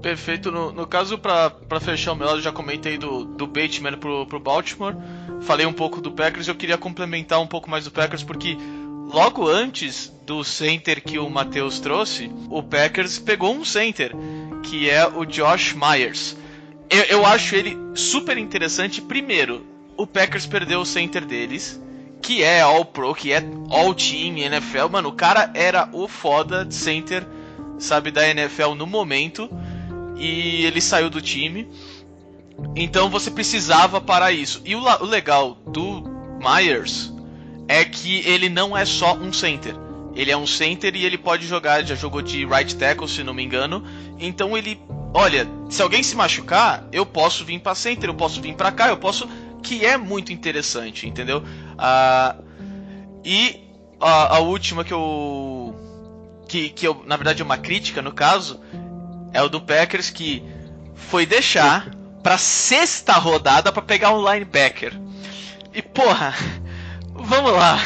Perfeito. 0.03 0.51
No, 0.51 0.73
no 0.73 0.87
caso, 0.87 1.19
pra 1.19 1.51
fechar 1.81 2.13
o 2.13 2.17
meu 2.17 2.27
lado, 2.27 2.41
já 2.41 2.53
comentei 2.53 2.97
do, 2.97 3.25
do 3.25 3.47
Bateman 3.47 3.97
pro, 3.99 4.27
pro 4.27 4.41
Baltimore. 4.41 4.95
Falei 5.43 5.67
um 5.67 5.73
pouco 5.73 6.01
do 6.01 6.13
Packers. 6.13 6.49
Eu 6.49 6.55
queria 6.55 6.79
complementar 6.79 7.41
um 7.41 7.47
pouco 7.47 7.69
mais 7.71 7.85
do 7.85 7.91
Packers, 7.91 8.23
porque 8.23 8.57
logo 9.13 9.47
antes 9.49 10.09
do 10.31 10.45
center 10.45 11.03
que 11.03 11.19
o 11.19 11.29
Matheus 11.29 11.81
trouxe, 11.81 12.31
o 12.49 12.63
Packers 12.63 13.19
pegou 13.19 13.53
um 13.53 13.65
center, 13.65 14.13
que 14.63 14.89
é 14.89 15.05
o 15.05 15.25
Josh 15.25 15.75
Myers. 15.75 16.37
Eu, 16.89 17.03
eu 17.03 17.27
acho 17.27 17.57
ele 17.57 17.77
super 17.97 18.39
interessante. 18.39 19.03
Primeiro, 19.03 19.67
o 19.97 20.07
Packers 20.07 20.47
perdeu 20.47 20.83
o 20.83 20.87
center 20.87 21.25
deles, 21.25 21.83
que 22.23 22.45
é 22.45 22.61
All 22.61 22.85
Pro, 22.85 23.13
que 23.13 23.33
é 23.33 23.43
All 23.71 23.93
Team 23.93 24.39
NFL. 24.39 24.89
Mano, 24.89 25.09
o 25.09 25.15
cara 25.15 25.51
era 25.53 25.89
o 25.93 26.07
foda 26.07 26.65
center, 26.71 27.27
sabe, 27.81 28.13
da 28.13 28.29
NFL 28.29 28.77
no 28.77 28.87
momento 28.87 29.51
e 30.17 30.65
ele 30.65 30.81
saiu 30.81 31.11
do 31.11 31.21
time. 31.21 31.69
Então 32.77 33.11
você 33.11 33.33
precisava 33.33 34.01
para 34.01 34.31
isso. 34.31 34.63
E 34.65 34.77
o, 34.77 34.85
o 34.85 35.05
legal 35.05 35.59
do 35.67 36.05
Myers 36.39 37.13
é 37.67 37.85
que 37.85 38.21
ele 38.21 38.49
não 38.49 38.77
é 38.79 38.85
só 38.85 39.17
um 39.17 39.33
center. 39.33 39.90
Ele 40.15 40.31
é 40.31 40.37
um 40.37 40.47
center 40.47 40.95
e 40.97 41.05
ele 41.05 41.17
pode 41.17 41.47
jogar, 41.47 41.85
já 41.85 41.95
jogou 41.95 42.21
de 42.21 42.45
right 42.45 42.75
tackle, 42.77 43.09
se 43.09 43.23
não 43.23 43.33
me 43.33 43.43
engano. 43.43 43.85
Então 44.19 44.57
ele, 44.57 44.81
olha, 45.15 45.47
se 45.69 45.81
alguém 45.83 46.03
se 46.03 46.17
machucar, 46.17 46.85
eu 46.93 47.07
posso 47.07 47.45
vir 47.45 47.61
para 47.61 47.75
center, 47.75 48.11
eu 48.11 48.15
posso 48.15 48.41
vir 48.41 48.55
para 48.55 48.73
cá, 48.73 48.89
eu 48.89 48.97
posso, 48.97 49.29
que 49.63 49.85
é 49.85 49.97
muito 49.97 50.33
interessante, 50.33 51.07
entendeu? 51.07 51.43
Ah, 51.79 52.37
e 53.25 53.61
a, 54.01 54.37
a 54.37 54.39
última 54.41 54.85
que 54.85 54.93
eu 54.93 55.75
que, 56.49 56.71
que 56.71 56.87
eu, 56.87 57.05
na 57.07 57.17
verdade 57.17 57.43
é 57.43 57.45
uma 57.45 57.59
crítica 57.59 58.03
no 58.03 58.13
caso, 58.13 58.61
é 59.33 59.41
o 59.41 59.49
do 59.49 59.61
Packers 59.61 60.11
que 60.11 60.43
foi 60.95 61.25
deixar 61.25 61.89
pra 62.23 62.37
sexta 62.37 63.13
rodada 63.15 63.73
pra 63.73 63.81
pegar 63.81 64.13
um 64.13 64.33
linebacker. 64.33 64.93
E 65.73 65.81
porra, 65.81 66.35
vamos 67.15 67.53
lá. 67.53 67.79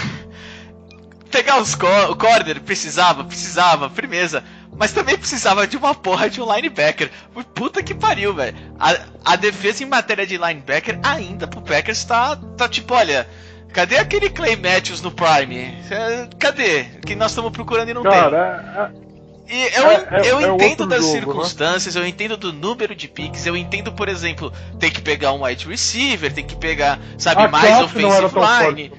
Pegar 1.35 1.61
os 1.61 1.75
co 1.75 1.89
o 2.11 2.15
corner 2.15 2.61
precisava, 2.61 3.25
precisava, 3.25 3.91
firmeza. 3.91 4.45
Mas 4.77 4.93
também 4.93 5.19
precisava 5.19 5.67
de 5.67 5.77
uma 5.77 5.93
porra 5.93 6.31
de 6.31 6.41
um 6.41 6.55
linebacker. 6.55 7.11
Puta 7.53 7.83
que 7.83 7.93
pariu, 7.93 8.33
velho. 8.33 8.57
A, 8.79 9.33
a 9.33 9.35
defesa 9.35 9.83
em 9.83 9.87
matéria 9.87 10.25
de 10.25 10.37
linebacker 10.37 11.01
ainda 11.03 11.49
pro 11.49 11.61
Packers 11.61 12.05
tá, 12.05 12.37
tá 12.57 12.69
tipo, 12.69 12.95
olha. 12.95 13.29
Cadê 13.73 13.99
aquele 13.99 14.31
Clay 14.31 14.55
Matthews 14.55 15.03
no 15.03 15.11
Prime? 15.11 15.77
É, 15.91 16.29
Cadê? 16.39 16.85
Que 17.05 17.17
nós 17.17 17.33
estamos 17.33 17.51
procurando 17.51 17.89
e 17.89 17.95
não 17.95 18.03
tem. 18.03 18.13
Cara, 18.13 18.93
é, 18.97 19.53
E 19.53 19.77
eu, 19.77 19.91
É- 19.91 20.09
é- 20.13 20.31
eu 20.31 20.39
é 20.39 20.45
entendo 20.55 20.83
outro 20.83 20.87
das 20.87 21.03
jogo, 21.03 21.15
né? 21.15 21.21
circunstâncias, 21.21 21.97
eu 21.97 22.07
entendo 22.07 22.37
do 22.37 22.53
número 22.53 22.95
de 22.95 23.09
picks, 23.09 23.45
eu 23.45 23.57
entendo, 23.57 23.93
por 23.93 24.09
exemplo, 24.09 24.53
tem 24.79 24.89
que 24.89 25.03
pegar 25.03 25.33
um 25.33 25.43
wide 25.45 25.67
receiver, 25.67 26.33
tem 26.33 26.47
que 26.47 26.55
pegar, 26.55 27.01
sabe, 27.19 27.43
a 27.43 27.49
mais 27.49 27.83
offensive 27.83 28.31
line, 28.39 28.93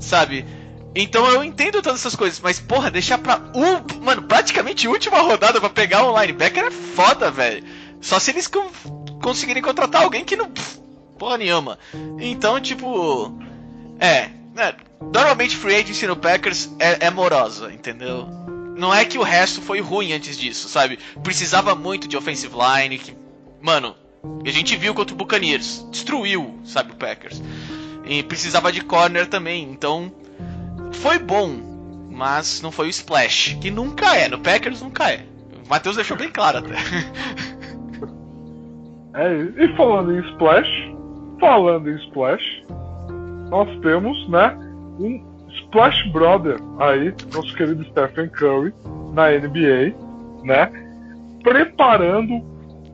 sabe? 0.00 0.44
Então 0.94 1.26
eu 1.26 1.42
entendo 1.42 1.80
todas 1.80 2.00
essas 2.00 2.14
coisas, 2.14 2.38
mas 2.40 2.60
porra, 2.60 2.90
deixar 2.90 3.18
pra 3.18 3.40
um, 3.54 4.02
mano, 4.04 4.22
praticamente 4.22 4.86
última 4.86 5.20
rodada 5.20 5.58
pra 5.60 5.70
pegar 5.70 6.04
um 6.04 6.18
linebacker 6.20 6.64
é 6.64 6.70
foda, 6.70 7.30
velho. 7.30 7.64
Só 8.00 8.18
se 8.18 8.30
eles 8.30 8.46
con- 8.46 8.70
conseguirem 9.22 9.62
contratar 9.62 10.02
alguém 10.02 10.24
que 10.24 10.36
não, 10.36 10.50
porra 11.18 11.38
nenhuma. 11.38 11.78
Então, 12.20 12.60
tipo, 12.60 13.32
é, 13.98 14.28
é, 14.56 14.74
normalmente 15.00 15.56
free 15.56 15.76
agency 15.76 16.06
no 16.06 16.16
Packers 16.16 16.68
é, 16.78 17.06
é 17.06 17.10
morosa, 17.10 17.72
entendeu? 17.72 18.26
Não 18.76 18.92
é 18.92 19.04
que 19.04 19.18
o 19.18 19.22
resto 19.22 19.62
foi 19.62 19.80
ruim 19.80 20.12
antes 20.12 20.36
disso, 20.36 20.68
sabe? 20.68 20.98
Precisava 21.22 21.74
muito 21.74 22.06
de 22.08 22.16
offensive 22.16 22.54
line, 22.54 22.98
que, 22.98 23.16
mano, 23.62 23.94
a 24.44 24.50
gente 24.50 24.76
viu 24.76 24.92
contra 24.94 25.14
o 25.14 25.16
Buccaneers, 25.16 25.86
destruiu, 25.90 26.58
sabe, 26.64 26.92
o 26.92 26.96
Packers. 26.96 27.40
E 28.04 28.22
precisava 28.22 28.72
de 28.72 28.80
corner 28.82 29.26
também, 29.28 29.62
então 29.70 30.12
foi 30.92 31.18
bom, 31.18 32.08
mas 32.10 32.60
não 32.62 32.70
foi 32.70 32.86
o 32.86 32.90
splash, 32.90 33.56
que 33.60 33.70
nunca 33.70 34.16
é, 34.16 34.28
no 34.28 34.38
Packers 34.38 34.82
nunca 34.82 35.10
é. 35.10 35.24
O 35.64 35.68
Matheus 35.68 35.96
deixou 35.96 36.16
bem 36.16 36.30
claro 36.30 36.58
até. 36.58 36.74
É, 39.14 39.42
e 39.62 39.76
falando 39.76 40.14
em 40.16 40.20
Splash, 40.30 40.68
falando 41.38 41.90
em 41.90 41.96
Splash, 41.96 42.42
nós 43.50 43.68
temos, 43.80 44.28
né, 44.30 44.56
um 44.98 45.22
Splash 45.64 46.10
Brother 46.12 46.56
aí, 46.78 47.14
nosso 47.34 47.54
querido 47.54 47.84
Stephen 47.84 48.30
Curry, 48.30 48.72
na 49.12 49.30
NBA, 49.32 49.94
né, 50.44 50.72
preparando, 51.42 52.42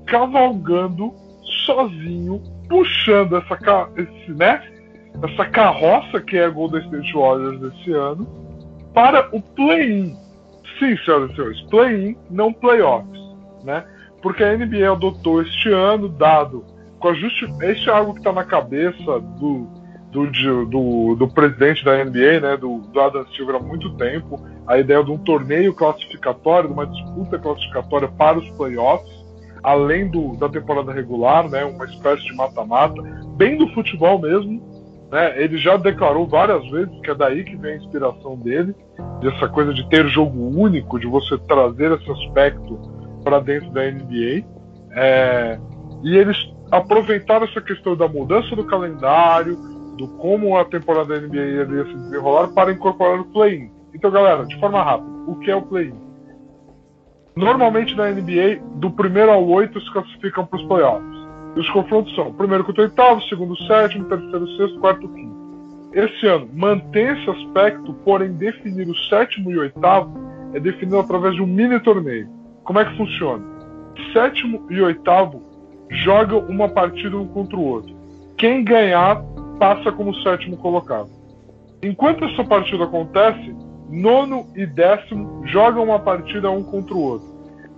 cavalgando, 0.07 1.14
sozinho, 1.64 2.42
puxando 2.68 3.36
essa, 3.36 3.88
esse, 3.96 4.32
né, 4.32 4.61
essa 5.22 5.44
carroça 5.46 6.20
que 6.20 6.36
é 6.36 6.44
a 6.44 6.50
Golden 6.50 6.80
State 6.82 7.12
Warriors 7.12 7.60
desse 7.60 7.92
ano, 7.92 8.26
para 8.94 9.28
o 9.34 9.40
play-in. 9.40 10.16
Sim, 10.78 10.96
senhoras 11.04 11.30
e 11.30 11.34
senhores, 11.34 11.60
play-in, 11.62 12.16
não 12.30 12.52
playoffs, 12.52 13.20
né? 13.64 13.84
porque 14.22 14.42
a 14.42 14.56
NBA 14.56 14.90
adotou 14.90 15.42
este 15.42 15.70
ano, 15.70 16.08
dado 16.08 16.64
com 16.98 17.08
a 17.08 17.14
justi... 17.14 17.46
Este 17.62 17.88
é 17.88 17.92
algo 17.92 18.12
que 18.12 18.20
está 18.20 18.32
na 18.32 18.44
cabeça 18.44 19.20
do, 19.20 19.68
do, 20.10 20.66
do, 20.66 21.14
do 21.14 21.28
presidente 21.28 21.84
da 21.84 22.04
NBA, 22.04 22.40
né, 22.40 22.56
do, 22.56 22.78
do 22.78 23.00
Adam 23.00 23.26
Silver 23.28 23.56
há 23.56 23.60
muito 23.60 23.94
tempo, 23.96 24.40
a 24.66 24.78
ideia 24.78 25.02
de 25.04 25.10
um 25.10 25.18
torneio 25.18 25.72
classificatório, 25.74 26.68
de 26.68 26.74
uma 26.74 26.86
disputa 26.86 27.38
classificatória 27.38 28.08
para 28.08 28.38
os 28.38 28.48
playoffs, 28.50 29.10
além 29.62 30.08
do, 30.08 30.36
da 30.36 30.48
temporada 30.48 30.92
regular, 30.92 31.48
né, 31.48 31.64
uma 31.64 31.84
espécie 31.84 32.24
de 32.24 32.34
mata-mata, 32.34 33.00
bem 33.36 33.56
do 33.56 33.68
futebol 33.68 34.20
mesmo. 34.20 34.78
Né, 35.11 35.42
ele 35.42 35.56
já 35.56 35.76
declarou 35.76 36.26
várias 36.26 36.68
vezes 36.70 37.00
que 37.00 37.11
é 37.11 37.14
daí 37.14 37.42
que 37.42 37.56
vem 37.56 37.72
a 37.72 37.76
inspiração 37.76 38.36
dele, 38.36 38.74
dessa 39.20 39.48
coisa 39.48 39.72
de 39.72 39.88
ter 39.88 40.06
jogo 40.09 40.38
único, 40.38 40.98
de 40.98 41.06
você 41.06 41.38
trazer 41.38 41.92
esse 41.92 42.11
aspecto 42.11 42.78
para 43.24 43.40
dentro 43.40 43.70
da 43.70 43.90
NBA. 43.90 44.44
É, 44.92 45.59
e 46.02 46.16
eles 46.16 46.36
aproveitaram 46.70 47.46
essa 47.46 47.61
questão 47.61 47.96
da 47.96 48.06
mudança 48.06 48.54
do 48.54 48.64
calendário, 48.64 49.56
do 49.96 50.09
como 50.18 50.56
a 50.56 50.64
temporada 50.64 51.18
da 51.18 51.26
NBA 51.26 51.36
iria 51.36 51.84
se 51.84 51.94
desenrolar, 51.94 52.48
para 52.48 52.72
incorporar 52.72 53.20
o 53.20 53.24
play-in. 53.24 53.70
Então, 53.94 54.11
galera, 54.11 54.44
de 54.44 54.59
forma 54.61 54.82
rápida, 54.82 55.11
o 55.26 55.36
que 55.36 55.50
é 55.50 55.56
o 55.56 55.62
play-in? 55.62 55.98
Normalmente 57.34 57.94
na 57.94 58.11
NBA, 58.11 58.61
do 58.74 58.90
primeiro 58.90 59.30
ao 59.30 59.46
oito 59.46 59.80
se 59.80 59.92
classificam 59.92 60.44
para 60.44 60.59
os 60.59 60.66
playoffs. 60.66 61.17
Os 61.59 61.68
confrontos 61.70 62.14
são 62.14 62.32
primeiro 62.32 62.62
contra 62.62 62.82
o 62.82 62.84
oitavo, 62.84 63.20
segundo 63.22 63.52
o 63.54 63.66
sétimo, 63.66 64.04
terceiro, 64.04 64.46
sexto, 64.56 64.78
quarto, 64.78 65.09
quinto. 65.09 65.36
Esse 65.92 66.24
ano 66.28 66.48
mantém 66.54 67.09
esse 67.09 67.28
aspecto, 67.28 67.92
porém 68.04 68.32
definir 68.34 68.88
o 68.88 68.96
sétimo 69.09 69.50
e 69.50 69.59
o 69.59 69.62
oitavo 69.62 70.16
é 70.54 70.61
definido 70.61 71.00
através 71.00 71.34
de 71.34 71.42
um 71.42 71.48
mini 71.48 71.80
torneio. 71.80 72.28
Como 72.62 72.78
é 72.78 72.84
que 72.84 72.96
funciona? 72.96 73.44
Sétimo 74.12 74.66
e 74.70 74.80
oitavo 74.80 75.42
jogam 75.90 76.46
uma 76.48 76.68
partida 76.68 77.16
um 77.16 77.26
contra 77.26 77.56
o 77.56 77.64
outro. 77.64 77.92
Quem 78.36 78.62
ganhar 78.62 79.20
passa 79.59 79.90
como 79.90 80.14
sétimo 80.22 80.56
colocado. 80.59 81.11
Enquanto 81.82 82.24
essa 82.24 82.44
partida 82.44 82.84
acontece, 82.84 83.52
nono 83.90 84.46
e 84.54 84.64
décimo 84.64 85.44
jogam 85.48 85.82
uma 85.82 85.98
partida 85.98 86.52
um 86.52 86.62
contra 86.62 86.94
o 86.94 87.02
outro. 87.02 87.26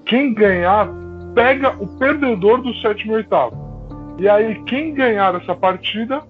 Quem 0.04 0.34
ganhar 0.34 0.86
pega 1.34 1.74
o 1.82 1.86
perdedor 1.96 2.60
do 2.60 2.74
sétimo 2.74 3.12
e 3.12 3.16
oitavo. 3.16 3.69
E 4.20 4.28
aí 4.28 4.62
quem 4.64 4.92
ganhar 4.92 5.34
essa 5.34 5.54
partida 5.54 6.22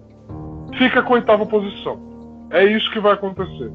fica 0.78 1.02
com 1.02 1.14
a 1.14 1.16
oitava 1.16 1.44
posição. 1.44 2.48
É 2.50 2.64
isso 2.64 2.88
que 2.92 3.00
vai 3.00 3.14
acontecer 3.14 3.72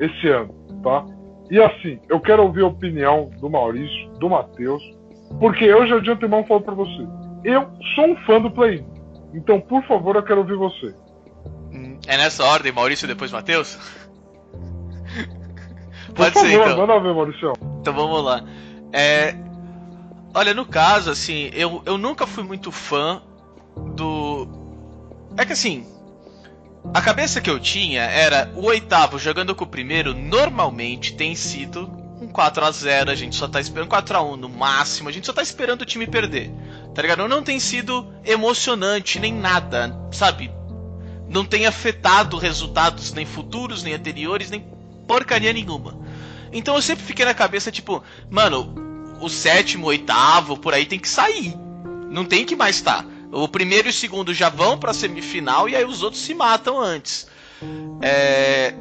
esse 0.00 0.28
ano, 0.28 0.54
tá? 0.82 1.04
E 1.50 1.60
assim, 1.60 2.00
eu 2.08 2.18
quero 2.18 2.44
ouvir 2.44 2.62
a 2.62 2.68
opinião 2.68 3.30
do 3.38 3.50
Maurício, 3.50 4.10
do 4.18 4.30
Matheus, 4.30 4.82
porque 5.38 5.64
eu 5.64 5.86
já 5.86 5.98
de 5.98 6.10
antemão 6.10 6.44
falo 6.46 6.62
pra 6.62 6.74
você. 6.74 7.06
Eu 7.44 7.68
sou 7.94 8.06
um 8.06 8.16
fã 8.24 8.40
do 8.40 8.50
play-in. 8.50 8.86
Então, 9.34 9.60
por 9.60 9.82
favor, 9.84 10.16
eu 10.16 10.22
quero 10.22 10.40
ouvir 10.40 10.56
você. 10.56 10.94
É 12.06 12.16
nessa 12.16 12.44
ordem, 12.44 12.72
Maurício 12.72 13.04
e 13.04 13.08
depois 13.08 13.30
Matheus? 13.30 13.78
Por 16.06 16.14
Pode 16.14 16.32
favor, 16.32 16.48
ser 16.48 16.54
então. 16.54 16.78
manda 16.78 16.98
ver, 17.00 17.14
Maurício. 17.14 17.52
Então 17.80 17.92
vamos 17.92 18.24
lá. 18.24 18.42
É, 18.94 19.34
olha, 20.34 20.54
no 20.54 20.64
caso, 20.64 21.10
assim, 21.10 21.50
eu, 21.52 21.82
eu 21.84 21.98
nunca 21.98 22.26
fui 22.26 22.42
muito 22.42 22.72
fã 22.72 23.22
do. 23.94 24.48
É 25.36 25.44
que 25.44 25.52
assim. 25.52 25.86
A 26.94 27.02
cabeça 27.02 27.40
que 27.40 27.50
eu 27.50 27.58
tinha 27.58 28.02
era 28.02 28.50
o 28.54 28.64
oitavo 28.66 29.18
jogando 29.18 29.54
com 29.54 29.64
o 29.64 29.68
primeiro, 29.68 30.14
normalmente 30.14 31.14
tem 31.14 31.34
sido 31.34 31.90
um 32.20 32.28
4 32.28 32.64
a 32.64 32.70
0 32.70 33.10
a 33.10 33.14
gente 33.14 33.36
só 33.36 33.46
tá 33.46 33.60
esperando 33.60 33.88
4 33.88 34.16
a 34.16 34.22
1 34.22 34.36
no 34.36 34.48
máximo, 34.48 35.08
a 35.08 35.12
gente 35.12 35.26
só 35.26 35.32
tá 35.32 35.42
esperando 35.42 35.82
o 35.82 35.84
time 35.84 36.06
perder. 36.06 36.50
Tá 36.94 37.02
ligado? 37.02 37.28
Não 37.28 37.42
tem 37.42 37.60
sido 37.60 38.06
emocionante 38.24 39.18
nem 39.18 39.32
nada, 39.34 39.94
sabe? 40.12 40.50
Não 41.28 41.44
tem 41.44 41.66
afetado 41.66 42.38
resultados 42.38 43.12
nem 43.12 43.26
futuros, 43.26 43.82
nem 43.82 43.94
anteriores, 43.94 44.50
nem 44.50 44.64
porcaria 45.06 45.52
nenhuma. 45.52 45.98
Então 46.52 46.74
eu 46.74 46.82
sempre 46.82 47.04
fiquei 47.04 47.24
na 47.24 47.34
cabeça, 47.34 47.70
tipo, 47.70 48.02
mano, 48.30 48.74
o 49.20 49.28
sétimo, 49.28 49.86
oitavo, 49.86 50.56
por 50.56 50.72
aí 50.72 50.86
tem 50.86 50.98
que 50.98 51.08
sair. 51.08 51.54
Não 52.10 52.24
tem 52.24 52.44
que 52.44 52.56
mais 52.56 52.76
estar. 52.76 53.02
Tá. 53.02 53.17
O 53.30 53.46
primeiro 53.46 53.88
e 53.88 53.90
o 53.90 53.94
segundo 53.94 54.32
já 54.32 54.48
vão 54.48 54.78
pra 54.78 54.94
semifinal 54.94 55.68
e 55.68 55.76
aí 55.76 55.84
os 55.84 56.02
outros 56.02 56.22
se 56.22 56.34
matam 56.34 56.80
antes. 56.80 57.26
É... 58.00 58.74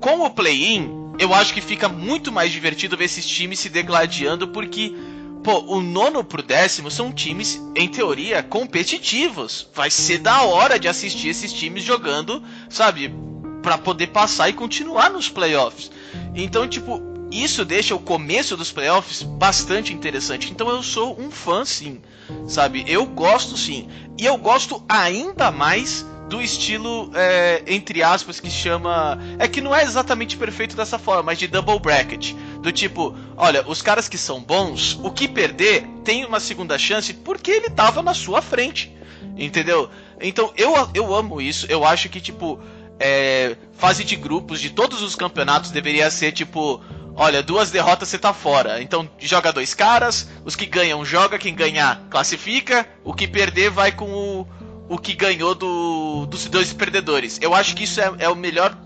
Com 0.00 0.20
o 0.20 0.30
play-in, 0.30 1.14
eu 1.18 1.32
acho 1.32 1.54
que 1.54 1.60
fica 1.60 1.88
muito 1.88 2.30
mais 2.30 2.52
divertido 2.52 2.96
ver 2.96 3.04
esses 3.04 3.26
times 3.26 3.58
se 3.58 3.68
degladiando, 3.68 4.48
porque, 4.48 4.94
pô, 5.42 5.60
o 5.60 5.80
nono 5.80 6.22
pro 6.22 6.42
décimo 6.42 6.90
são 6.90 7.12
times, 7.12 7.60
em 7.74 7.88
teoria, 7.88 8.42
competitivos. 8.42 9.66
Vai 9.74 9.90
ser 9.90 10.18
da 10.18 10.42
hora 10.42 10.78
de 10.78 10.88
assistir 10.88 11.28
esses 11.28 11.52
times 11.52 11.82
jogando, 11.82 12.42
sabe, 12.68 13.14
para 13.62 13.78
poder 13.78 14.08
passar 14.08 14.48
e 14.48 14.52
continuar 14.52 15.10
nos 15.10 15.28
playoffs. 15.28 15.90
Então, 16.34 16.68
tipo, 16.68 17.13
isso 17.42 17.64
deixa 17.64 17.94
o 17.94 17.98
começo 17.98 18.56
dos 18.56 18.70
playoffs 18.70 19.22
bastante 19.22 19.92
interessante. 19.92 20.50
Então 20.50 20.68
eu 20.68 20.82
sou 20.82 21.18
um 21.18 21.30
fã 21.30 21.64
sim, 21.64 22.00
sabe? 22.46 22.84
Eu 22.86 23.06
gosto 23.06 23.56
sim. 23.56 23.88
E 24.18 24.24
eu 24.24 24.36
gosto 24.36 24.84
ainda 24.88 25.50
mais 25.50 26.06
do 26.28 26.40
estilo, 26.40 27.10
é, 27.14 27.62
entre 27.66 28.02
aspas, 28.02 28.40
que 28.40 28.50
chama. 28.50 29.18
É 29.38 29.46
que 29.46 29.60
não 29.60 29.74
é 29.74 29.82
exatamente 29.82 30.36
perfeito 30.36 30.76
dessa 30.76 30.98
forma, 30.98 31.24
mas 31.24 31.38
de 31.38 31.46
double 31.46 31.78
bracket. 31.78 32.32
Do 32.60 32.72
tipo, 32.72 33.14
olha, 33.36 33.66
os 33.66 33.82
caras 33.82 34.08
que 34.08 34.16
são 34.16 34.40
bons, 34.40 34.98
o 35.02 35.10
que 35.10 35.28
perder 35.28 35.86
tem 36.02 36.24
uma 36.24 36.40
segunda 36.40 36.78
chance 36.78 37.12
porque 37.12 37.50
ele 37.50 37.70
tava 37.70 38.02
na 38.02 38.14
sua 38.14 38.40
frente. 38.40 38.94
Entendeu? 39.36 39.90
Então 40.20 40.52
eu, 40.56 40.72
eu 40.94 41.14
amo 41.14 41.40
isso. 41.40 41.66
Eu 41.68 41.84
acho 41.84 42.08
que, 42.08 42.20
tipo, 42.20 42.60
é, 42.98 43.56
fase 43.72 44.04
de 44.04 44.16
grupos 44.16 44.60
de 44.60 44.70
todos 44.70 45.02
os 45.02 45.14
campeonatos 45.14 45.70
deveria 45.70 46.10
ser 46.10 46.32
tipo. 46.32 46.80
Olha, 47.16 47.42
duas 47.42 47.70
derrotas 47.70 48.08
você 48.08 48.18
tá 48.18 48.32
fora. 48.32 48.82
Então 48.82 49.08
joga 49.18 49.52
dois 49.52 49.74
caras, 49.74 50.28
os 50.44 50.56
que 50.56 50.66
ganham 50.66 51.04
joga, 51.04 51.38
quem 51.38 51.54
ganhar 51.54 52.02
classifica, 52.10 52.86
o 53.04 53.14
que 53.14 53.28
perder 53.28 53.70
vai 53.70 53.92
com 53.92 54.10
o, 54.10 54.48
o 54.88 54.98
que 54.98 55.14
ganhou 55.14 55.54
do, 55.54 56.26
dos 56.26 56.46
dois 56.46 56.72
perdedores. 56.72 57.38
Eu 57.40 57.54
acho 57.54 57.74
que 57.74 57.84
isso 57.84 58.00
é, 58.00 58.12
é 58.18 58.28
o 58.28 58.36
melhor 58.36 58.76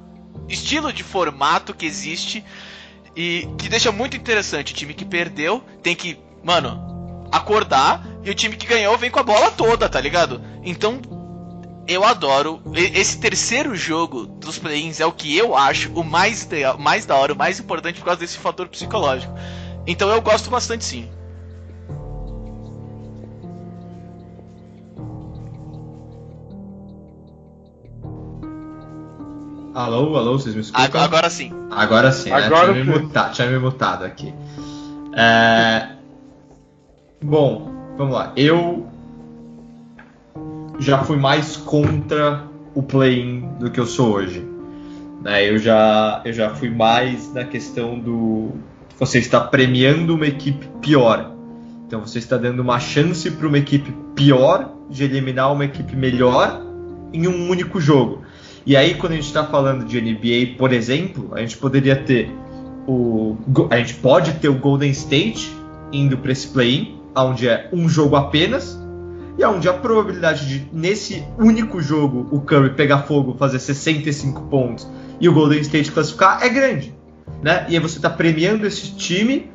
estilo 0.49 0.93
de 0.93 1.03
formato 1.03 1.75
que 1.75 1.87
existe 1.87 2.45
e 3.17 3.49
que 3.59 3.69
deixa 3.69 3.91
muito 3.91 4.17
interessante. 4.17 4.73
O 4.73 4.77
time 4.77 4.95
que 4.95 5.05
perdeu 5.05 5.63
tem 5.83 5.95
que, 5.95 6.19
mano, 6.45 7.29
acordar 7.33 8.07
e 8.23 8.31
o 8.31 8.35
time 8.35 8.57
que 8.57 8.67
ganhou 8.67 8.97
vem 8.99 9.11
com 9.11 9.21
a 9.21 9.25
bola 9.25 9.51
toda, 9.51 9.89
tá 9.89 10.01
ligado? 10.01 10.43
Então 10.63 11.01
eu 11.89 12.05
adoro. 12.05 12.61
Esse 12.75 13.19
terceiro 13.19 13.75
jogo 13.75 14.27
dos 14.27 14.59
play-ins 14.59 15.01
é 15.01 15.07
o 15.07 15.13
que 15.13 15.35
eu 15.35 15.57
acho 15.57 15.91
o 15.95 16.05
mais, 16.05 16.47
mais 16.79 17.07
da 17.07 17.17
hora, 17.17 17.33
o 17.33 17.37
mais 17.37 17.59
importante 17.59 17.99
por 17.99 18.05
causa 18.05 18.21
desse 18.21 18.37
fator 18.37 18.69
psicológico. 18.69 19.33
Então 19.87 20.11
eu 20.11 20.21
gosto 20.21 20.51
bastante 20.51 20.85
sim. 20.85 21.09
Alô, 29.75 30.17
alô, 30.17 30.39
vocês 30.39 30.55
me 30.55 30.61
escutam? 30.61 30.85
Agora, 30.85 31.05
agora 31.05 31.31
sim. 31.31 31.53
Agora 31.71 32.13
sim, 32.13 32.31
né? 32.31 32.37
Agora 32.37 32.73
tinha, 32.73 32.85
me 32.85 33.01
mutado, 33.01 33.33
tinha 33.33 33.49
me 33.49 33.59
mutado 33.59 34.05
aqui. 34.05 34.35
É... 35.15 35.91
Bom, 37.23 37.71
vamos 37.97 38.13
lá. 38.13 38.33
Eu 38.37 38.88
já 40.79 41.03
fui 41.05 41.17
mais 41.17 41.57
contra 41.57 42.45
o 42.75 42.83
play-in 42.83 43.41
do 43.59 43.71
que 43.71 43.81
eu 43.81 43.87
sou 43.87 44.15
hoje. 44.15 44.47
Né? 45.23 45.51
Eu, 45.51 45.59
já, 45.59 46.23
eu 46.25 46.33
já 46.33 46.51
fui 46.51 46.71
mais 46.71 47.33
na 47.33 47.45
questão 47.45 47.99
do. 47.99 48.53
Você 48.99 49.19
está 49.19 49.41
premiando 49.41 50.15
uma 50.15 50.27
equipe 50.27 50.67
pior. 50.81 51.33
Então 51.87 52.01
você 52.01 52.19
está 52.19 52.37
dando 52.37 52.61
uma 52.61 52.79
chance 52.79 53.31
para 53.31 53.47
uma 53.47 53.59
equipe 53.59 53.93
pior 54.15 54.73
de 54.91 55.05
eliminar 55.05 55.53
uma 55.53 55.65
equipe 55.65 55.97
melhor 55.97 56.63
em 57.13 57.27
um 57.27 57.49
único 57.49 57.81
jogo. 57.81 58.23
E 58.67 58.77
aí, 58.77 58.95
quando 58.95 59.13
a 59.13 59.15
gente 59.15 59.27
está 59.27 59.45
falando 59.45 59.85
de 59.87 60.01
NBA, 60.01 60.59
por 60.59 60.73
exemplo, 60.73 61.31
a 61.33 61.41
gente 61.41 61.57
poderia 61.57 61.97
ter 61.97 62.31
o. 62.87 63.37
A 63.71 63.79
gente 63.79 63.95
pode 63.95 64.33
ter 64.35 64.49
o 64.49 64.55
Golden 64.55 64.91
State 64.91 65.57
indo 65.93 66.19
para 66.19 66.33
esse 66.33 66.49
play-in, 66.49 66.99
onde 67.17 67.49
é 67.49 67.69
um 67.73 67.89
jogo 67.89 68.17
apenas, 68.17 68.79
e 69.39 69.45
onde 69.45 69.69
a 69.69 69.73
probabilidade 69.73 70.47
de, 70.47 70.69
nesse 70.73 71.25
único 71.39 71.81
jogo, 71.81 72.27
o 72.33 72.41
Curry 72.41 72.75
pegar 72.75 73.03
fogo, 73.03 73.37
fazer 73.39 73.61
65 73.61 74.43
pontos 74.43 74.87
e 75.21 75.29
o 75.29 75.33
Golden 75.33 75.61
State 75.61 75.93
classificar 75.93 76.43
é 76.43 76.49
grande. 76.49 76.93
Né? 77.41 77.65
E 77.69 77.77
aí 77.77 77.81
você 77.81 77.99
está 77.99 78.11
premiando 78.11 78.67
esse 78.67 78.97
time 78.97 79.51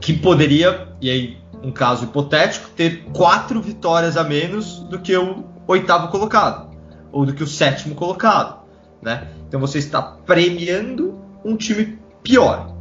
que 0.00 0.12
poderia, 0.12 0.88
e 1.00 1.10
aí 1.10 1.36
um 1.62 1.72
caso 1.72 2.04
hipotético, 2.04 2.70
ter 2.70 3.04
quatro 3.12 3.60
vitórias 3.60 4.16
a 4.16 4.24
menos 4.24 4.80
do 4.80 4.98
que 4.98 5.16
o 5.16 5.44
oitavo 5.66 6.08
colocado, 6.08 6.70
ou 7.10 7.26
do 7.26 7.32
que 7.32 7.42
o 7.42 7.46
sétimo 7.46 7.94
colocado. 7.94 8.62
Né? 9.00 9.28
Então 9.48 9.58
você 9.60 9.78
está 9.78 10.00
premiando 10.00 11.18
um 11.44 11.56
time 11.56 11.98
pior. 12.22 12.72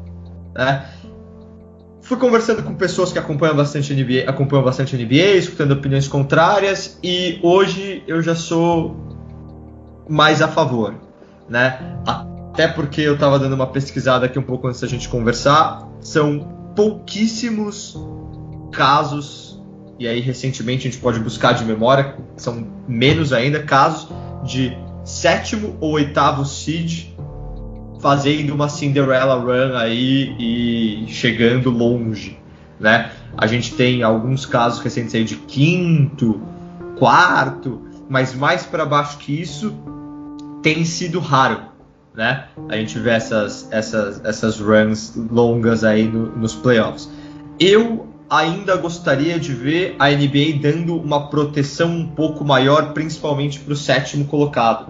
Né? 0.56 0.86
Fui 2.02 2.18
conversando 2.18 2.64
com 2.64 2.74
pessoas 2.74 3.14
que 3.14 3.20
acompanham 3.20 3.56
bastante 3.56 3.94
NBA, 3.94 4.28
acompanham 4.28 4.64
bastante 4.66 4.98
NBA, 4.98 5.38
escutando 5.38 5.72
opiniões 5.72 6.08
contrárias, 6.08 6.98
e 7.04 7.40
hoje 7.44 8.04
eu 8.08 8.22
já 8.22 8.36
sou 8.36 8.96
mais 10.10 10.42
a 10.42 10.48
favor, 10.48 10.96
né? 11.48 11.80
Até 12.06 12.68
porque 12.68 13.02
eu 13.02 13.14
estava 13.14 13.38
dando 13.38 13.54
uma 13.54 13.68
pesquisada 13.68 14.26
aqui 14.26 14.40
um 14.40 14.44
pouco 14.44 14.68
antes 14.68 14.82
da 14.82 14.88
gente 14.88 15.08
conversar, 15.08 15.88
são 16.02 16.74
pouquíssimos 16.76 17.96
casos, 18.72 19.62
e 20.00 20.08
aí 20.08 20.20
recentemente 20.20 20.88
a 20.88 20.92
gente 20.92 21.02
pode 21.02 21.20
buscar 21.20 21.54
de 21.54 21.64
memória, 21.64 22.16
são 22.36 22.68
menos 22.88 23.32
ainda 23.32 23.62
casos 23.62 24.10
de 24.44 24.76
sétimo 25.06 25.78
ou 25.80 25.94
oitavo 25.94 26.46
seed 26.46 27.11
fazendo 28.02 28.54
uma 28.54 28.68
Cinderella 28.68 29.36
Run 29.36 29.78
aí 29.78 30.36
e 30.40 31.06
chegando 31.08 31.70
longe, 31.70 32.38
né? 32.80 33.12
A 33.38 33.48
gente 33.48 33.76
tem 33.76 34.04
alguns 34.04 34.46
casos 34.46 34.80
recentes 34.80 35.14
aí 35.16 35.24
de 35.24 35.36
quinto, 35.36 36.42
quarto, 36.98 37.82
mas 38.10 38.34
mais 38.34 38.66
para 38.66 38.86
baixo 38.86 39.18
que 39.20 39.40
isso 39.40 39.74
tem 40.62 40.84
sido 40.84 41.20
raro, 41.20 41.62
né? 42.14 42.46
A 42.68 42.76
gente 42.76 42.98
vê 43.00 43.12
essas, 43.12 43.68
essas, 43.72 44.24
essas 44.26 44.60
runs 44.60 45.16
longas 45.16 45.84
aí 45.84 46.08
no, 46.08 46.26
nos 46.36 46.56
playoffs. 46.56 47.10
Eu 47.60 48.08
ainda 48.30 48.76
gostaria 48.78 49.40
de 49.40 49.54
ver 49.54 49.96
a 50.00 50.10
NBA 50.10 50.60
dando 50.62 50.96
uma 50.96 51.30
proteção 51.30 51.90
um 51.90 52.08
pouco 52.08 52.44
maior, 52.44 52.94
principalmente 52.94 53.60
para 53.60 53.74
o 53.74 53.78
sétimo 53.78 54.26
colocado, 54.26 54.88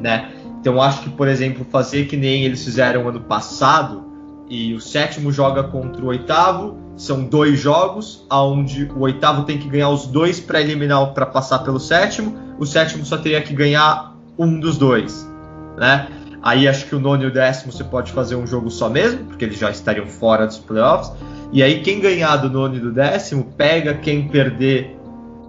né? 0.00 0.32
Então 0.62 0.80
acho 0.80 1.02
que, 1.02 1.10
por 1.10 1.26
exemplo, 1.26 1.66
fazer 1.68 2.06
que 2.06 2.16
nem 2.16 2.44
eles 2.44 2.64
fizeram 2.64 3.08
ano 3.08 3.18
passado 3.18 4.04
e 4.48 4.72
o 4.74 4.80
sétimo 4.80 5.32
joga 5.32 5.64
contra 5.64 6.00
o 6.00 6.06
oitavo, 6.06 6.78
são 6.96 7.24
dois 7.24 7.58
jogos, 7.58 8.24
onde 8.30 8.84
o 8.84 9.00
oitavo 9.00 9.42
tem 9.42 9.58
que 9.58 9.68
ganhar 9.68 9.88
os 9.88 10.06
dois 10.06 10.38
para 10.38 10.60
eliminar 10.60 11.12
para 11.14 11.26
passar 11.26 11.58
pelo 11.60 11.80
sétimo, 11.80 12.38
o 12.60 12.64
sétimo 12.64 13.04
só 13.04 13.18
teria 13.18 13.42
que 13.42 13.52
ganhar 13.52 14.14
um 14.38 14.60
dos 14.60 14.78
dois, 14.78 15.28
né? 15.76 16.06
Aí 16.40 16.68
acho 16.68 16.86
que 16.86 16.94
o 16.94 17.00
nono 17.00 17.24
e 17.24 17.26
o 17.26 17.32
décimo 17.32 17.72
você 17.72 17.82
pode 17.82 18.12
fazer 18.12 18.36
um 18.36 18.46
jogo 18.46 18.70
só 18.70 18.88
mesmo, 18.88 19.24
porque 19.24 19.44
eles 19.44 19.58
já 19.58 19.70
estariam 19.70 20.06
fora 20.06 20.46
dos 20.46 20.58
playoffs. 20.58 21.12
E 21.52 21.60
aí 21.60 21.80
quem 21.80 21.98
ganhar 21.98 22.36
do 22.36 22.48
nono 22.48 22.76
e 22.76 22.80
do 22.80 22.92
décimo 22.92 23.52
pega 23.56 23.94
quem 23.94 24.28
perder 24.28 24.96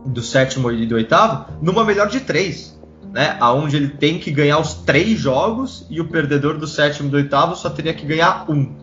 do 0.08 0.24
sétimo 0.24 0.72
e 0.72 0.88
do 0.88 0.96
oitavo 0.96 1.46
numa 1.62 1.86
melhor 1.86 2.08
de 2.10 2.20
três 2.20 2.73
né, 3.14 3.38
aonde 3.40 3.78
ele 3.78 3.90
tem 3.90 4.18
que 4.18 4.32
ganhar 4.32 4.58
os 4.58 4.74
três 4.74 5.20
jogos 5.20 5.86
e 5.88 6.02
o 6.02 6.08
perdedor 6.08 6.58
do 6.58 6.68
sétimo 6.68 7.08
e 7.08 7.12
do 7.12 7.18
oitavo 7.18 7.56
só 7.56 7.70
teria 7.70 7.94
que 7.94 8.06
ganhar 8.06 8.50
um. 8.50 8.76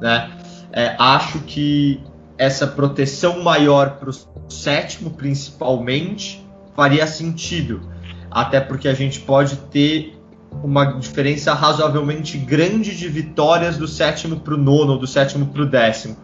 Né? 0.00 0.28
É, 0.72 0.96
acho 0.98 1.38
que 1.40 2.02
essa 2.36 2.66
proteção 2.66 3.42
maior 3.42 3.98
para 3.98 4.10
o 4.10 4.50
sétimo, 4.50 5.10
principalmente, 5.10 6.44
faria 6.74 7.06
sentido, 7.06 7.80
até 8.28 8.58
porque 8.60 8.88
a 8.88 8.94
gente 8.94 9.20
pode 9.20 9.56
ter 9.56 10.18
uma 10.64 10.84
diferença 10.84 11.54
razoavelmente 11.54 12.36
grande 12.38 12.96
de 12.96 13.08
vitórias 13.08 13.76
do 13.76 13.86
sétimo 13.86 14.40
para 14.40 14.54
o 14.54 14.56
nono, 14.56 14.94
ou 14.94 14.98
do 14.98 15.06
sétimo 15.06 15.46
para 15.46 15.62
o 15.62 15.66
décimo. 15.66 16.16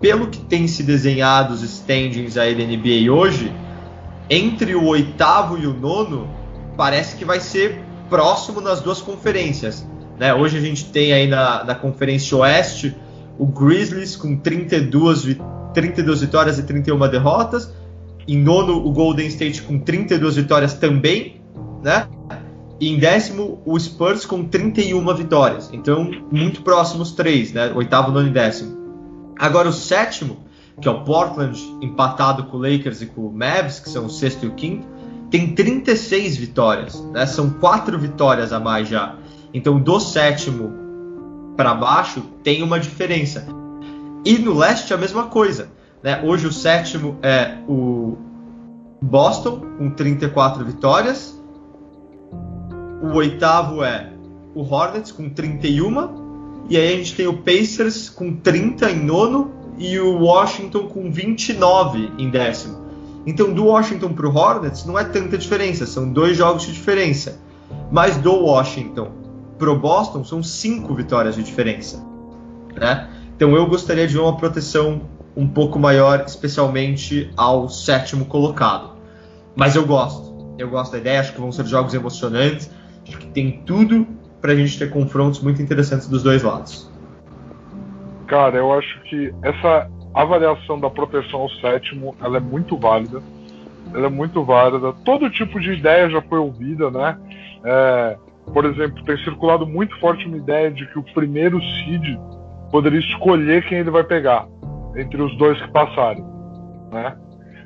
Pelo 0.00 0.28
que 0.28 0.38
tem 0.38 0.66
se 0.66 0.82
desenhado 0.82 1.52
os 1.52 1.62
standings 1.62 2.38
aí 2.38 2.54
da 2.54 2.64
NBA 2.64 3.12
hoje, 3.12 3.52
entre 4.30 4.74
o 4.74 4.86
oitavo 4.86 5.58
e 5.58 5.66
o 5.66 5.74
nono, 5.74 6.43
parece 6.76 7.16
que 7.16 7.24
vai 7.24 7.40
ser 7.40 7.80
próximo 8.08 8.60
nas 8.60 8.80
duas 8.80 9.00
conferências. 9.00 9.86
Né? 10.18 10.32
Hoje 10.34 10.58
a 10.58 10.60
gente 10.60 10.86
tem 10.86 11.12
aí 11.12 11.26
na, 11.26 11.64
na 11.64 11.74
Conferência 11.74 12.36
Oeste 12.36 12.94
o 13.38 13.46
Grizzlies 13.46 14.16
com 14.16 14.36
32, 14.36 15.36
32 15.72 16.20
vitórias 16.20 16.58
e 16.58 16.62
31 16.62 16.98
derrotas. 17.08 17.72
Em 18.26 18.38
nono, 18.38 18.76
o 18.86 18.92
Golden 18.92 19.26
State 19.26 19.62
com 19.62 19.78
32 19.78 20.36
vitórias 20.36 20.74
também, 20.74 21.40
né? 21.82 22.08
E 22.80 22.88
em 22.88 22.98
décimo, 22.98 23.60
o 23.64 23.78
Spurs 23.78 24.24
com 24.24 24.44
31 24.44 25.14
vitórias. 25.14 25.70
Então, 25.72 26.10
muito 26.30 26.62
próximos 26.62 27.12
três, 27.12 27.52
né? 27.52 27.72
Oitavo, 27.74 28.10
nono 28.10 28.28
e 28.28 28.30
décimo. 28.30 28.76
Agora, 29.38 29.68
o 29.68 29.72
sétimo, 29.72 30.38
que 30.80 30.88
é 30.88 30.90
o 30.90 31.04
Portland, 31.04 31.60
empatado 31.82 32.44
com 32.44 32.56
o 32.56 32.60
Lakers 32.60 33.02
e 33.02 33.06
com 33.06 33.22
o 33.22 33.32
Mavs, 33.32 33.78
que 33.78 33.88
são 33.88 34.06
o 34.06 34.10
sexto 34.10 34.44
e 34.44 34.48
o 34.48 34.52
quinto, 34.52 34.86
tem 35.34 35.52
36 35.52 36.36
vitórias, 36.36 37.04
né? 37.06 37.26
São 37.26 37.50
quatro 37.50 37.98
vitórias 37.98 38.52
a 38.52 38.60
mais 38.60 38.88
já. 38.88 39.16
Então, 39.52 39.80
do 39.80 39.98
sétimo 39.98 40.72
para 41.56 41.74
baixo, 41.74 42.22
tem 42.44 42.62
uma 42.62 42.78
diferença. 42.78 43.44
E 44.24 44.38
no 44.38 44.56
leste, 44.56 44.94
a 44.94 44.96
mesma 44.96 45.24
coisa. 45.24 45.72
Né? 46.04 46.22
Hoje, 46.22 46.46
o 46.46 46.52
sétimo 46.52 47.18
é 47.20 47.56
o 47.66 48.16
Boston, 49.02 49.60
com 49.76 49.90
34 49.90 50.64
vitórias. 50.64 51.36
O 53.02 53.16
oitavo 53.16 53.82
é 53.82 54.12
o 54.54 54.62
Hornets, 54.62 55.10
com 55.10 55.28
31. 55.28 56.66
E 56.70 56.76
aí 56.76 56.94
a 56.94 56.96
gente 56.96 57.16
tem 57.16 57.26
o 57.26 57.38
Pacers 57.38 58.08
com 58.08 58.36
30 58.36 58.88
em 58.88 59.04
nono 59.04 59.50
e 59.78 59.98
o 59.98 60.16
Washington 60.16 60.86
com 60.86 61.10
29 61.10 62.12
em 62.20 62.30
décimo. 62.30 62.83
Então, 63.26 63.52
do 63.52 63.66
Washington 63.66 64.12
para 64.12 64.26
o 64.26 64.34
Hornets 64.34 64.84
não 64.84 64.98
é 64.98 65.04
tanta 65.04 65.38
diferença, 65.38 65.86
são 65.86 66.12
dois 66.12 66.36
jogos 66.36 66.64
de 66.64 66.72
diferença. 66.72 67.40
Mas 67.90 68.16
do 68.16 68.32
Washington 68.32 69.12
para 69.58 69.70
o 69.70 69.78
Boston 69.78 70.24
são 70.24 70.42
cinco 70.42 70.94
vitórias 70.94 71.34
de 71.34 71.42
diferença. 71.42 72.04
Né? 72.74 73.08
Então, 73.36 73.54
eu 73.54 73.66
gostaria 73.66 74.06
de 74.06 74.18
uma 74.18 74.36
proteção 74.36 75.02
um 75.36 75.48
pouco 75.48 75.78
maior, 75.78 76.24
especialmente 76.26 77.30
ao 77.36 77.68
sétimo 77.68 78.26
colocado. 78.26 78.94
Mas 79.56 79.74
eu 79.74 79.86
gosto, 79.86 80.54
eu 80.58 80.68
gosto 80.68 80.92
da 80.92 80.98
ideia, 80.98 81.20
acho 81.20 81.32
que 81.32 81.40
vão 81.40 81.50
ser 81.50 81.66
jogos 81.66 81.94
emocionantes, 81.94 82.70
acho 83.06 83.18
que 83.18 83.26
tem 83.28 83.62
tudo 83.64 84.06
para 84.40 84.52
a 84.52 84.56
gente 84.56 84.78
ter 84.78 84.90
confrontos 84.90 85.40
muito 85.40 85.62
interessantes 85.62 86.06
dos 86.08 86.22
dois 86.22 86.42
lados. 86.42 86.90
Cara, 88.26 88.56
eu 88.56 88.72
acho 88.72 89.00
que 89.02 89.32
essa 89.42 89.88
avaliação 90.14 90.78
da 90.78 90.88
proteção 90.88 91.40
ao 91.40 91.50
sétimo, 91.50 92.14
ela 92.22 92.36
é 92.36 92.40
muito 92.40 92.76
válida. 92.76 93.20
Ela 93.92 94.06
é 94.06 94.10
muito 94.10 94.42
válida. 94.44 94.92
Todo 95.04 95.30
tipo 95.30 95.60
de 95.60 95.72
ideia 95.72 96.08
já 96.08 96.22
foi 96.22 96.38
ouvida, 96.38 96.90
né? 96.90 97.18
É, 97.64 98.16
por 98.52 98.64
exemplo, 98.64 99.02
tem 99.04 99.16
circulado 99.18 99.66
muito 99.66 99.98
forte 99.98 100.26
uma 100.26 100.36
ideia 100.36 100.70
de 100.70 100.86
que 100.86 100.98
o 100.98 101.02
primeiro 101.02 101.60
seed 101.60 102.18
poderia 102.70 103.00
escolher 103.00 103.66
quem 103.66 103.78
ele 103.78 103.90
vai 103.90 104.04
pegar 104.04 104.46
entre 104.96 105.20
os 105.20 105.36
dois 105.36 105.60
que 105.60 105.70
passarem, 105.72 106.24
né? 106.92 107.16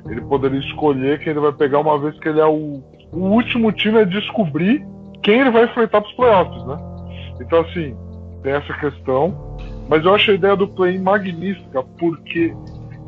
Ele 0.07 0.21
poderia 0.21 0.59
escolher 0.59 1.19
quem 1.19 1.31
ele 1.31 1.39
vai 1.39 1.51
pegar 1.51 1.79
uma 1.79 1.99
vez 1.99 2.17
que 2.19 2.29
ele 2.29 2.39
é 2.39 2.45
o, 2.45 2.81
o 3.11 3.19
último 3.19 3.71
time 3.71 3.99
a 3.99 4.03
descobrir 4.03 4.85
quem 5.21 5.41
ele 5.41 5.51
vai 5.51 5.65
enfrentar 5.65 6.01
para 6.01 6.09
os 6.09 6.15
playoffs, 6.15 6.65
né? 6.65 6.77
Então 7.41 7.61
assim 7.61 7.95
tem 8.41 8.53
essa 8.53 8.73
questão. 8.73 9.57
Mas 9.89 10.05
eu 10.05 10.13
acho 10.13 10.29
a 10.29 10.35
ideia 10.35 10.55
do 10.55 10.67
play 10.67 10.99
magnífica, 10.99 11.83
porque 11.97 12.55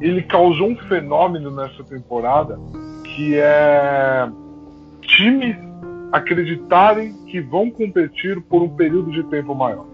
ele 0.02 0.24
causou 0.24 0.70
um 0.70 0.76
fenômeno 0.76 1.52
nessa 1.52 1.84
temporada 1.84 2.60
que 3.04 3.36
é 3.36 4.28
times 5.02 5.56
acreditarem 6.12 7.14
que 7.28 7.40
vão 7.40 7.70
competir 7.70 8.42
por 8.42 8.64
um 8.64 8.70
período 8.70 9.12
de 9.12 9.24
tempo 9.26 9.54
maior. 9.54 9.86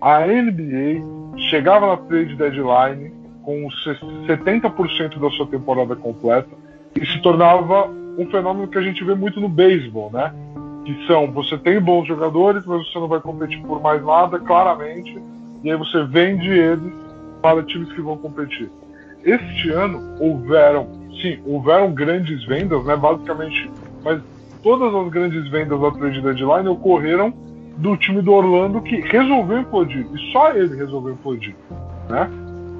A 0.00 0.26
NBA 0.26 1.04
chegava 1.50 1.86
na 1.86 1.96
trade 1.98 2.34
deadline 2.34 3.12
com 3.42 3.68
70% 4.26 5.18
da 5.20 5.30
sua 5.30 5.46
temporada 5.46 5.94
completa 5.94 6.48
e 6.94 7.04
se 7.06 7.20
tornava 7.20 7.88
um 8.18 8.26
fenômeno 8.30 8.68
que 8.68 8.78
a 8.78 8.82
gente 8.82 9.04
vê 9.04 9.14
muito 9.14 9.40
no 9.40 9.48
beisebol, 9.48 10.10
né? 10.10 10.32
Que 10.84 11.06
são, 11.06 11.30
você 11.30 11.58
tem 11.58 11.80
bons 11.80 12.06
jogadores, 12.06 12.64
mas 12.64 12.88
você 12.88 12.98
não 12.98 13.06
vai 13.08 13.20
competir 13.20 13.60
por 13.62 13.80
mais 13.82 14.02
nada, 14.04 14.38
claramente, 14.38 15.20
e 15.62 15.70
aí 15.70 15.76
você 15.76 16.04
vende 16.04 16.48
eles 16.50 16.92
para 17.42 17.62
times 17.62 17.92
que 17.92 18.00
vão 18.00 18.16
competir. 18.16 18.70
Este 19.24 19.70
ano 19.70 20.16
houveram, 20.20 20.88
sim, 21.20 21.38
houveram 21.44 21.92
grandes 21.92 22.44
vendas, 22.44 22.84
né? 22.84 22.96
Basicamente, 22.96 23.70
mas 24.04 24.20
todas 24.62 24.94
as 24.94 25.08
grandes 25.10 25.48
vendas 25.50 25.80
da 25.80 25.90
trade 25.90 26.20
deadline 26.20 26.68
ocorreram 26.68 27.32
do 27.76 27.96
time 27.96 28.22
do 28.22 28.32
Orlando 28.32 28.80
que 28.80 29.00
resolveu 29.00 29.58
implodir 29.58 30.06
e 30.14 30.32
só 30.32 30.52
ele 30.52 30.76
resolveu 30.76 31.12
implodir, 31.12 31.54
né? 32.08 32.30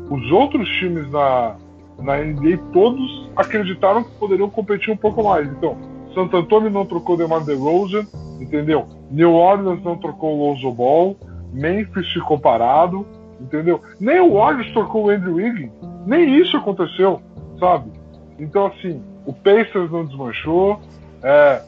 Os 0.08 0.30
outros 0.30 0.68
times 0.68 1.10
na 1.10 1.56
na 1.98 2.18
NBA 2.18 2.58
todos 2.72 3.30
acreditaram 3.36 4.04
que 4.04 4.10
poderiam 4.18 4.50
competir 4.50 4.92
um 4.92 4.96
pouco 4.96 5.24
mais. 5.24 5.48
Então, 5.48 5.76
Santo 6.14 6.36
Antônio 6.36 6.70
não 6.70 6.84
trocou 6.84 7.16
DeMar 7.16 7.44
DeRozan, 7.44 8.06
entendeu? 8.40 8.86
New 9.10 9.32
Orleans 9.32 9.82
não 9.82 9.96
trocou 9.96 10.34
o 10.34 10.46
Lonzo 10.46 10.70
Ball, 10.72 11.16
Memphis 11.52 12.12
ficou 12.12 12.38
parado, 12.38 13.06
entendeu? 13.40 13.80
Nem 14.00 14.20
o 14.20 14.34
Warriors 14.34 14.70
trocou 14.72 15.06
o 15.06 15.10
Andrew 15.10 15.34
Wiggins, 15.34 15.70
nem 16.06 16.36
isso 16.40 16.56
aconteceu, 16.56 17.20
sabe? 17.58 17.90
Então, 18.38 18.66
assim, 18.66 19.02
o 19.24 19.32
Pacers 19.32 19.90
não 19.90 20.04
desmanchou, 20.04 20.80
é, 21.22 21.62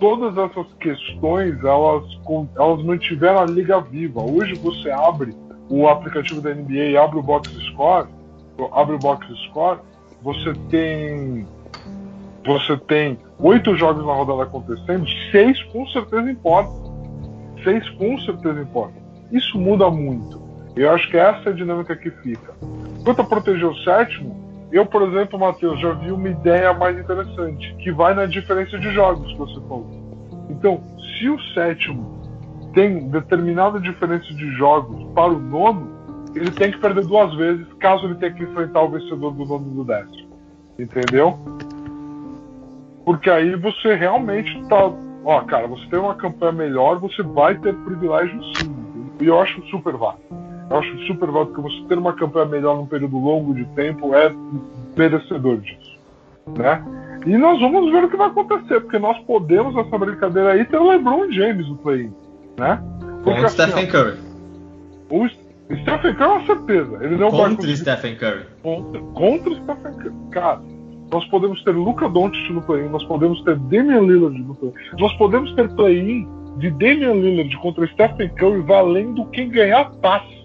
todas 0.00 0.36
essas 0.36 0.66
questões, 0.80 1.62
elas, 1.62 2.04
elas 2.56 2.82
mantiveram 2.82 3.40
a 3.40 3.44
liga 3.46 3.80
viva. 3.80 4.20
Hoje 4.20 4.54
você 4.54 4.90
abre 4.90 5.34
o 5.72 5.88
aplicativo 5.88 6.40
da 6.40 6.54
NBA 6.54 7.00
abre 7.02 7.18
o 7.18 7.22
Box 7.22 7.50
Score, 7.70 8.06
abre 8.72 8.96
o 8.96 8.98
Box 8.98 9.26
Score, 9.46 9.78
você 10.22 10.52
tem 10.68 11.46
você 12.44 12.76
tem 12.76 13.18
oito 13.38 13.74
jogos 13.76 14.04
na 14.04 14.12
rodada 14.12 14.42
acontecendo, 14.42 15.06
seis 15.30 15.62
com 15.64 15.86
certeza 15.86 16.30
importa. 16.30 16.91
Seis 17.62 17.88
com 17.90 18.18
certeza 18.20 18.60
importa. 18.60 18.94
Isso 19.30 19.58
muda 19.58 19.90
muito. 19.90 20.40
Eu 20.76 20.90
acho 20.90 21.08
que 21.10 21.16
essa 21.16 21.50
é 21.50 21.52
a 21.52 21.54
dinâmica 21.54 21.94
que 21.96 22.10
fica. 22.10 22.54
Quanto 23.04 23.22
a 23.22 23.24
proteger 23.24 23.66
o 23.66 23.76
sétimo, 23.78 24.42
eu, 24.72 24.86
por 24.86 25.02
exemplo, 25.02 25.38
Matheus, 25.38 25.78
já 25.80 25.92
vi 25.92 26.10
uma 26.10 26.28
ideia 26.28 26.72
mais 26.72 26.98
interessante, 26.98 27.74
que 27.74 27.92
vai 27.92 28.14
na 28.14 28.24
diferença 28.26 28.78
de 28.78 28.90
jogos 28.92 29.30
que 29.32 29.38
você 29.38 29.60
falou. 29.68 29.86
Então, 30.48 30.80
se 31.18 31.28
o 31.28 31.38
sétimo 31.52 32.22
tem 32.72 33.08
determinada 33.10 33.78
diferença 33.78 34.32
de 34.32 34.50
jogos 34.52 35.04
para 35.14 35.32
o 35.32 35.38
nono, 35.38 35.90
ele 36.34 36.50
tem 36.50 36.70
que 36.70 36.78
perder 36.78 37.04
duas 37.04 37.34
vezes, 37.34 37.66
caso 37.74 38.06
ele 38.06 38.14
tenha 38.14 38.32
que 38.32 38.42
enfrentar 38.42 38.82
o 38.82 38.88
vencedor 38.88 39.32
do 39.32 39.44
nono 39.44 39.70
e 39.70 39.74
do 39.74 39.84
décimo. 39.84 40.32
Entendeu? 40.78 41.38
Porque 43.04 43.28
aí 43.28 43.54
você 43.56 43.94
realmente 43.94 44.62
tá. 44.68 44.90
Ó, 45.24 45.40
cara, 45.42 45.66
você 45.66 45.86
tem 45.86 45.98
uma 45.98 46.14
campanha 46.14 46.52
melhor, 46.52 46.98
você 46.98 47.22
vai 47.22 47.56
ter 47.56 47.74
privilégio 47.74 48.40
sim. 48.56 48.74
E 49.20 49.26
eu 49.26 49.40
acho 49.40 49.62
super 49.68 49.96
válido. 49.96 50.22
Eu 50.68 50.78
acho 50.78 50.98
super 51.06 51.30
válido 51.30 51.52
porque 51.52 51.70
você 51.70 51.88
ter 51.88 51.98
uma 51.98 52.12
campanha 52.12 52.46
melhor 52.46 52.76
num 52.76 52.86
período 52.86 53.18
longo 53.18 53.54
de 53.54 53.64
tempo 53.74 54.14
é 54.14 54.34
merecedor 54.96 55.58
disso. 55.58 55.98
Né? 56.58 56.84
E 57.26 57.36
nós 57.36 57.60
vamos 57.60 57.92
ver 57.92 58.04
o 58.04 58.10
que 58.10 58.16
vai 58.16 58.28
acontecer, 58.28 58.80
porque 58.80 58.98
nós 58.98 59.16
podemos, 59.20 59.74
nessa 59.74 59.96
brincadeira 59.96 60.52
aí, 60.52 60.64
ter 60.64 60.76
o 60.76 60.88
LeBron 60.88 61.30
James 61.30 61.68
no 61.68 61.76
play 61.76 62.10
né? 62.58 62.82
Porque, 63.22 63.22
Com 63.22 63.30
o 63.30 63.46
assim, 63.46 63.62
Stephen 63.62 63.86
Curry. 63.86 64.18
O 65.10 65.28
Stephen 65.28 66.14
Curry 66.14 66.22
é 66.22 66.26
uma 66.26 66.46
certeza. 66.46 66.98
Ele 67.04 67.16
não 67.16 67.30
contra 67.30 67.66
vai 67.66 67.76
Stephen 67.76 68.16
Curry. 68.16 68.46
Contra, 68.62 69.00
contra 69.00 69.54
Stephen 69.54 69.94
Curry. 69.94 70.30
Cara, 70.30 70.62
nós 71.12 71.26
podemos 71.26 71.62
ter 71.62 71.72
Luca 71.72 72.08
Doncic 72.08 72.50
no 72.50 72.62
play-in, 72.62 72.88
nós 72.88 73.04
podemos 73.04 73.42
ter 73.42 73.56
Damian 73.56 74.00
Lillard 74.00 74.38
no 74.38 74.54
play-in, 74.54 74.74
nós 74.98 75.12
podemos 75.18 75.54
ter 75.54 75.68
play-in 75.74 76.26
de 76.56 76.70
Damian 76.70 77.12
Lillard 77.12 77.54
contra 77.58 77.86
Stephen 77.88 78.30
Curry 78.30 78.62
valendo 78.62 79.26
quem 79.26 79.50
ganhar 79.50 79.90
passe. 80.00 80.42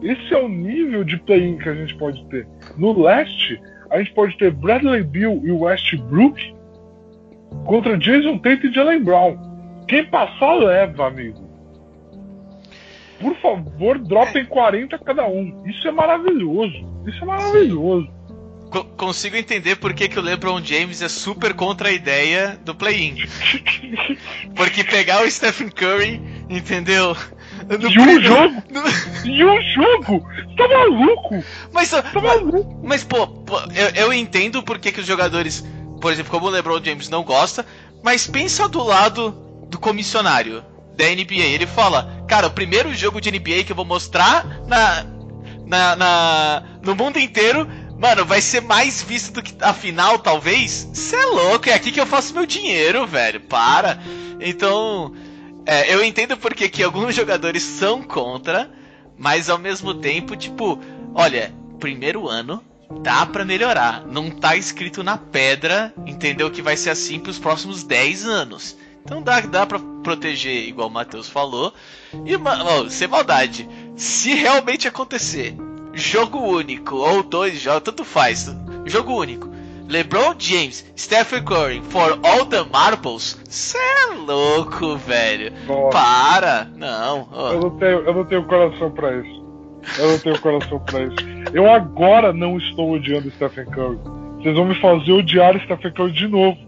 Esse 0.00 0.34
é 0.34 0.42
o 0.42 0.48
nível 0.48 1.04
de 1.04 1.18
play-in 1.18 1.58
que 1.58 1.68
a 1.68 1.74
gente 1.74 1.94
pode 1.96 2.24
ter. 2.28 2.48
No 2.76 2.98
leste, 3.00 3.60
a 3.90 3.98
gente 3.98 4.12
pode 4.14 4.36
ter 4.38 4.50
Bradley 4.50 5.04
Bill 5.04 5.42
e 5.44 5.52
Westbrook 5.52 6.54
contra 7.66 7.98
Jason 7.98 8.38
Tate 8.38 8.66
e 8.66 8.72
Jalen 8.72 9.04
Brown. 9.04 9.36
Quem 9.86 10.06
passar 10.06 10.54
leva, 10.54 11.06
amigo. 11.06 11.52
Por 13.20 13.36
favor, 13.36 13.98
dropem 13.98 14.44
40 14.46 14.98
cada 14.98 15.28
um. 15.28 15.62
Isso 15.66 15.86
é 15.86 15.92
maravilhoso. 15.92 16.84
Isso 17.06 17.22
é 17.22 17.26
maravilhoso 17.26 18.21
consigo 18.80 19.36
entender 19.36 19.76
por 19.76 19.92
que, 19.92 20.08
que 20.08 20.18
o 20.18 20.22
LeBron 20.22 20.62
James 20.64 21.02
é 21.02 21.08
super 21.08 21.52
contra 21.52 21.90
a 21.90 21.92
ideia 21.92 22.58
do 22.64 22.74
play-in. 22.74 23.16
Porque 24.56 24.82
pegar 24.82 25.22
o 25.22 25.30
Stephen 25.30 25.68
Curry, 25.68 26.22
entendeu? 26.48 27.16
No 27.68 27.90
e 27.90 27.98
um 27.98 28.20
jogo? 28.22 28.62
No... 28.72 28.82
E 29.28 29.44
um 29.44 29.62
jogo? 29.74 30.26
Tá 30.56 30.66
maluco? 30.68 31.44
Mas, 31.72 31.90
tá 31.90 32.20
maluco? 32.20 32.80
mas 32.82 33.04
pô, 33.04 33.26
pô 33.26 33.58
eu, 33.74 34.06
eu, 34.06 34.12
entendo 34.12 34.62
por 34.62 34.78
que, 34.78 34.90
que 34.90 35.00
os 35.00 35.06
jogadores, 35.06 35.64
por 36.00 36.12
exemplo, 36.12 36.30
como 36.30 36.46
o 36.46 36.50
LeBron 36.50 36.82
James 36.82 37.08
não 37.08 37.22
gosta, 37.22 37.66
mas 38.02 38.26
pensa 38.26 38.68
do 38.68 38.82
lado 38.82 39.30
do 39.68 39.78
comissionário 39.78 40.64
da 40.96 41.04
NBA. 41.04 41.44
Ele 41.44 41.66
fala, 41.66 42.24
cara, 42.28 42.46
o 42.46 42.50
primeiro 42.50 42.94
jogo 42.94 43.20
de 43.20 43.30
NBA 43.30 43.64
que 43.64 43.72
eu 43.72 43.76
vou 43.76 43.84
mostrar 43.84 44.44
na, 44.66 45.04
na, 45.66 45.96
na 45.96 46.62
no 46.82 46.94
mundo 46.94 47.18
inteiro, 47.18 47.66
mano, 48.02 48.24
vai 48.24 48.40
ser 48.40 48.60
mais 48.60 49.00
visto 49.00 49.34
do 49.34 49.42
que 49.42 49.54
a 49.60 49.72
final, 49.72 50.18
talvez. 50.18 50.88
Você 50.92 51.14
é 51.14 51.24
louco, 51.24 51.68
é 51.68 51.72
aqui 51.72 51.92
que 51.92 52.00
eu 52.00 52.06
faço 52.06 52.34
meu 52.34 52.44
dinheiro, 52.44 53.06
velho. 53.06 53.40
Para. 53.42 54.02
Então, 54.40 55.14
é, 55.64 55.94
eu 55.94 56.04
entendo 56.04 56.36
porque 56.36 56.68
que 56.68 56.82
alguns 56.82 57.14
jogadores 57.14 57.62
são 57.62 58.02
contra, 58.02 58.68
mas 59.16 59.48
ao 59.48 59.56
mesmo 59.56 59.94
tempo, 59.94 60.34
tipo, 60.34 60.80
olha, 61.14 61.54
primeiro 61.78 62.28
ano 62.28 62.60
dá 63.02 63.24
para 63.24 63.44
melhorar. 63.44 64.04
Não 64.04 64.32
tá 64.32 64.56
escrito 64.56 65.04
na 65.04 65.16
pedra, 65.16 65.94
entendeu? 66.04 66.50
Que 66.50 66.60
vai 66.60 66.76
ser 66.76 66.90
assim 66.90 67.20
pros 67.20 67.38
próximos 67.38 67.84
10 67.84 68.26
anos. 68.26 68.76
Então 69.04 69.22
dá, 69.22 69.40
dá 69.42 69.64
pra 69.64 69.78
proteger, 70.02 70.66
igual 70.66 70.88
o 70.88 70.90
Matheus 70.90 71.28
falou. 71.28 71.72
E, 72.26 72.36
mano, 72.36 72.90
sem 72.90 73.06
maldade, 73.06 73.68
se 73.96 74.34
realmente 74.34 74.88
acontecer, 74.88 75.54
jogo 75.94 76.38
único 76.38 76.96
ou 76.96 77.22
dois 77.22 77.60
jogos, 77.60 77.82
tanto 77.82 78.04
faz, 78.04 78.54
jogo 78.86 79.14
único. 79.14 79.52
LeBron 79.88 80.34
James, 80.38 80.90
Stephen 80.96 81.44
Curry 81.44 81.82
for 81.90 82.18
all 82.22 82.46
the 82.46 82.62
marbles? 82.72 83.38
Cê 83.50 83.76
é 83.76 84.14
louco, 84.14 84.96
velho. 84.96 85.52
Nossa. 85.66 85.90
Para! 85.90 86.64
Não. 86.76 87.28
Eu 87.32 87.60
não, 87.60 87.70
tenho, 87.78 87.98
eu 87.98 88.14
não 88.14 88.24
tenho 88.24 88.44
coração 88.44 88.90
pra 88.90 89.14
isso. 89.16 89.44
Eu 89.98 90.12
não 90.12 90.18
tenho 90.18 90.40
coração 90.40 90.78
pra 90.80 91.02
isso. 91.02 91.16
Eu 91.52 91.70
agora 91.70 92.32
não 92.32 92.56
estou 92.56 92.92
odiando 92.92 93.30
Stephen 93.32 93.66
Curry. 93.66 93.98
Vocês 94.38 94.56
vão 94.56 94.64
me 94.64 94.80
fazer 94.80 95.12
odiar 95.12 95.60
Stephen 95.64 95.92
Curry 95.92 96.12
de 96.12 96.28
novo. 96.28 96.58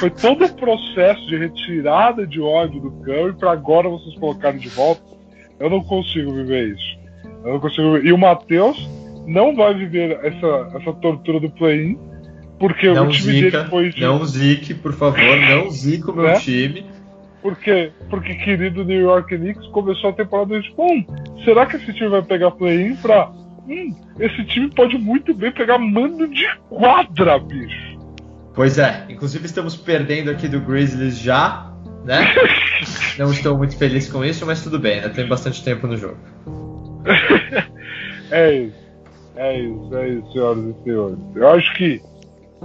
Foi 0.00 0.08
todo 0.08 0.44
o 0.44 0.54
processo 0.54 1.26
de 1.26 1.36
retirada 1.36 2.26
de 2.26 2.40
ódio 2.40 2.80
do 2.80 2.90
Curry 3.04 3.34
para 3.34 3.52
agora 3.52 3.88
vocês 3.88 4.14
colocarem 4.18 4.58
de 4.58 4.68
volta. 4.70 5.02
Eu 5.60 5.68
não 5.68 5.82
consigo 5.82 6.32
viver 6.32 6.74
isso. 6.74 7.01
Eu 7.44 7.52
não 7.54 7.60
consigo 7.60 7.92
viver. 7.92 8.06
E 8.08 8.12
o 8.12 8.18
Matheus 8.18 8.88
não 9.26 9.54
vai 9.54 9.74
viver 9.74 10.18
essa, 10.22 10.76
essa 10.76 10.92
tortura 10.94 11.40
do 11.40 11.50
play-in, 11.50 11.98
porque 12.58 12.92
não 12.92 13.08
o 13.08 13.10
time 13.10 13.32
zica, 13.32 13.58
dele 13.58 13.70
foi 13.70 13.90
de. 13.90 14.00
Não 14.00 14.24
zique, 14.24 14.74
por 14.74 14.92
favor, 14.92 15.36
não 15.36 15.70
zica 15.70 16.10
o 16.10 16.14
meu 16.14 16.24
Né? 16.24 16.34
time. 16.34 16.86
Porque, 17.42 17.90
porque 18.08 18.34
querido 18.36 18.84
New 18.84 19.00
York 19.00 19.36
Knicks 19.36 19.66
começou 19.68 20.10
a 20.10 20.12
temporada 20.12 20.56
e 20.56 20.60
disse, 20.62 20.72
hum, 20.78 21.04
será 21.44 21.66
que 21.66 21.74
esse 21.76 21.92
time 21.92 22.08
vai 22.10 22.22
pegar 22.22 22.52
play-in 22.52 22.94
pra. 22.96 23.30
Hum, 23.68 23.94
esse 24.20 24.44
time 24.44 24.68
pode 24.70 24.96
muito 24.98 25.34
bem 25.34 25.50
pegar 25.50 25.78
mando 25.78 26.28
de 26.28 26.46
quadra, 26.68 27.38
bicho. 27.38 27.98
Pois 28.54 28.78
é, 28.78 29.06
inclusive 29.08 29.46
estamos 29.46 29.76
perdendo 29.76 30.30
aqui 30.30 30.46
do 30.46 30.60
Grizzlies 30.60 31.18
já, 31.18 31.72
né? 32.04 32.32
Não 33.18 33.30
estou 33.32 33.56
muito 33.56 33.76
feliz 33.76 34.10
com 34.10 34.24
isso, 34.24 34.44
mas 34.46 34.62
tudo 34.62 34.78
bem, 34.78 34.96
ainda 34.96 35.10
tem 35.10 35.26
bastante 35.26 35.64
tempo 35.64 35.86
no 35.86 35.96
jogo. 35.96 36.18
É 38.30 38.50
isso. 38.54 38.82
É 39.36 39.58
isso, 39.58 39.96
é 39.96 40.08
isso, 40.08 40.32
senhoras 40.32 40.64
e 40.64 40.84
senhores. 40.84 41.18
Eu 41.34 41.48
acho 41.48 41.74
que 41.74 42.00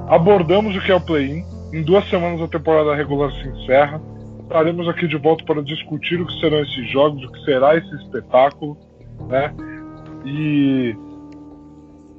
abordamos 0.08 0.76
o 0.76 0.82
que 0.82 0.92
é 0.92 0.96
o 0.96 1.02
play-in. 1.02 1.44
Em 1.74 1.84
duas 1.84 2.08
semanas 2.10 2.42
a 2.42 2.48
temporada 2.48 2.96
regular 2.96 3.32
se 3.32 3.48
encerra. 3.48 4.02
Estaremos 4.44 4.88
aqui 4.88 5.08
de 5.08 5.18
volta 5.18 5.44
para 5.44 5.62
discutir 5.62 6.22
o 6.22 6.26
que 6.26 6.40
serão 6.40 6.62
esses 6.62 6.90
jogos, 6.90 7.24
o 7.24 7.32
que 7.32 7.44
será 7.44 7.76
esse 7.76 7.94
espetáculo, 7.96 8.78
né? 9.28 9.54
E 10.26 10.96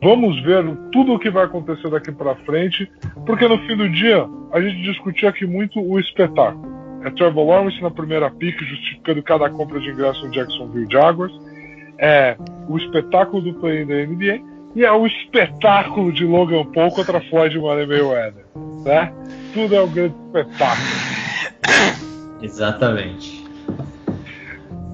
vamos 0.03 0.43
ver 0.43 0.65
tudo 0.93 1.15
o 1.15 1.19
que 1.19 1.31
vai 1.31 1.45
acontecer 1.45 1.89
daqui 1.89 2.13
para 2.13 2.37
frente, 2.37 2.91
porque 3.25 3.49
no 3.49 3.59
fim 3.67 3.77
do 3.77 3.89
dia 3.89 4.29
a 4.53 4.61
gente 4.61 4.83
discutiu 4.83 5.29
aqui 5.29 5.47
muito 5.47 5.81
o 5.81 5.99
espetáculo. 5.99 6.79
É 7.05 7.11
Trevor 7.11 7.47
Lawrence 7.47 7.81
na 7.81 7.91
primeira 7.91 8.31
pick, 8.31 8.59
justificando 8.61 9.23
cada 9.23 9.49
compra 9.49 9.81
de 9.81 9.89
ingresso 9.89 10.27
no 10.27 10.33
Jacksonville 10.33 10.91
Jaguars. 10.91 11.33
É 11.99 12.37
o 12.69 12.77
espetáculo 12.77 13.43
do 13.43 13.55
play 13.55 13.85
da 13.85 13.95
NBA 13.95 14.41
e 14.77 14.85
é 14.85 14.93
o 14.93 15.07
espetáculo 15.07 16.13
de 16.13 16.25
Logan 16.25 16.65
Paul 16.73 16.93
contra 16.93 17.21
Floyd 17.23 17.59
Mayweather, 17.59 18.45
né? 18.85 19.13
Tudo 19.53 19.75
é 19.75 19.83
um 19.83 19.89
grande 19.89 20.15
espetáculo. 20.27 20.87
Exatamente. 22.41 23.45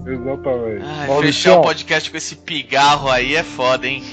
Exatamente. 0.07 0.85
Ai, 0.85 1.09
Maurício, 1.09 1.43
fechar 1.43 1.61
o 1.61 1.63
podcast 1.63 2.11
com 2.11 2.17
esse 2.17 2.37
pigarro 2.37 3.11
aí 3.11 3.35
é 3.35 3.43
foda, 3.43 3.87
hein? 3.87 4.03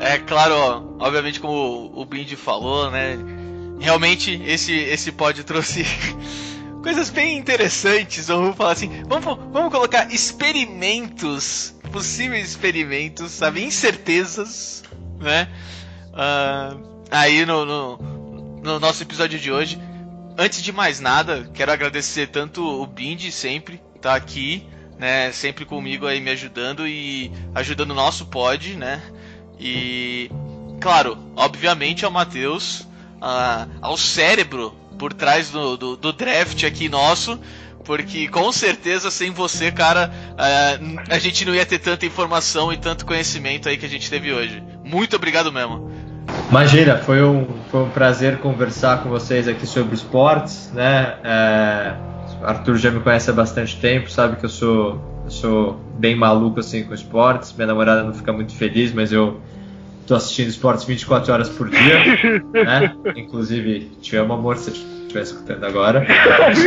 É 0.00 0.18
claro, 0.18 0.54
ó, 0.54 1.06
obviamente 1.06 1.40
como 1.40 1.92
o 1.94 2.04
Bindi 2.04 2.34
falou, 2.34 2.90
né? 2.90 3.16
Realmente 3.78 4.42
esse 4.44 4.72
esse 4.72 5.12
pod 5.12 5.44
trouxe 5.44 5.84
coisas 6.88 7.10
bem 7.10 7.36
interessantes. 7.36 8.28
Vamos 8.28 8.56
falar 8.56 8.72
assim, 8.72 9.02
vamos, 9.04 9.38
vamos 9.52 9.70
colocar 9.70 10.10
experimentos, 10.10 11.74
possíveis 11.92 12.48
experimentos, 12.48 13.30
sabe? 13.32 13.62
Incertezas, 13.62 14.82
né? 15.20 15.48
Ah, 16.14 16.74
aí 17.10 17.44
no, 17.44 17.66
no, 17.66 17.96
no 18.62 18.80
nosso 18.80 19.02
episódio 19.02 19.38
de 19.38 19.52
hoje. 19.52 19.78
Antes 20.38 20.62
de 20.62 20.72
mais 20.72 20.98
nada, 20.98 21.50
quero 21.52 21.70
agradecer 21.70 22.28
tanto 22.28 22.64
o 22.64 22.86
Bindi 22.86 23.30
sempre 23.30 23.82
tá 24.00 24.14
aqui, 24.14 24.66
né, 24.96 25.30
sempre 25.30 25.66
comigo 25.66 26.06
aí 26.06 26.20
me 26.20 26.30
ajudando 26.30 26.88
e 26.88 27.30
ajudando 27.54 27.90
o 27.90 27.94
nosso 27.94 28.26
pod, 28.26 28.76
né? 28.76 29.02
E 29.60 30.30
claro, 30.80 31.18
obviamente 31.36 32.06
ao 32.06 32.10
Matheus, 32.10 32.88
ah, 33.20 33.66
ao 33.80 33.96
cérebro 33.96 34.74
por 34.98 35.12
trás 35.12 35.50
do, 35.50 35.76
do, 35.76 35.96
do 35.96 36.12
draft 36.12 36.64
aqui 36.64 36.88
nosso, 36.88 37.38
porque 37.84 38.28
com 38.28 38.50
certeza 38.52 39.10
sem 39.10 39.30
você, 39.30 39.70
cara, 39.70 40.10
ah, 40.36 40.78
a 41.08 41.18
gente 41.18 41.44
não 41.44 41.54
ia 41.54 41.64
ter 41.64 41.78
tanta 41.78 42.04
informação 42.04 42.72
e 42.72 42.76
tanto 42.76 43.06
conhecimento 43.06 43.68
aí 43.68 43.76
que 43.76 43.86
a 43.86 43.88
gente 43.88 44.10
teve 44.10 44.32
hoje. 44.32 44.62
Muito 44.84 45.16
obrigado 45.16 45.52
mesmo. 45.52 45.90
Imagina, 46.50 46.98
foi 46.98 47.22
um, 47.22 47.46
foi 47.70 47.82
um 47.82 47.90
prazer 47.90 48.38
conversar 48.38 49.02
com 49.02 49.08
vocês 49.08 49.48
aqui 49.48 49.66
sobre 49.66 49.94
esportes, 49.94 50.70
né? 50.72 51.16
É, 51.24 51.94
Arthur 52.42 52.76
já 52.76 52.90
me 52.90 53.00
conhece 53.00 53.30
há 53.30 53.32
bastante 53.32 53.76
tempo, 53.76 54.10
sabe 54.10 54.36
que 54.36 54.44
eu 54.44 54.48
sou, 54.48 55.00
eu 55.24 55.30
sou 55.30 55.80
bem 55.98 56.14
maluco 56.14 56.60
assim 56.60 56.84
com 56.84 56.94
esportes. 56.94 57.52
Minha 57.52 57.68
namorada 57.68 58.02
não 58.02 58.14
fica 58.14 58.32
muito 58.32 58.54
feliz, 58.54 58.92
mas 58.92 59.12
eu 59.12 59.40
tô 60.08 60.14
assistindo 60.14 60.48
esportes 60.48 60.84
24 60.86 61.32
horas 61.32 61.48
por 61.50 61.68
dia, 61.68 62.02
né? 62.52 62.96
Inclusive, 63.14 63.92
amo 64.14 64.32
amor 64.32 64.56
se 64.56 64.70
estiver 64.70 65.22
escutando 65.22 65.64
agora. 65.64 66.04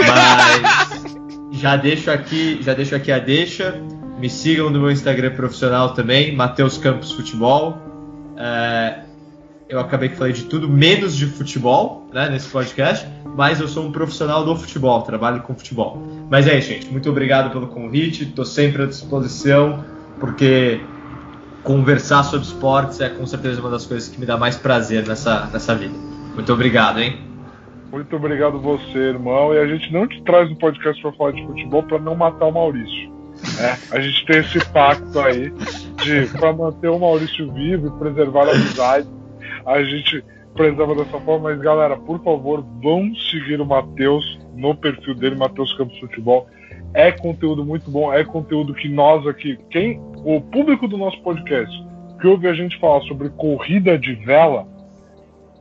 Mas 0.07 1.59
já 1.59 1.75
deixo 1.75 2.11
aqui, 2.11 2.61
já 2.61 2.73
deixo 2.75 2.95
aqui 2.95 3.11
a 3.11 3.17
deixa. 3.17 3.81
Me 4.19 4.29
sigam 4.29 4.69
no 4.69 4.79
meu 4.79 4.91
Instagram 4.91 5.31
profissional 5.31 5.95
também, 5.95 6.35
Matheus 6.35 6.77
Campos 6.77 7.11
Futebol. 7.11 7.77
É, 8.37 8.99
eu 9.67 9.79
acabei 9.79 10.09
que 10.09 10.15
falei 10.15 10.33
de 10.33 10.43
tudo 10.43 10.69
menos 10.69 11.15
de 11.15 11.25
futebol 11.25 12.07
né, 12.13 12.29
nesse 12.29 12.47
podcast, 12.49 13.07
mas 13.35 13.59
eu 13.59 13.67
sou 13.67 13.87
um 13.87 13.91
profissional 13.91 14.45
do 14.45 14.55
futebol, 14.55 15.01
trabalho 15.01 15.41
com 15.41 15.55
futebol. 15.55 15.97
Mas 16.29 16.45
é 16.45 16.59
isso, 16.59 16.67
gente. 16.67 16.91
Muito 16.91 17.09
obrigado 17.09 17.51
pelo 17.51 17.67
convite, 17.67 18.23
estou 18.23 18.45
sempre 18.45 18.83
à 18.83 18.85
disposição, 18.85 19.83
porque 20.19 20.79
conversar 21.63 22.23
sobre 22.23 22.45
esportes 22.45 22.99
é 23.01 23.09
com 23.09 23.25
certeza 23.25 23.61
uma 23.61 23.69
das 23.69 23.85
coisas 23.85 24.09
que 24.09 24.19
me 24.19 24.25
dá 24.25 24.37
mais 24.37 24.57
prazer 24.57 25.07
nessa, 25.07 25.47
nessa 25.47 25.75
vida. 25.75 25.93
Muito 26.33 26.51
obrigado, 26.53 26.99
hein? 26.99 27.19
Muito 27.91 28.15
obrigado 28.15 28.59
você, 28.59 28.97
irmão. 28.97 29.53
E 29.53 29.59
a 29.59 29.67
gente 29.67 29.91
não 29.91 30.07
te 30.07 30.21
traz 30.23 30.49
um 30.49 30.55
podcast 30.55 31.01
para 31.01 31.11
falar 31.13 31.31
de 31.31 31.45
futebol 31.45 31.83
para 31.83 31.99
não 31.99 32.15
matar 32.15 32.45
o 32.45 32.51
Maurício. 32.51 33.11
né? 33.57 33.77
A 33.91 33.99
gente 33.99 34.25
tem 34.25 34.39
esse 34.39 34.65
pacto 34.71 35.19
aí 35.19 35.51
de 36.03 36.25
para 36.37 36.53
manter 36.53 36.89
o 36.89 36.99
Maurício 36.99 37.51
vivo 37.51 37.87
e 37.87 37.99
preservar 37.99 38.47
a 38.47 38.51
amizade. 38.51 39.07
A 39.65 39.83
gente 39.83 40.23
preserva 40.55 40.95
dessa 40.95 41.19
forma, 41.19 41.49
mas 41.49 41.59
galera, 41.59 41.97
por 41.97 42.23
favor, 42.23 42.65
vão 42.81 43.13
seguir 43.29 43.59
o 43.59 43.65
Matheus 43.65 44.39
no 44.55 44.73
perfil 44.75 45.15
dele, 45.15 45.35
Matheus 45.35 45.73
Campos 45.73 45.99
Futebol. 45.99 46.47
É 46.93 47.11
conteúdo 47.11 47.63
muito 47.63 47.89
bom, 47.89 48.13
é 48.13 48.23
conteúdo 48.23 48.73
que 48.73 48.89
nós 48.89 49.25
aqui, 49.25 49.57
quem, 49.69 49.99
o 50.25 50.41
público 50.41 50.87
do 50.87 50.97
nosso 50.97 51.21
podcast, 51.21 51.73
que 52.19 52.27
ouve 52.27 52.47
a 52.47 52.53
gente 52.53 52.77
falar 52.79 53.01
sobre 53.01 53.29
corrida 53.29 53.97
de 53.97 54.13
vela, 54.13 54.67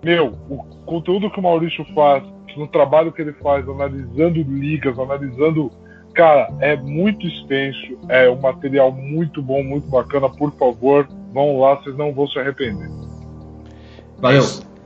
meu, 0.03 0.39
o 0.49 0.65
conteúdo 0.87 1.31
que 1.31 1.39
o 1.39 1.43
Maurício 1.43 1.85
faz, 1.95 2.25
no 2.57 2.67
trabalho 2.67 3.13
que 3.13 3.23
ele 3.23 3.33
faz, 3.35 3.69
analisando 3.69 4.43
ligas, 4.43 4.99
analisando. 4.99 5.71
Cara, 6.15 6.53
é 6.61 6.77
muito 6.77 7.27
extenso, 7.27 7.99
é 8.09 8.29
um 8.29 8.41
material 8.41 8.91
muito 8.91 9.41
bom, 9.41 9.63
muito 9.63 9.89
bacana. 9.89 10.29
Por 10.29 10.53
favor, 10.57 11.07
vão 11.33 11.61
lá, 11.61 11.77
vocês 11.77 11.97
não 11.97 12.13
vão 12.13 12.27
se 12.27 12.39
arrepender. 12.39 12.89
Valeu! 14.19 14.43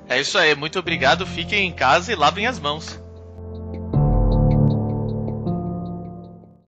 É 0.09 0.21
isso 0.21 0.37
aí, 0.37 0.55
muito 0.55 0.79
obrigado. 0.79 1.25
Fiquem 1.25 1.67
em 1.67 1.73
casa 1.73 2.13
e 2.13 2.15
lavem 2.15 2.47
as 2.47 2.61
mãos. 2.61 3.03